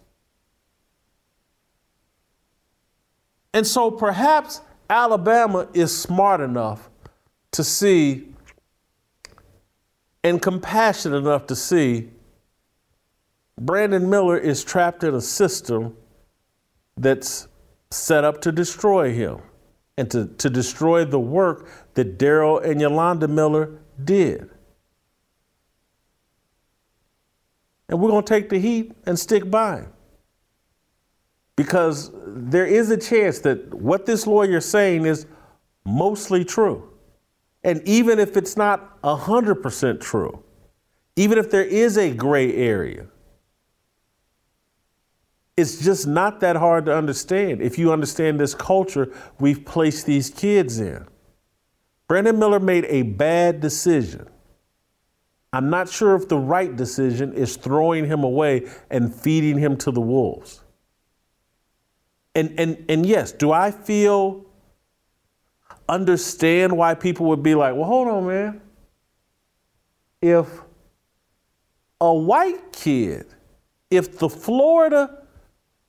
And 3.54 3.66
so 3.66 3.90
perhaps 3.90 4.60
Alabama 4.90 5.68
is 5.72 5.96
smart 5.96 6.40
enough 6.40 6.90
to 7.52 7.64
see 7.64 8.33
and 10.24 10.40
compassionate 10.40 11.18
enough 11.18 11.46
to 11.46 11.54
see 11.54 12.08
Brandon 13.60 14.08
Miller 14.08 14.38
is 14.38 14.64
trapped 14.64 15.04
in 15.04 15.14
a 15.14 15.20
system 15.20 15.96
that's 16.96 17.46
set 17.90 18.24
up 18.24 18.40
to 18.40 18.50
destroy 18.50 19.12
him 19.12 19.38
and 19.96 20.10
to, 20.10 20.26
to 20.38 20.50
destroy 20.50 21.04
the 21.04 21.20
work 21.20 21.68
that 21.94 22.18
Daryl 22.18 22.64
and 22.64 22.80
Yolanda 22.80 23.28
Miller 23.28 23.78
did. 24.02 24.50
And 27.88 28.00
we're 28.00 28.10
going 28.10 28.24
to 28.24 28.28
take 28.28 28.48
the 28.48 28.58
heat 28.58 28.92
and 29.06 29.16
stick 29.18 29.48
by 29.50 29.84
because 31.54 32.10
there 32.26 32.66
is 32.66 32.90
a 32.90 32.96
chance 32.96 33.40
that 33.40 33.72
what 33.72 34.06
this 34.06 34.26
lawyer 34.26 34.56
is 34.56 34.64
saying 34.64 35.04
is 35.06 35.26
mostly 35.84 36.44
true. 36.44 36.93
And 37.64 37.82
even 37.88 38.18
if 38.18 38.36
it's 38.36 38.56
not 38.56 39.00
100% 39.02 40.00
true, 40.00 40.44
even 41.16 41.38
if 41.38 41.50
there 41.50 41.64
is 41.64 41.96
a 41.96 42.12
gray 42.12 42.54
area, 42.54 43.06
it's 45.56 45.82
just 45.82 46.06
not 46.06 46.40
that 46.40 46.56
hard 46.56 46.84
to 46.86 46.94
understand 46.94 47.62
if 47.62 47.78
you 47.78 47.92
understand 47.92 48.38
this 48.38 48.54
culture 48.54 49.12
we've 49.38 49.64
placed 49.64 50.04
these 50.04 50.28
kids 50.28 50.78
in. 50.78 51.06
Brandon 52.06 52.38
Miller 52.38 52.60
made 52.60 52.84
a 52.86 53.02
bad 53.02 53.60
decision. 53.60 54.28
I'm 55.52 55.70
not 55.70 55.88
sure 55.88 56.16
if 56.16 56.28
the 56.28 56.36
right 56.36 56.74
decision 56.74 57.32
is 57.32 57.56
throwing 57.56 58.06
him 58.06 58.24
away 58.24 58.68
and 58.90 59.14
feeding 59.14 59.56
him 59.56 59.76
to 59.78 59.92
the 59.92 60.00
wolves. 60.00 60.60
And, 62.34 62.58
and, 62.58 62.84
and 62.88 63.06
yes, 63.06 63.30
do 63.30 63.52
I 63.52 63.70
feel, 63.70 64.44
understand 65.88 66.76
why 66.76 66.94
people 66.94 67.26
would 67.26 67.42
be 67.42 67.54
like, 67.54 67.74
well, 67.74 67.84
hold 67.84 68.08
on, 68.08 68.26
man. 68.26 68.60
If 70.20 70.48
a 72.00 72.14
white 72.14 72.72
kid, 72.72 73.26
if 73.90 74.18
the 74.18 74.28
Florida 74.28 75.24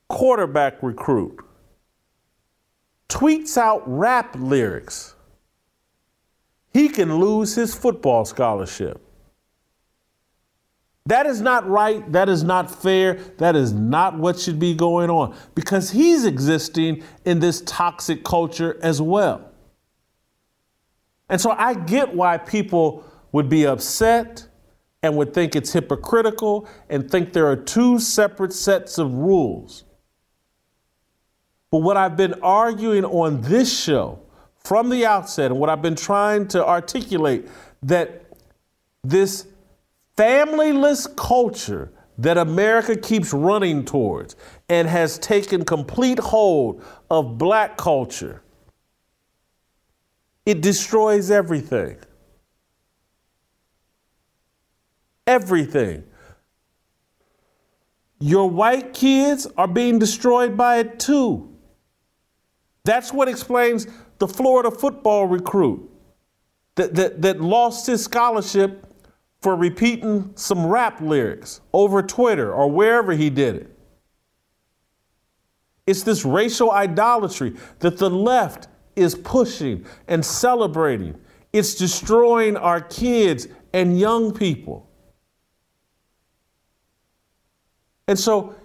quarterback 0.09 0.81
recruit 0.83 1.39
tweets 3.09 3.57
out 3.57 3.83
rap 3.85 4.35
lyrics, 4.37 5.15
he 6.73 6.89
can 6.89 7.15
lose 7.19 7.55
his 7.55 7.73
football 7.73 8.25
scholarship. 8.25 9.01
That 11.07 11.27
is 11.27 11.39
not 11.39 11.67
right. 11.69 12.11
That 12.11 12.29
is 12.29 12.43
not 12.43 12.81
fair. 12.81 13.13
That 13.37 13.55
is 13.55 13.71
not 13.71 14.17
what 14.17 14.39
should 14.39 14.59
be 14.59 14.73
going 14.73 15.09
on 15.09 15.35
because 15.53 15.91
he's 15.91 16.25
existing 16.25 17.03
in 17.25 17.39
this 17.39 17.61
toxic 17.61 18.23
culture 18.23 18.79
as 18.81 19.01
well. 19.01 19.51
And 21.29 21.39
so 21.41 21.51
I 21.51 21.73
get 21.73 22.13
why 22.13 22.37
people 22.37 23.03
would 23.31 23.49
be 23.49 23.65
upset 23.65 24.47
and 25.01 25.15
would 25.17 25.33
think 25.33 25.55
it's 25.55 25.73
hypocritical 25.73 26.67
and 26.89 27.09
think 27.09 27.33
there 27.33 27.47
are 27.47 27.55
two 27.55 27.99
separate 27.99 28.53
sets 28.53 28.97
of 28.97 29.13
rules. 29.13 29.83
But 31.71 31.79
what 31.79 31.97
I've 31.97 32.17
been 32.17 32.35
arguing 32.41 33.05
on 33.05 33.41
this 33.41 33.77
show 33.77 34.19
from 34.63 34.89
the 34.89 35.05
outset 35.05 35.51
and 35.51 35.59
what 35.59 35.69
I've 35.69 35.81
been 35.81 35.95
trying 35.95 36.47
to 36.49 36.65
articulate 36.65 37.47
that 37.83 38.25
this 39.03 39.47
familyless 40.17 41.13
culture 41.15 41.91
that 42.17 42.37
America 42.37 42.95
keeps 42.95 43.33
running 43.33 43.83
towards 43.83 44.35
and 44.69 44.87
has 44.87 45.19
taken 45.19 45.65
complete 45.65 46.17
hold 46.17 46.83
of 47.11 47.37
black 47.37 47.77
culture, 47.77 48.41
it 50.45 50.61
destroys 50.61 51.31
everything. 51.31 51.97
Everything. 55.25 56.03
Your 58.19 58.49
white 58.49 58.93
kids 58.93 59.47
are 59.57 59.67
being 59.67 59.99
destroyed 59.99 60.55
by 60.55 60.77
it 60.77 60.99
too. 60.99 61.55
That's 62.83 63.11
what 63.11 63.27
explains 63.27 63.87
the 64.19 64.27
Florida 64.27 64.71
football 64.71 65.25
recruit 65.25 65.89
that, 66.75 66.93
that, 66.95 67.21
that 67.23 67.41
lost 67.41 67.87
his 67.87 68.03
scholarship 68.03 68.85
for 69.41 69.55
repeating 69.55 70.31
some 70.35 70.65
rap 70.65 71.01
lyrics 71.01 71.61
over 71.73 72.01
Twitter 72.01 72.53
or 72.53 72.69
wherever 72.69 73.13
he 73.13 73.29
did 73.29 73.55
it. 73.55 73.79
It's 75.87 76.03
this 76.03 76.25
racial 76.25 76.71
idolatry 76.71 77.55
that 77.79 77.97
the 77.97 78.09
left 78.09 78.67
is 78.95 79.15
pushing 79.15 79.85
and 80.07 80.23
celebrating. 80.25 81.19
It's 81.53 81.75
destroying 81.75 82.57
our 82.57 82.81
kids 82.81 83.47
and 83.73 83.99
young 83.99 84.33
people. 84.33 84.89
And 88.07 88.19
so 88.19 88.55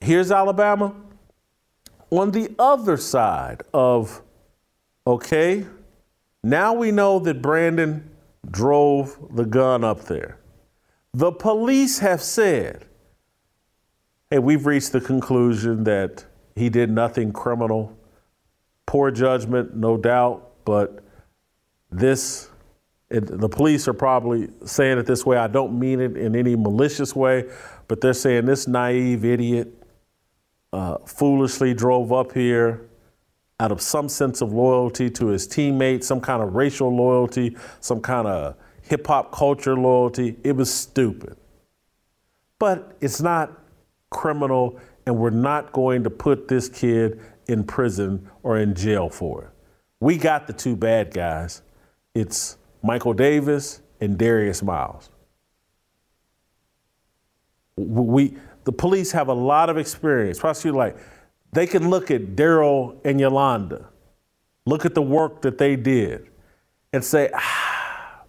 here's 0.00 0.32
Alabama 0.32 0.94
on 2.10 2.30
the 2.30 2.54
other 2.58 2.96
side 2.96 3.62
of, 3.72 4.22
okay, 5.06 5.66
now 6.42 6.72
we 6.74 6.90
know 6.90 7.18
that 7.20 7.40
Brandon 7.40 8.10
drove 8.50 9.16
the 9.34 9.44
gun 9.44 9.84
up 9.84 10.02
there. 10.04 10.38
The 11.12 11.32
police 11.32 12.00
have 12.00 12.22
said, 12.22 12.86
hey, 14.30 14.38
we've 14.38 14.66
reached 14.66 14.92
the 14.92 15.00
conclusion 15.00 15.84
that 15.84 16.24
he 16.56 16.68
did 16.68 16.90
nothing 16.90 17.32
criminal. 17.32 17.96
Poor 18.86 19.10
judgment, 19.10 19.74
no 19.74 19.96
doubt, 19.96 20.50
but 20.64 21.04
this, 21.90 22.50
it, 23.10 23.26
the 23.26 23.48
police 23.48 23.88
are 23.88 23.94
probably 23.94 24.48
saying 24.64 24.98
it 24.98 25.06
this 25.06 25.24
way. 25.24 25.36
I 25.36 25.46
don't 25.46 25.78
mean 25.78 26.00
it 26.00 26.16
in 26.16 26.36
any 26.36 26.56
malicious 26.56 27.14
way, 27.16 27.50
but 27.88 28.00
they're 28.00 28.12
saying 28.12 28.46
this 28.46 28.66
naive 28.68 29.24
idiot 29.24 29.68
uh, 30.72 30.98
foolishly 31.06 31.72
drove 31.72 32.12
up 32.12 32.32
here 32.32 32.88
out 33.60 33.70
of 33.70 33.80
some 33.80 34.08
sense 34.08 34.40
of 34.40 34.52
loyalty 34.52 35.08
to 35.08 35.28
his 35.28 35.46
teammates, 35.46 36.06
some 36.06 36.20
kind 36.20 36.42
of 36.42 36.54
racial 36.54 36.94
loyalty, 36.94 37.56
some 37.80 38.00
kind 38.00 38.26
of 38.26 38.56
hip 38.82 39.06
hop 39.06 39.32
culture 39.32 39.76
loyalty. 39.76 40.36
It 40.42 40.52
was 40.52 40.72
stupid. 40.72 41.36
But 42.58 42.96
it's 43.00 43.20
not 43.20 43.52
criminal, 44.10 44.80
and 45.06 45.16
we're 45.16 45.30
not 45.30 45.72
going 45.72 46.04
to 46.04 46.10
put 46.10 46.48
this 46.48 46.68
kid 46.68 47.20
in 47.46 47.64
prison 47.64 48.28
or 48.42 48.58
in 48.58 48.74
jail 48.74 49.08
for 49.08 49.44
it. 49.44 49.50
We 50.00 50.18
got 50.18 50.46
the 50.46 50.52
two 50.52 50.76
bad 50.76 51.12
guys. 51.12 51.62
It's 52.14 52.58
Michael 52.82 53.14
Davis 53.14 53.80
and 54.00 54.18
Darius 54.18 54.62
Miles. 54.62 55.10
We, 57.76 58.36
the 58.64 58.72
police 58.72 59.12
have 59.12 59.28
a 59.28 59.34
lot 59.34 59.70
of 59.70 59.78
experience. 59.78 60.38
Prosecutor, 60.38 60.76
like, 60.76 60.96
they 61.52 61.66
can 61.66 61.88
look 61.88 62.10
at 62.10 62.36
Daryl 62.36 62.98
and 63.04 63.20
Yolanda, 63.20 63.88
look 64.66 64.84
at 64.84 64.94
the 64.94 65.02
work 65.02 65.42
that 65.42 65.58
they 65.58 65.76
did, 65.76 66.28
and 66.92 67.04
say, 67.04 67.30
ah, 67.34 68.22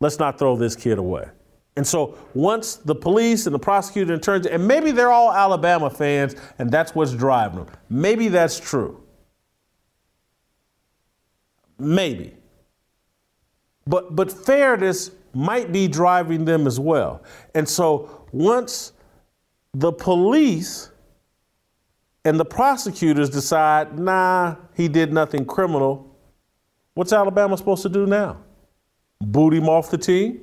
let's 0.00 0.18
not 0.18 0.38
throw 0.38 0.56
this 0.56 0.76
kid 0.76 0.98
away. 0.98 1.28
And 1.76 1.86
so 1.86 2.16
once 2.34 2.76
the 2.76 2.94
police 2.94 3.46
and 3.46 3.54
the 3.54 3.58
prosecutor 3.58 4.16
turns, 4.18 4.46
and 4.46 4.66
maybe 4.66 4.92
they're 4.92 5.10
all 5.10 5.32
Alabama 5.32 5.90
fans, 5.90 6.36
and 6.58 6.70
that's 6.70 6.94
what's 6.94 7.12
driving 7.12 7.64
them. 7.64 7.74
Maybe 7.90 8.28
that's 8.28 8.60
true. 8.60 9.02
Maybe. 11.78 12.34
But 13.86 14.14
but 14.14 14.30
fairness 14.30 15.10
might 15.34 15.72
be 15.72 15.88
driving 15.88 16.44
them 16.44 16.66
as 16.66 16.78
well. 16.78 17.22
And 17.54 17.68
so 17.68 18.26
once 18.32 18.92
the 19.72 19.92
police 19.92 20.90
and 22.24 22.38
the 22.38 22.44
prosecutors 22.44 23.28
decide, 23.28 23.98
nah, 23.98 24.56
he 24.74 24.86
did 24.88 25.12
nothing 25.12 25.44
criminal, 25.44 26.16
what's 26.94 27.12
Alabama 27.12 27.56
supposed 27.56 27.82
to 27.82 27.88
do 27.88 28.06
now? 28.06 28.38
Boot 29.20 29.54
him 29.54 29.68
off 29.68 29.90
the 29.90 29.98
team? 29.98 30.40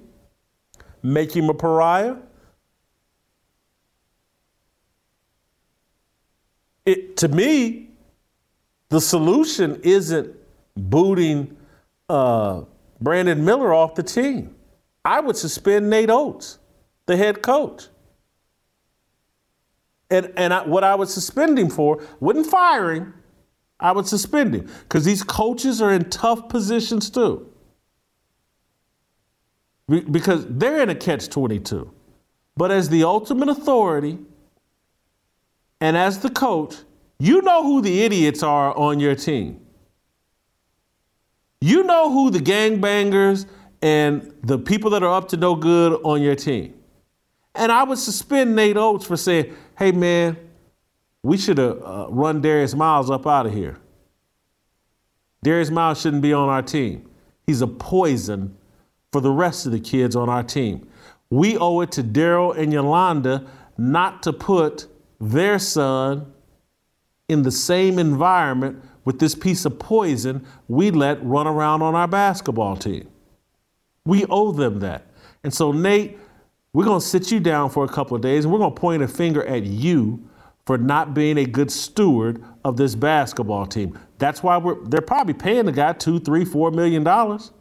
Make 1.04 1.36
him 1.36 1.49
a 1.49 1.54
pariah? 1.54 2.16
It, 6.86 7.18
to 7.18 7.28
me, 7.28 7.89
the 8.89 9.02
solution 9.02 9.80
isn't 9.84 10.36
booting 10.76 11.56
uh, 12.10 12.64
Brandon 12.99 13.43
Miller 13.43 13.74
off 13.74 13.95
the 13.95 14.04
team. 14.04 14.56
I 15.04 15.20
would 15.20 15.38
suspend 15.38 15.89
Nate 15.89 16.10
Oats, 16.10 16.60
the 17.06 17.18
head 17.18 17.41
coach. 17.41 17.88
And, 20.10 20.32
and 20.36 20.54
I, 20.54 20.66
what 20.66 20.84
I 20.84 20.93
would 20.93 21.08
suspend 21.08 21.58
him 21.58 21.70
for, 21.70 22.04
wouldn't 22.20 22.47
fire 22.47 22.93
him, 22.93 23.14
I 23.80 23.91
would 23.93 24.08
suspend 24.08 24.54
him 24.54 24.70
because 24.82 25.06
these 25.06 25.24
coaches 25.24 25.82
are 25.82 25.91
in 25.91 26.10
tough 26.10 26.49
positions 26.49 27.10
too. 27.10 27.51
Because 30.00 30.46
they're 30.48 30.82
in 30.82 30.89
a 30.89 30.96
catch 30.96 31.30
22. 31.30 31.92
But 32.56 32.72
as 32.72 32.89
the 32.89 33.04
ultimate 33.04 33.50
authority 33.50 34.20
and 35.82 35.98
as 35.98 36.20
the 36.20 36.30
coach, 36.30 36.76
you 37.20 37.42
know 37.42 37.64
who 37.64 37.82
the 37.82 38.04
idiots 38.04 38.42
are 38.42 38.76
on 38.78 39.00
your 39.00 39.16
team. 39.16 39.60
You 41.60 41.84
know 41.84 42.12
who 42.12 42.32
the 42.32 42.39
gangbangers 42.39 43.46
and 43.82 44.34
the 44.44 44.58
people 44.58 44.92
that 44.92 45.04
are 45.04 45.14
up 45.14 45.28
to 45.30 45.38
no 45.38 45.56
good 45.56 46.00
on 46.04 46.22
your 46.22 46.36
team. 46.36 46.74
And 47.54 47.72
I 47.72 47.84
would 47.84 47.98
suspend 47.98 48.56
Nate 48.56 48.78
Oats 48.78 49.06
for 49.06 49.18
saying, 49.18 49.54
hey, 49.78 49.92
man, 49.92 50.38
we 51.24 51.38
should 51.38 51.58
have 51.58 51.82
uh, 51.84 52.08
run 52.10 52.42
Darius 52.42 52.74
Miles 52.74 53.10
up 53.10 53.28
out 53.28 53.46
of 53.46 53.54
here. 53.54 53.78
Darius 55.44 55.70
Miles 55.70 56.00
shouldn't 56.02 56.22
be 56.22 56.34
on 56.34 56.50
our 56.50 56.62
team. 56.62 57.10
He's 57.46 57.62
a 57.62 57.68
poison 57.68 58.56
for 59.12 59.22
the 59.22 59.32
rest 59.32 59.66
of 59.66 59.72
the 59.72 59.80
kids 59.80 60.16
on 60.16 60.30
our 60.30 60.43
team. 60.43 60.88
We 61.30 61.57
owe 61.57 61.82
it 61.82 61.91
to 61.93 62.03
Daryl 62.03 62.55
and 62.57 62.72
Yolanda 62.72 63.45
not 63.78 64.24
to 64.24 64.34
put 64.34 64.88
their 65.20 65.59
son 65.59 66.34
in 67.30 67.43
the 67.43 67.51
same 67.51 67.99
environment 67.99 68.84
with 69.05 69.20
this 69.20 69.36
piece 69.36 69.66
of 69.66 69.80
poison 69.80 70.45
we 70.68 70.91
let 70.91 71.24
run 71.24 71.47
around 71.47 71.82
on 71.82 71.95
our 71.95 72.07
basketball 72.07 72.76
team. 72.76 73.07
We 74.05 74.26
owe 74.26 74.51
them 74.51 74.80
that. 74.80 75.07
And 75.43 75.53
so, 75.53 75.72
Nate, 75.72 76.18
we're 76.74 76.86
going 76.86 76.99
to 76.99 77.05
sit 77.05 77.32
you 77.32 77.39
down 77.39 77.70
for 77.70 77.84
a 77.84 77.88
couple 77.88 78.16
of 78.16 78.22
days 78.22 78.45
and 78.45 78.53
we're 78.53 78.59
going 78.59 78.74
to 78.74 78.80
point 78.80 79.03
a 79.03 79.07
finger 79.07 79.43
at 79.45 79.64
you 79.64 80.28
for 80.66 80.78
not 80.78 81.14
being 81.14 81.38
a 81.38 81.45
good 81.45 81.72
steward 81.72 82.43
of 82.64 82.78
this 82.78 82.95
basketball 82.95 83.66
team. 83.66 83.97
That's 84.20 84.43
why 84.43 84.57
we're, 84.57 84.84
they're 84.86 85.01
probably 85.01 85.34
paying 85.34 85.66
the 85.66 85.72
guy 85.72 85.93
two, 85.93 86.20
three, 86.20 86.45
four 86.45 86.72
million 86.72 87.03
dollars 87.03 87.51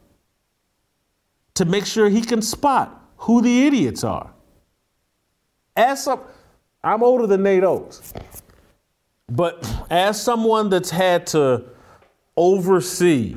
to 1.60 1.66
make 1.66 1.84
sure 1.84 2.08
he 2.08 2.22
can 2.22 2.40
spot 2.40 3.04
who 3.18 3.42
the 3.42 3.66
idiots 3.66 4.02
are. 4.02 4.32
As 5.76 6.04
some, 6.04 6.20
I'm 6.82 7.02
older 7.02 7.26
than 7.26 7.42
Nate 7.42 7.64
Oats. 7.64 8.14
But 9.28 9.70
as 9.90 10.20
someone 10.20 10.70
that's 10.70 10.88
had 10.88 11.26
to 11.28 11.64
oversee 12.34 13.36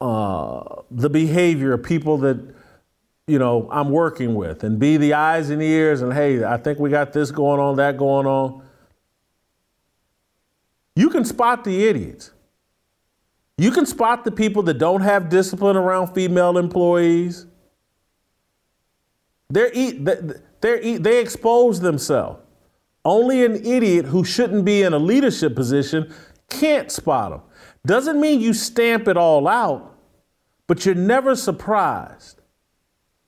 uh, 0.00 0.76
the 0.90 1.10
behavior 1.10 1.74
of 1.74 1.82
people 1.82 2.16
that 2.16 2.54
you 3.26 3.38
know 3.38 3.68
I'm 3.70 3.90
working 3.90 4.34
with 4.34 4.64
and 4.64 4.78
be 4.78 4.96
the 4.96 5.12
eyes 5.12 5.50
and 5.50 5.62
ears 5.62 6.00
and 6.00 6.14
hey, 6.14 6.42
I 6.42 6.56
think 6.56 6.78
we 6.78 6.88
got 6.88 7.12
this 7.12 7.30
going 7.30 7.60
on, 7.60 7.76
that 7.76 7.98
going 7.98 8.26
on. 8.26 8.62
You 10.96 11.10
can 11.10 11.26
spot 11.26 11.64
the 11.64 11.84
idiots. 11.84 12.30
You 13.62 13.70
can 13.70 13.86
spot 13.86 14.24
the 14.24 14.32
people 14.32 14.64
that 14.64 14.78
don't 14.78 15.02
have 15.02 15.28
discipline 15.28 15.76
around 15.76 16.08
female 16.14 16.58
employees. 16.58 17.46
They're, 19.50 19.70
they're, 20.60 20.98
they 20.98 21.20
expose 21.20 21.78
themselves. 21.78 22.42
Only 23.04 23.44
an 23.44 23.64
idiot 23.64 24.06
who 24.06 24.24
shouldn't 24.24 24.64
be 24.64 24.82
in 24.82 24.92
a 24.92 24.98
leadership 24.98 25.54
position 25.54 26.12
can't 26.50 26.90
spot 26.90 27.30
them. 27.30 27.42
Doesn't 27.86 28.20
mean 28.20 28.40
you 28.40 28.52
stamp 28.52 29.06
it 29.06 29.16
all 29.16 29.46
out, 29.46 29.96
but 30.66 30.84
you're 30.84 30.96
never 30.96 31.36
surprised. 31.36 32.40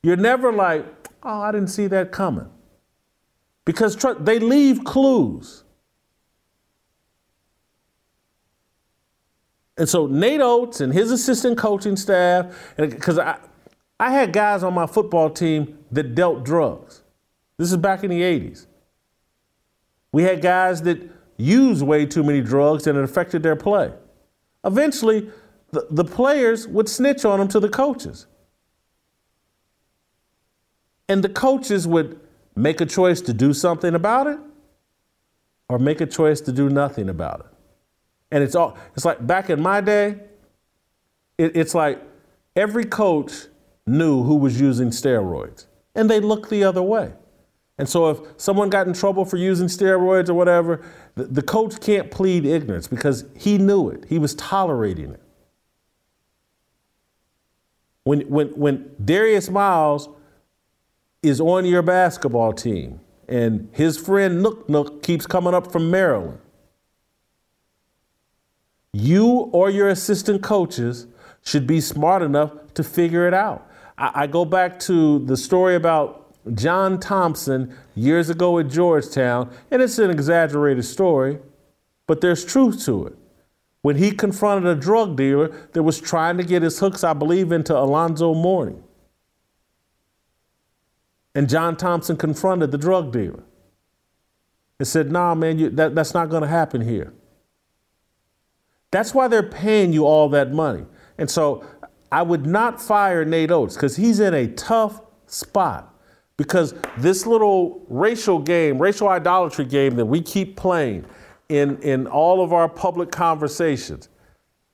You're 0.02 0.16
never 0.16 0.52
like, 0.52 0.84
oh, 1.22 1.42
I 1.42 1.52
didn't 1.52 1.68
see 1.68 1.86
that 1.86 2.10
coming. 2.10 2.50
Because 3.64 3.94
tr- 3.94 4.14
they 4.18 4.40
leave 4.40 4.82
clues. 4.82 5.63
And 9.76 9.88
so 9.88 10.06
Nate 10.06 10.40
Oats 10.40 10.80
and 10.80 10.92
his 10.92 11.10
assistant 11.10 11.58
coaching 11.58 11.96
staff, 11.96 12.74
because 12.76 13.18
I, 13.18 13.38
I 13.98 14.10
had 14.10 14.32
guys 14.32 14.62
on 14.62 14.74
my 14.74 14.86
football 14.86 15.30
team 15.30 15.78
that 15.90 16.14
dealt 16.14 16.44
drugs. 16.44 17.02
This 17.58 17.70
is 17.70 17.76
back 17.76 18.04
in 18.04 18.10
the 18.10 18.20
80s. 18.20 18.66
We 20.12 20.22
had 20.22 20.42
guys 20.42 20.82
that 20.82 21.10
used 21.36 21.82
way 21.82 22.06
too 22.06 22.22
many 22.22 22.40
drugs 22.40 22.86
and 22.86 22.96
it 22.96 23.02
affected 23.02 23.42
their 23.42 23.56
play. 23.56 23.92
Eventually, 24.64 25.30
the, 25.72 25.86
the 25.90 26.04
players 26.04 26.68
would 26.68 26.88
snitch 26.88 27.24
on 27.24 27.40
them 27.40 27.48
to 27.48 27.60
the 27.60 27.68
coaches. 27.68 28.26
And 31.08 31.22
the 31.22 31.28
coaches 31.28 31.86
would 31.86 32.20
make 32.54 32.80
a 32.80 32.86
choice 32.86 33.20
to 33.22 33.32
do 33.32 33.52
something 33.52 33.94
about 33.94 34.28
it 34.28 34.38
or 35.68 35.78
make 35.78 36.00
a 36.00 36.06
choice 36.06 36.40
to 36.42 36.52
do 36.52 36.68
nothing 36.70 37.08
about 37.08 37.40
it. 37.40 37.53
And 38.30 38.42
it's 38.42 38.54
all 38.54 38.76
it's 38.94 39.04
like 39.04 39.26
back 39.26 39.50
in 39.50 39.60
my 39.60 39.80
day, 39.80 40.20
it, 41.38 41.56
it's 41.56 41.74
like 41.74 42.00
every 42.56 42.84
coach 42.84 43.46
knew 43.86 44.22
who 44.22 44.36
was 44.36 44.60
using 44.60 44.90
steroids 44.90 45.66
and 45.94 46.10
they 46.10 46.20
looked 46.20 46.50
the 46.50 46.64
other 46.64 46.82
way. 46.82 47.12
And 47.76 47.88
so 47.88 48.10
if 48.10 48.18
someone 48.36 48.70
got 48.70 48.86
in 48.86 48.92
trouble 48.92 49.24
for 49.24 49.36
using 49.36 49.66
steroids 49.66 50.28
or 50.28 50.34
whatever, 50.34 50.80
the, 51.16 51.24
the 51.24 51.42
coach 51.42 51.80
can't 51.80 52.10
plead 52.10 52.44
ignorance 52.44 52.86
because 52.86 53.24
he 53.36 53.58
knew 53.58 53.88
it. 53.88 54.04
He 54.08 54.18
was 54.18 54.34
tolerating 54.36 55.10
it. 55.10 55.20
When, 58.04 58.20
when, 58.22 58.48
when 58.48 58.94
Darius 59.04 59.50
Miles 59.50 60.08
is 61.22 61.40
on 61.40 61.64
your 61.64 61.82
basketball 61.82 62.52
team 62.52 63.00
and 63.28 63.68
his 63.72 63.98
friend 63.98 64.42
Nook 64.42 64.68
Nook 64.68 65.02
keeps 65.02 65.26
coming 65.26 65.54
up 65.54 65.72
from 65.72 65.90
Maryland, 65.90 66.38
you 68.94 69.26
or 69.52 69.70
your 69.70 69.88
assistant 69.88 70.42
coaches 70.42 71.06
should 71.42 71.66
be 71.66 71.80
smart 71.80 72.22
enough 72.22 72.52
to 72.74 72.84
figure 72.84 73.28
it 73.28 73.34
out. 73.34 73.68
I, 73.98 74.22
I 74.22 74.26
go 74.28 74.44
back 74.44 74.78
to 74.80 75.18
the 75.26 75.36
story 75.36 75.74
about 75.74 76.20
John 76.54 77.00
Thompson 77.00 77.76
years 77.94 78.30
ago 78.30 78.58
at 78.58 78.68
Georgetown, 78.68 79.50
and 79.70 79.82
it's 79.82 79.98
an 79.98 80.10
exaggerated 80.10 80.84
story, 80.84 81.38
but 82.06 82.20
there's 82.20 82.44
truth 82.44 82.84
to 82.84 83.06
it. 83.06 83.16
when 83.82 83.96
he 83.96 84.12
confronted 84.12 84.66
a 84.66 84.80
drug 84.80 85.16
dealer 85.16 85.48
that 85.72 85.82
was 85.82 86.00
trying 86.00 86.38
to 86.38 86.42
get 86.42 86.62
his 86.62 86.78
hooks, 86.78 87.04
I 87.04 87.12
believe, 87.12 87.52
into 87.52 87.76
Alonzo 87.76 88.32
Mourning. 88.32 88.82
And 91.34 91.50
John 91.50 91.76
Thompson 91.76 92.16
confronted 92.16 92.70
the 92.70 92.78
drug 92.78 93.12
dealer 93.12 93.42
and 94.78 94.88
said, 94.88 95.12
Nah, 95.12 95.34
man, 95.34 95.58
you, 95.58 95.68
that, 95.70 95.94
that's 95.94 96.14
not 96.14 96.30
going 96.30 96.42
to 96.42 96.48
happen 96.48 96.80
here. 96.80 97.12
That's 98.94 99.12
why 99.12 99.26
they're 99.26 99.42
paying 99.42 99.92
you 99.92 100.06
all 100.06 100.28
that 100.28 100.52
money. 100.52 100.86
And 101.18 101.28
so 101.28 101.66
I 102.12 102.22
would 102.22 102.46
not 102.46 102.80
fire 102.80 103.24
Nate 103.24 103.50
Oats 103.50 103.74
because 103.74 103.96
he's 103.96 104.20
in 104.20 104.34
a 104.34 104.46
tough 104.46 105.00
spot. 105.26 105.92
Because 106.36 106.74
this 106.98 107.26
little 107.26 107.84
racial 107.88 108.38
game, 108.38 108.80
racial 108.80 109.08
idolatry 109.08 109.64
game 109.64 109.96
that 109.96 110.06
we 110.06 110.20
keep 110.20 110.56
playing, 110.56 111.04
in, 111.48 111.76
in 111.82 112.06
all 112.06 112.40
of 112.40 112.52
our 112.52 112.68
public 112.68 113.10
conversations. 113.10 114.10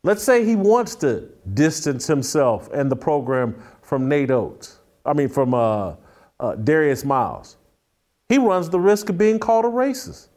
Let's 0.03 0.23
say 0.23 0.45
he 0.45 0.55
wants 0.55 0.97
to 0.97 1.29
distance 1.55 2.07
himself 2.07 2.69
and 2.75 2.93
the 2.93 2.97
program 2.97 3.55
from 3.81 4.07
Nate 4.07 4.31
Oats, 4.31 4.81
I 5.07 5.15
mean, 5.15 5.31
from 5.31 5.55
uh, 5.55 5.95
uh, 6.39 6.57
Darius 6.57 7.07
Miles. 7.07 7.57
He 8.29 8.37
runs 8.37 8.69
the 8.69 8.81
risk 8.81 9.09
of 9.09 9.17
being 9.17 9.39
called 9.39 9.65
a 9.65 9.69
racist. 9.69 10.29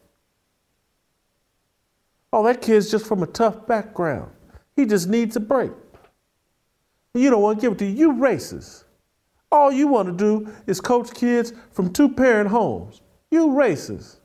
Oh, 2.34 2.44
that 2.46 2.64
kid's 2.64 2.90
just 2.90 3.06
from 3.06 3.22
a 3.22 3.28
tough 3.28 3.68
background. 3.68 4.32
He 4.76 4.88
just 4.88 5.08
needs 5.08 5.36
a 5.36 5.40
break. 5.40 5.72
You 7.14 7.30
don't 7.30 7.44
want 7.44 7.60
to 7.60 7.62
give 7.62 7.74
it 7.74 7.78
to 7.78 7.86
you, 7.86 7.92
you 7.92 8.14
racist. 8.14 8.86
All 9.52 9.72
you 9.72 9.86
want 9.86 10.08
to 10.08 10.14
do 10.14 10.52
is 10.66 10.82
coach 10.82 11.14
kids 11.14 11.54
from 11.72 11.94
two 11.94 12.10
parent 12.10 12.50
homes. 12.50 13.02
You 13.30 13.50
racist. 13.50 14.18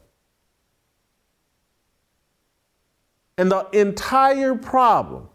And 3.36 3.52
the 3.52 3.68
entire 3.72 4.54
problem 4.54 5.28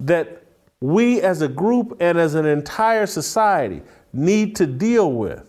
that 0.00 0.42
we 0.80 1.20
as 1.20 1.42
a 1.42 1.48
group 1.48 1.96
and 2.00 2.18
as 2.18 2.34
an 2.34 2.44
entire 2.44 3.06
society 3.06 3.82
need 4.12 4.56
to 4.56 4.66
deal 4.66 5.12
with 5.12 5.48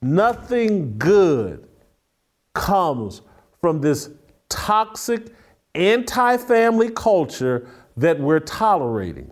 nothing 0.00 0.96
good 0.96 1.68
comes 2.54 3.20
from 3.60 3.82
this 3.82 4.08
toxic 4.48 5.34
anti 5.74 6.36
family 6.36 6.90
culture 6.90 7.68
that 7.96 8.18
we're 8.18 8.40
tolerating. 8.40 9.30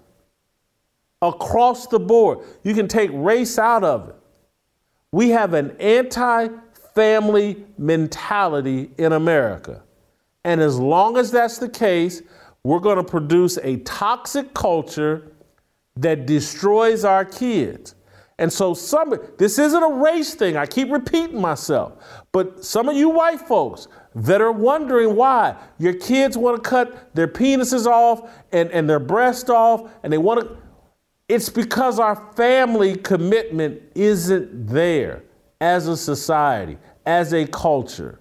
Across 1.22 1.86
the 1.88 1.98
board, 1.98 2.40
you 2.62 2.74
can 2.74 2.86
take 2.86 3.10
race 3.12 3.58
out 3.58 3.82
of 3.84 4.10
it. 4.10 4.16
We 5.12 5.30
have 5.30 5.54
an 5.54 5.76
anti 5.80 6.48
family 6.94 7.64
mentality 7.78 8.90
in 8.98 9.12
America. 9.12 9.82
And 10.44 10.60
as 10.60 10.78
long 10.78 11.16
as 11.16 11.30
that's 11.30 11.58
the 11.58 11.68
case, 11.68 12.22
we're 12.62 12.80
going 12.80 12.96
to 12.96 13.04
produce 13.04 13.58
a 13.58 13.76
toxic 13.78 14.54
culture 14.54 15.32
that 15.96 16.26
destroys 16.26 17.04
our 17.04 17.24
kids. 17.24 17.94
And 18.38 18.52
so 18.52 18.74
some 18.74 19.14
this 19.38 19.58
isn't 19.58 19.82
a 19.82 19.94
race 19.94 20.34
thing. 20.34 20.56
I 20.56 20.66
keep 20.66 20.90
repeating 20.90 21.40
myself. 21.40 22.24
But 22.32 22.64
some 22.64 22.88
of 22.88 22.96
you 22.96 23.08
white 23.08 23.40
folks 23.40 23.86
that 24.14 24.40
are 24.40 24.52
wondering 24.52 25.16
why 25.16 25.56
your 25.78 25.94
kids 25.94 26.38
want 26.38 26.62
to 26.62 26.68
cut 26.68 27.14
their 27.14 27.28
penises 27.28 27.86
off 27.86 28.30
and, 28.52 28.70
and 28.70 28.88
their 28.88 29.00
breast 29.00 29.50
off 29.50 29.90
and 30.02 30.12
they 30.12 30.18
want 30.18 30.40
to 30.40 30.56
it's 31.28 31.48
because 31.48 31.98
our 31.98 32.16
family 32.34 32.96
commitment 32.96 33.82
isn't 33.94 34.66
there 34.66 35.22
as 35.60 35.88
a 35.88 35.96
society, 35.96 36.76
as 37.06 37.32
a 37.32 37.46
culture. 37.46 38.20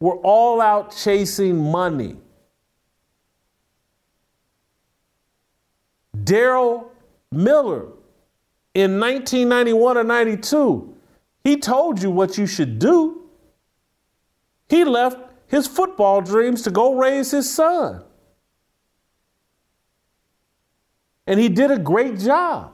We're 0.00 0.16
all 0.16 0.60
out 0.60 0.96
chasing 0.96 1.70
money. 1.70 2.16
Daryl 6.16 6.88
Miller 7.30 7.88
in 8.74 8.98
1991 8.98 9.98
or 9.98 10.04
92, 10.04 10.94
he 11.44 11.56
told 11.58 12.02
you 12.02 12.10
what 12.10 12.38
you 12.38 12.46
should 12.46 12.78
do. 12.78 13.15
He 14.68 14.84
left 14.84 15.18
his 15.46 15.66
football 15.66 16.20
dreams 16.20 16.62
to 16.62 16.70
go 16.70 16.94
raise 16.94 17.30
his 17.30 17.52
son. 17.52 18.02
And 21.26 21.40
he 21.40 21.48
did 21.48 21.70
a 21.70 21.78
great 21.78 22.18
job. 22.18 22.72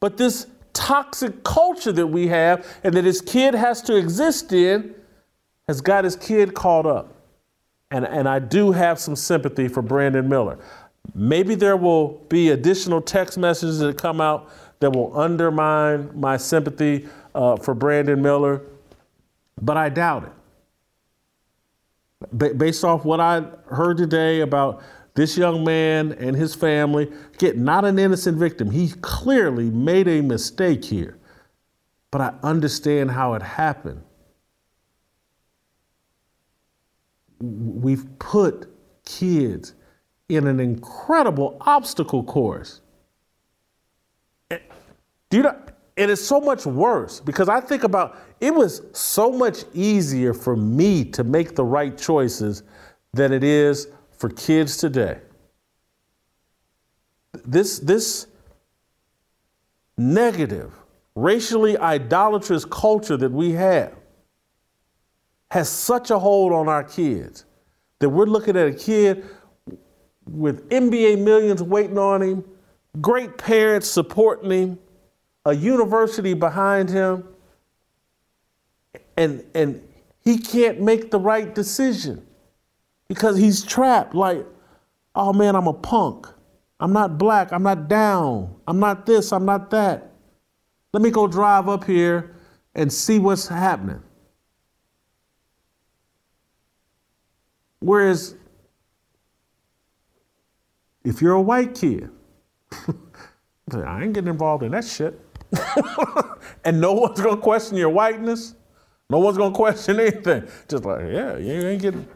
But 0.00 0.16
this 0.16 0.46
toxic 0.72 1.42
culture 1.42 1.92
that 1.92 2.06
we 2.06 2.28
have 2.28 2.66
and 2.84 2.94
that 2.94 3.04
his 3.04 3.20
kid 3.20 3.54
has 3.54 3.80
to 3.82 3.96
exist 3.96 4.52
in 4.52 4.94
has 5.66 5.80
got 5.80 6.04
his 6.04 6.16
kid 6.16 6.54
caught 6.54 6.86
up. 6.86 7.12
And, 7.90 8.04
and 8.04 8.28
I 8.28 8.38
do 8.38 8.72
have 8.72 8.98
some 8.98 9.16
sympathy 9.16 9.68
for 9.68 9.82
Brandon 9.82 10.28
Miller. 10.28 10.58
Maybe 11.14 11.54
there 11.54 11.76
will 11.76 12.20
be 12.28 12.50
additional 12.50 13.00
text 13.00 13.38
messages 13.38 13.78
that 13.78 13.96
come 13.96 14.20
out 14.20 14.50
that 14.80 14.90
will 14.90 15.16
undermine 15.18 16.10
my 16.18 16.36
sympathy 16.36 17.08
uh, 17.34 17.56
for 17.56 17.74
Brandon 17.74 18.20
Miller, 18.20 18.62
but 19.60 19.76
I 19.76 19.88
doubt 19.88 20.24
it. 20.24 20.32
Based 22.58 22.84
off 22.84 23.04
what 23.04 23.20
I 23.20 23.44
heard 23.66 23.96
today 23.98 24.40
about 24.40 24.82
this 25.14 25.36
young 25.36 25.64
man 25.64 26.12
and 26.12 26.36
his 26.36 26.54
family 26.54 27.10
get 27.38 27.56
not 27.56 27.84
an 27.84 27.98
innocent 27.98 28.38
victim. 28.38 28.70
He 28.70 28.92
clearly 29.00 29.70
made 29.70 30.06
a 30.08 30.20
mistake 30.20 30.84
here, 30.84 31.18
but 32.10 32.20
I 32.20 32.34
understand 32.42 33.10
how 33.10 33.34
it 33.34 33.42
happened. 33.42 34.02
We've 37.40 38.06
put 38.18 38.68
kids 39.04 39.74
in 40.28 40.46
an 40.46 40.60
incredible 40.60 41.56
obstacle 41.62 42.22
course. 42.22 42.80
Eh, 44.50 44.58
do 45.30 45.38
you 45.38 45.42
know? 45.42 45.58
And 45.96 46.10
it's 46.10 46.22
so 46.22 46.40
much 46.40 46.66
worse 46.66 47.20
because 47.20 47.48
I 47.48 47.60
think 47.60 47.84
about 47.84 48.18
it 48.40 48.54
was 48.54 48.82
so 48.92 49.32
much 49.32 49.64
easier 49.72 50.34
for 50.34 50.56
me 50.56 51.04
to 51.06 51.24
make 51.24 51.54
the 51.54 51.64
right 51.64 51.96
choices 51.96 52.62
than 53.14 53.32
it 53.32 53.42
is 53.42 53.88
for 54.10 54.28
kids 54.28 54.76
today. 54.76 55.20
This, 57.44 57.78
this 57.78 58.26
negative, 59.96 60.72
racially 61.14 61.78
idolatrous 61.78 62.64
culture 62.64 63.16
that 63.16 63.32
we 63.32 63.52
have 63.52 63.94
has 65.50 65.68
such 65.68 66.10
a 66.10 66.18
hold 66.18 66.52
on 66.52 66.68
our 66.68 66.84
kids 66.84 67.44
that 67.98 68.08
we're 68.08 68.26
looking 68.26 68.56
at 68.56 68.68
a 68.68 68.72
kid 68.72 69.24
with 70.28 70.68
NBA 70.68 71.22
millions 71.22 71.62
waiting 71.62 71.98
on 71.98 72.22
him, 72.22 72.44
great 73.00 73.38
parents 73.38 73.88
supporting 73.88 74.50
him, 74.50 74.78
a 75.46 75.54
university 75.54 76.34
behind 76.34 76.90
him, 76.90 77.24
and, 79.16 79.44
and 79.54 79.80
he 80.22 80.38
can't 80.38 80.80
make 80.80 81.12
the 81.12 81.20
right 81.20 81.54
decision 81.54 82.26
because 83.08 83.38
he's 83.38 83.62
trapped. 83.62 84.12
Like, 84.12 84.44
oh 85.14 85.32
man, 85.32 85.54
I'm 85.54 85.68
a 85.68 85.72
punk. 85.72 86.26
I'm 86.80 86.92
not 86.92 87.16
black. 87.16 87.52
I'm 87.52 87.62
not 87.62 87.88
down. 87.88 88.56
I'm 88.66 88.80
not 88.80 89.06
this. 89.06 89.32
I'm 89.32 89.46
not 89.46 89.70
that. 89.70 90.10
Let 90.92 91.02
me 91.02 91.10
go 91.10 91.28
drive 91.28 91.68
up 91.68 91.84
here 91.84 92.34
and 92.74 92.92
see 92.92 93.20
what's 93.20 93.46
happening. 93.46 94.02
Whereas, 97.78 98.34
if 101.04 101.22
you're 101.22 101.34
a 101.34 101.40
white 101.40 101.76
kid, 101.76 102.10
I 103.72 104.02
ain't 104.02 104.12
getting 104.12 104.28
involved 104.28 104.64
in 104.64 104.72
that 104.72 104.84
shit. 104.84 105.20
and 106.64 106.80
no 106.80 106.92
one's 106.92 107.20
gonna 107.20 107.40
question 107.40 107.76
your 107.76 107.90
whiteness. 107.90 108.54
No 109.10 109.18
one's 109.18 109.38
gonna 109.38 109.54
question 109.54 110.00
anything. 110.00 110.46
Just 110.68 110.84
like, 110.84 111.00
yeah, 111.10 111.36
you 111.36 111.52
ain't 111.52 111.82
getting 111.82 112.08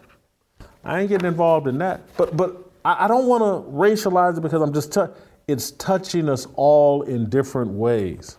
I 0.84 1.00
ain't 1.00 1.08
getting 1.08 1.28
involved 1.28 1.66
in 1.66 1.78
that. 1.78 2.00
But 2.16 2.36
but 2.36 2.70
I, 2.84 3.04
I 3.04 3.08
don't 3.08 3.26
want 3.26 3.42
to 3.42 3.70
racialize 3.70 4.38
it 4.38 4.40
because 4.40 4.62
I'm 4.62 4.72
just 4.72 4.92
t- 4.92 5.12
it's 5.48 5.72
touching 5.72 6.28
us 6.28 6.46
all 6.54 7.02
in 7.02 7.28
different 7.28 7.72
ways. 7.72 8.38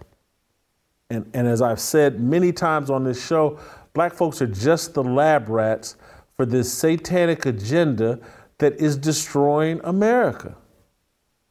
And 1.09 1.29
and 1.33 1.47
as 1.47 1.61
I've 1.61 1.79
said 1.79 2.19
many 2.19 2.51
times 2.51 2.89
on 2.89 3.03
this 3.03 3.23
show, 3.25 3.59
black 3.93 4.13
folks 4.13 4.41
are 4.41 4.47
just 4.47 4.93
the 4.93 5.03
lab 5.03 5.49
rats 5.49 5.95
for 6.35 6.45
this 6.45 6.71
satanic 6.71 7.45
agenda 7.45 8.19
that 8.57 8.73
is 8.75 8.97
destroying 8.97 9.79
America. 9.83 10.55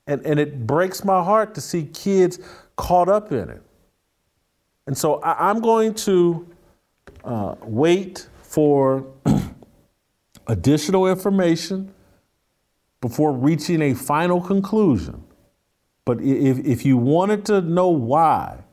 And 0.07 0.25
and 0.27 0.41
it 0.41 0.67
breaks 0.67 1.05
my 1.05 1.23
heart 1.23 1.55
to 1.55 1.61
see 1.61 1.85
kids 1.85 2.41
caught 2.81 3.09
up 3.09 3.31
in 3.31 3.51
it. 3.51 3.63
And 4.87 4.97
so 4.97 5.21
I, 5.21 5.51
am 5.51 5.61
going 5.61 5.95
to 6.07 6.49
uh, 7.23 7.55
wait 7.63 8.29
for 8.43 9.07
additional 10.47 11.07
information 11.07 11.93
before 13.01 13.33
reaching 13.33 13.83
a 13.83 13.95
final 13.95 14.41
conclusion. 14.41 15.23
But 16.05 16.21
if, 16.23 16.59
if 16.61 16.85
you 16.85 16.97
wanted 16.97 17.45
to 17.47 17.61
know 17.61 17.89
why 17.89 18.65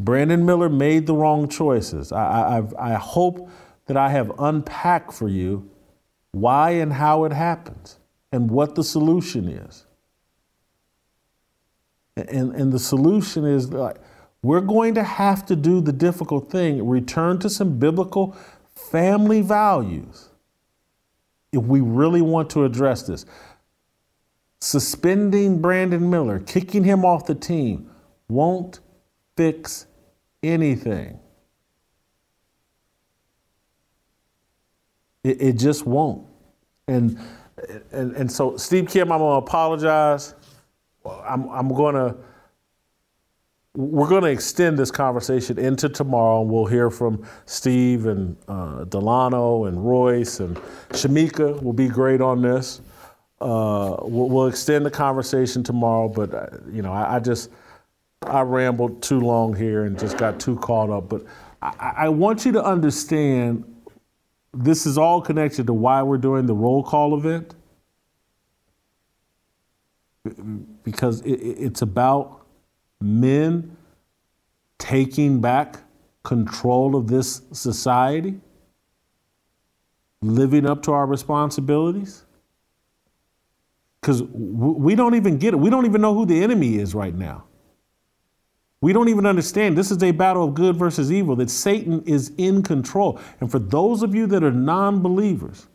Brandon 0.00 0.46
Miller 0.46 0.68
made 0.68 1.06
the 1.06 1.14
wrong 1.14 1.48
choices, 1.48 2.12
I, 2.12 2.60
I, 2.78 2.92
I 2.92 2.94
hope 2.94 3.50
that 3.86 3.96
I 3.96 4.10
have 4.10 4.32
unpacked 4.38 5.12
for 5.12 5.28
you 5.28 5.68
why 6.30 6.70
and 6.70 6.92
how 6.92 7.24
it 7.24 7.32
happens 7.32 7.98
and 8.30 8.50
what 8.50 8.74
the 8.76 8.84
solution 8.84 9.48
is. 9.48 9.86
And, 12.16 12.54
and 12.54 12.72
the 12.72 12.78
solution 12.78 13.44
is 13.44 13.72
like, 13.72 13.96
we're 14.42 14.60
going 14.60 14.94
to 14.96 15.02
have 15.02 15.46
to 15.46 15.56
do 15.56 15.80
the 15.80 15.92
difficult 15.92 16.50
thing, 16.50 16.86
return 16.86 17.38
to 17.40 17.48
some 17.48 17.78
biblical 17.78 18.36
family 18.74 19.40
values 19.40 20.28
if 21.52 21.62
we 21.62 21.80
really 21.80 22.22
want 22.22 22.50
to 22.50 22.64
address 22.64 23.02
this. 23.02 23.24
Suspending 24.60 25.60
Brandon 25.60 26.10
Miller, 26.10 26.40
kicking 26.40 26.84
him 26.84 27.04
off 27.04 27.26
the 27.26 27.34
team, 27.34 27.90
won't 28.28 28.80
fix 29.36 29.86
anything. 30.42 31.18
It, 35.24 35.40
it 35.40 35.52
just 35.54 35.86
won't. 35.86 36.26
And, 36.88 37.18
and, 37.92 38.12
and 38.16 38.30
so, 38.30 38.56
Steve 38.56 38.88
Kim, 38.88 39.12
I'm 39.12 39.18
going 39.18 39.40
to 39.40 39.46
apologize. 39.46 40.34
I'm, 41.04 41.48
I'm 41.48 41.68
going 41.68 41.94
to 41.94 42.16
we're 43.74 44.08
going 44.08 44.22
to 44.22 44.28
extend 44.28 44.78
this 44.78 44.90
conversation 44.90 45.58
into 45.58 45.88
tomorrow, 45.88 46.42
and 46.42 46.50
we'll 46.50 46.66
hear 46.66 46.90
from 46.90 47.26
Steve 47.46 48.04
and 48.04 48.36
uh, 48.46 48.84
Delano 48.84 49.64
and 49.64 49.82
Royce 49.82 50.40
and 50.40 50.56
Shamika 50.90 51.62
will 51.62 51.72
be 51.72 51.88
great 51.88 52.20
on 52.20 52.42
this. 52.42 52.82
Uh, 53.40 53.96
we'll, 54.02 54.28
we'll, 54.28 54.46
extend 54.46 54.84
the 54.84 54.90
conversation 54.90 55.62
tomorrow, 55.62 56.06
but 56.06 56.34
uh, 56.34 56.46
you 56.70 56.82
know, 56.82 56.92
I, 56.92 57.16
I, 57.16 57.18
just 57.18 57.50
I 58.26 58.42
rambled 58.42 59.02
too 59.02 59.20
long 59.20 59.56
here 59.56 59.84
and 59.84 59.98
just 59.98 60.18
got 60.18 60.38
too 60.38 60.56
caught 60.58 60.90
up. 60.90 61.08
But 61.08 61.24
I, 61.62 61.94
I 61.96 62.08
want 62.10 62.44
you 62.44 62.52
to 62.52 62.62
understand 62.62 63.64
this 64.52 64.84
is 64.84 64.98
all 64.98 65.22
connected 65.22 65.66
to 65.66 65.72
why 65.72 66.02
we're 66.02 66.18
doing 66.18 66.44
the 66.44 66.54
roll 66.54 66.84
call 66.84 67.16
event 67.16 67.54
because 70.82 71.20
it, 71.22 71.34
it's 71.34 71.82
about 71.82 72.46
men 73.00 73.76
taking 74.78 75.40
back 75.40 75.82
control 76.22 76.96
of 76.96 77.08
this 77.08 77.42
society, 77.52 78.40
living 80.20 80.66
up 80.66 80.82
to 80.82 80.92
our 80.92 81.06
responsibilities? 81.06 82.24
Because 84.00 84.22
we 84.22 84.94
don't 84.94 85.14
even 85.14 85.38
get 85.38 85.54
it. 85.54 85.58
We 85.58 85.70
don't 85.70 85.86
even 85.86 86.00
know 86.00 86.14
who 86.14 86.26
the 86.26 86.42
enemy 86.42 86.76
is 86.76 86.94
right 86.94 87.14
now. 87.14 87.44
We 88.80 88.92
don't 88.92 89.08
even 89.08 89.26
understand 89.26 89.78
this 89.78 89.92
is 89.92 90.02
a 90.02 90.10
battle 90.10 90.44
of 90.44 90.54
good 90.54 90.76
versus 90.76 91.12
evil, 91.12 91.36
that 91.36 91.50
Satan 91.50 92.02
is 92.04 92.32
in 92.36 92.64
control. 92.64 93.20
And 93.40 93.48
for 93.48 93.60
those 93.60 94.02
of 94.02 94.12
you 94.12 94.26
that 94.26 94.42
are 94.42 94.50
non 94.50 95.00
believers, 95.00 95.68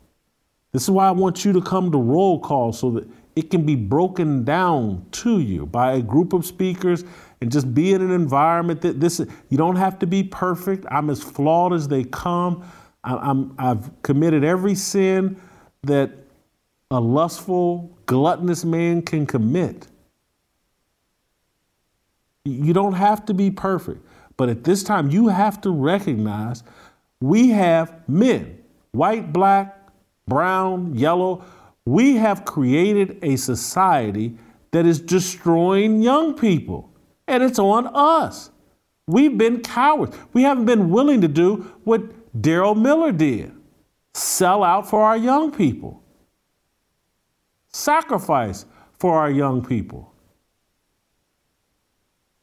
this 0.73 0.83
is 0.83 0.91
why 0.91 1.07
I 1.07 1.11
want 1.11 1.45
you 1.45 1.53
to 1.53 1.61
come 1.61 1.89
to 1.93 1.97
roll 1.97 2.39
call 2.41 2.73
so 2.73 2.91
that 2.91 3.07
it 3.37 3.51
can 3.51 3.67
be 3.67 3.75
broken 3.75 4.43
down 4.43 5.05
to 5.11 5.39
you 5.39 5.67
by 5.67 5.93
a 5.93 6.01
group 6.01 6.33
of 6.33 6.43
speakers 6.43 7.05
and 7.39 7.51
just 7.51 7.71
be 7.71 7.93
in 7.93 8.01
an 8.01 8.09
environment 8.09 8.81
that 8.81 8.99
this 8.99 9.19
you 9.49 9.57
don't 9.59 9.75
have 9.75 9.99
to 9.99 10.07
be 10.07 10.23
perfect. 10.23 10.87
I'm 10.89 11.11
as 11.11 11.21
flawed 11.21 11.71
as 11.71 11.87
they 11.87 12.03
come. 12.03 12.65
I'm, 13.03 13.53
I've 13.59 13.91
committed 14.01 14.43
every 14.43 14.73
sin 14.73 15.39
that 15.83 16.09
a 16.89 16.99
lustful, 16.99 17.95
gluttonous 18.07 18.65
man 18.65 19.03
can 19.03 19.27
commit. 19.27 19.85
You 22.43 22.73
don't 22.73 22.93
have 22.93 23.23
to 23.27 23.35
be 23.35 23.51
perfect, 23.51 24.03
but 24.35 24.49
at 24.49 24.63
this 24.63 24.81
time, 24.81 25.11
you 25.11 25.27
have 25.27 25.61
to 25.61 25.69
recognize 25.69 26.63
we 27.21 27.49
have 27.49 28.01
men, 28.09 28.57
white, 28.93 29.31
black, 29.31 29.77
brown, 30.27 30.95
yellow, 30.95 31.43
we 31.87 32.17
have 32.17 32.43
created 32.43 33.17
a 33.21 33.37
society 33.37 34.37
that 34.71 34.85
is 34.85 34.99
destroying 34.99 36.01
young 36.01 36.33
people, 36.33 36.91
and 37.27 37.41
it's 37.41 37.59
on 37.59 37.87
us. 37.93 38.51
We've 39.07 39.37
been 39.37 39.61
cowards. 39.61 40.17
We 40.33 40.43
haven't 40.43 40.65
been 40.65 40.89
willing 40.89 41.21
to 41.21 41.29
do 41.29 41.71
what 41.85 42.01
Daryl 42.41 42.77
Miller 42.77 43.13
did 43.13 43.53
sell 44.13 44.65
out 44.65 44.89
for 44.89 45.01
our 45.01 45.15
young 45.15 45.49
people, 45.49 46.03
sacrifice 47.71 48.65
for 48.99 49.17
our 49.17 49.31
young 49.31 49.63
people. 49.63 50.13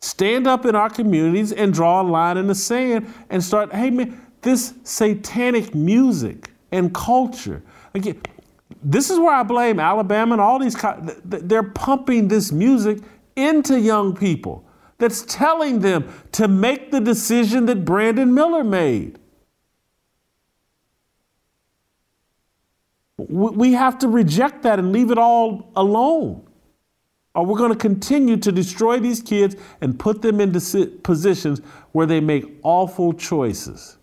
Stand 0.01 0.47
up 0.47 0.65
in 0.65 0.75
our 0.75 0.89
communities 0.89 1.53
and 1.53 1.75
draw 1.75 2.01
a 2.01 2.03
line 2.03 2.39
in 2.39 2.47
the 2.47 2.55
sand 2.55 3.13
and 3.29 3.45
start, 3.45 3.75
hey 3.75 3.91
man, 3.91 4.27
this 4.41 4.73
satanic 4.85 5.75
music 5.75 6.51
and 6.73 6.95
culture. 6.95 7.63
Again, 7.95 8.23
this 8.85 9.11
is 9.11 9.19
where 9.19 9.35
I 9.35 9.43
blame 9.43 9.81
Alabama 9.81 10.35
and 10.35 10.41
all 10.41 10.59
these. 10.59 10.77
They're 11.25 11.63
pumping 11.63 12.29
this 12.29 12.53
music 12.53 12.99
into 13.35 13.81
young 13.81 14.15
people 14.15 14.65
that's 14.99 15.23
telling 15.23 15.81
them 15.81 16.13
to 16.33 16.47
make 16.47 16.91
the 16.91 17.01
decision 17.01 17.67
that 17.67 17.85
Brandon 17.85 18.33
Miller 18.33 18.63
made. 18.63 19.19
We 23.17 23.73
have 23.73 23.99
to 24.01 24.09
reject 24.09 24.63
that 24.63 24.79
and 24.79 24.93
leave 24.93 25.11
it 25.11 25.19
all 25.19 25.73
alone. 25.75 26.47
Or 27.35 27.45
we're 27.45 27.59
going 27.59 27.73
to 27.73 27.79
continue 27.79 28.37
to 28.37 28.53
destroy 28.53 29.01
these 29.01 29.21
kids 29.21 29.57
and 29.81 29.99
put 29.99 30.23
them 30.23 30.41
into 30.41 30.87
positions 31.03 31.61
where 31.93 32.07
they 32.07 32.21
make 32.21 32.61
awful 32.63 33.13
choices. 33.13 33.97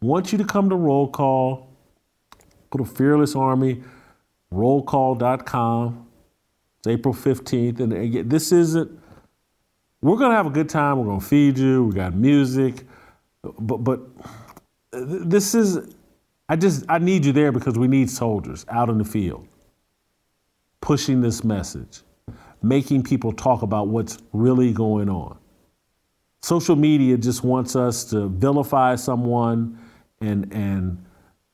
I 0.00 0.06
want 0.06 0.32
you 0.32 0.38
to 0.38 0.44
come 0.44 0.70
to 0.70 0.76
roll 0.76 1.08
call 1.08 1.67
Go 2.70 2.78
to 2.78 2.84
Fearless 2.84 3.34
Army, 3.34 3.82
rollcall.com. 4.52 6.06
It's 6.78 6.86
April 6.86 7.14
15th. 7.14 7.80
And 7.80 7.92
again, 7.92 8.28
this 8.28 8.52
isn't, 8.52 8.90
we're 10.00 10.16
going 10.16 10.30
to 10.30 10.36
have 10.36 10.46
a 10.46 10.50
good 10.50 10.68
time. 10.68 10.98
We're 10.98 11.06
going 11.06 11.20
to 11.20 11.26
feed 11.26 11.58
you. 11.58 11.84
We 11.84 11.94
got 11.94 12.14
music. 12.14 12.84
But, 13.42 13.78
but 13.78 14.00
this 14.92 15.54
is, 15.54 15.94
I 16.48 16.56
just, 16.56 16.84
I 16.88 16.98
need 16.98 17.24
you 17.24 17.32
there 17.32 17.52
because 17.52 17.78
we 17.78 17.88
need 17.88 18.10
soldiers 18.10 18.64
out 18.68 18.88
in 18.88 18.98
the 18.98 19.04
field 19.04 19.48
pushing 20.80 21.20
this 21.20 21.44
message, 21.44 22.00
making 22.62 23.02
people 23.02 23.32
talk 23.32 23.62
about 23.62 23.88
what's 23.88 24.18
really 24.32 24.72
going 24.72 25.08
on. 25.08 25.36
Social 26.40 26.76
media 26.76 27.16
just 27.16 27.42
wants 27.42 27.74
us 27.74 28.04
to 28.04 28.28
vilify 28.28 28.94
someone 28.94 29.78
and, 30.20 30.52
and 30.52 31.04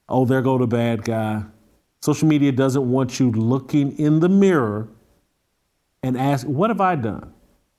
oh, 0.09 0.25
there 0.25 0.43
go 0.43 0.59
the 0.59 0.67
bad 0.67 1.05
guy. 1.05 1.43
Social 2.01 2.29
media 2.29 2.53
doesn't 2.53 2.91
want 2.91 3.19
you 3.19 3.31
looking 3.31 3.97
in 3.99 4.21
the 4.21 4.29
mirror 4.29 4.89
and 6.03 6.19
ask, 6.19 6.47
what 6.47 6.69
have 6.71 6.81
I 6.81 6.97
done? 6.97 7.33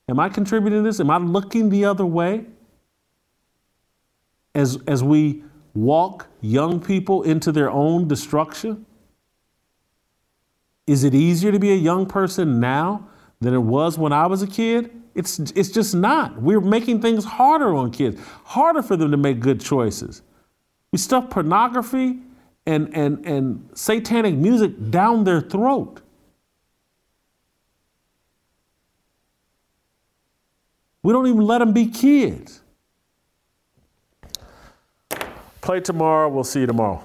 Am 0.09 0.19
I 0.19 0.29
contributing 0.29 0.79
to 0.79 0.83
this? 0.83 0.99
Am 0.99 1.09
I 1.09 1.17
looking 1.17 1.69
the 1.69 1.85
other 1.85 2.05
way? 2.05 2.45
As, 4.53 4.79
as 4.87 5.03
we 5.03 5.43
walk 5.73 6.27
young 6.41 6.79
people 6.79 7.23
into 7.23 7.51
their 7.51 7.69
own 7.69 8.07
destruction? 8.07 8.85
Is 10.87 11.03
it 11.03 11.13
easier 11.13 11.51
to 11.51 11.59
be 11.59 11.71
a 11.71 11.75
young 11.75 12.05
person 12.05 12.59
now 12.59 13.07
than 13.41 13.53
it 13.53 13.59
was 13.59 13.97
when 13.97 14.13
I 14.13 14.27
was 14.27 14.41
a 14.41 14.47
kid? 14.47 14.91
It's, 15.13 15.39
it's 15.39 15.69
just 15.69 15.95
not. 15.95 16.41
We're 16.41 16.61
making 16.61 17.01
things 17.01 17.25
harder 17.25 17.73
on 17.75 17.91
kids, 17.91 18.19
harder 18.43 18.81
for 18.81 18.97
them 18.97 19.11
to 19.11 19.17
make 19.17 19.39
good 19.39 19.61
choices. 19.61 20.21
We 20.95 20.99
stuff 20.99 21.29
pornography 21.29 22.19
and, 22.65 22.95
and, 22.95 23.25
and 23.25 23.69
satanic 23.73 24.33
music 24.33 24.91
down 24.91 25.25
their 25.25 25.41
throat. 25.41 25.99
We 31.03 31.11
don't 31.11 31.27
even 31.27 31.41
let 31.41 31.57
them 31.57 31.73
be 31.73 31.87
kids. 31.87 32.61
Play 35.59 35.81
tomorrow. 35.81 36.29
We'll 36.29 36.45
see 36.45 36.61
you 36.61 36.65
tomorrow. 36.65 37.03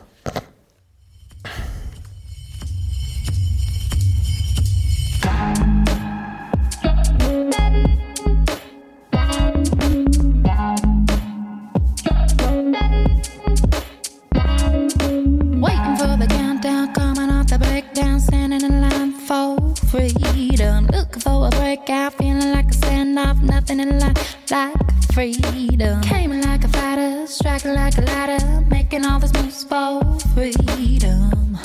Freedom. 25.13 26.01
Came 26.03 26.41
like 26.41 26.65
a 26.65 26.69
fighter, 26.69 27.27
striking 27.27 27.75
like 27.75 27.99
a 27.99 28.03
ladder, 28.03 28.65
making 28.71 29.05
all 29.05 29.19
these 29.19 29.35
moves 29.35 29.65
for 29.65 30.03
freedom. 30.35 31.59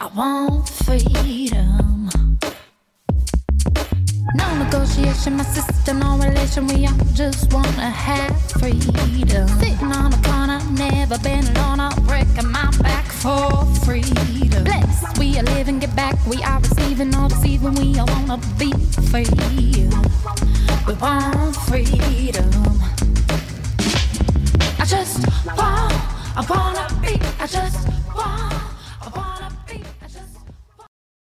I 0.00 0.06
want 0.16 0.68
freedom. 0.68 2.10
No 4.34 4.64
negotiation 4.64 5.36
my 5.36 5.44
sister, 5.44 5.94
no 5.94 6.18
relation. 6.18 6.66
We 6.66 6.86
all 6.86 6.94
just 7.14 7.52
wanna 7.52 7.90
have 7.90 8.34
freedom. 8.52 9.48
Sitting 9.60 9.92
on 9.92 10.12
a 10.12 10.22
corner, 10.22 10.45
never 10.70 11.18
been 11.18 11.44
alone. 11.56 11.80
I'm 11.80 12.04
breaking 12.04 12.50
my 12.50 12.70
back 12.82 13.06
for 13.06 13.64
freedom. 13.84 14.64
Blessed, 14.64 15.18
we 15.18 15.38
are 15.38 15.42
living, 15.42 15.78
get 15.78 15.94
back. 15.94 16.14
We 16.26 16.42
are 16.42 16.60
receiving, 16.60 17.14
all 17.14 17.28
deceiving. 17.28 17.74
We 17.74 17.98
all 17.98 18.06
wanna 18.06 18.38
be 18.58 18.72
free. 19.10 19.26
We 20.86 20.94
want 20.94 21.56
freedom. 21.68 22.50
I 24.78 24.84
just 24.86 25.26
want, 25.46 25.94
I 26.36 26.44
wanna 26.48 26.86
be, 27.02 27.20
I 27.40 27.46
just 27.46 27.86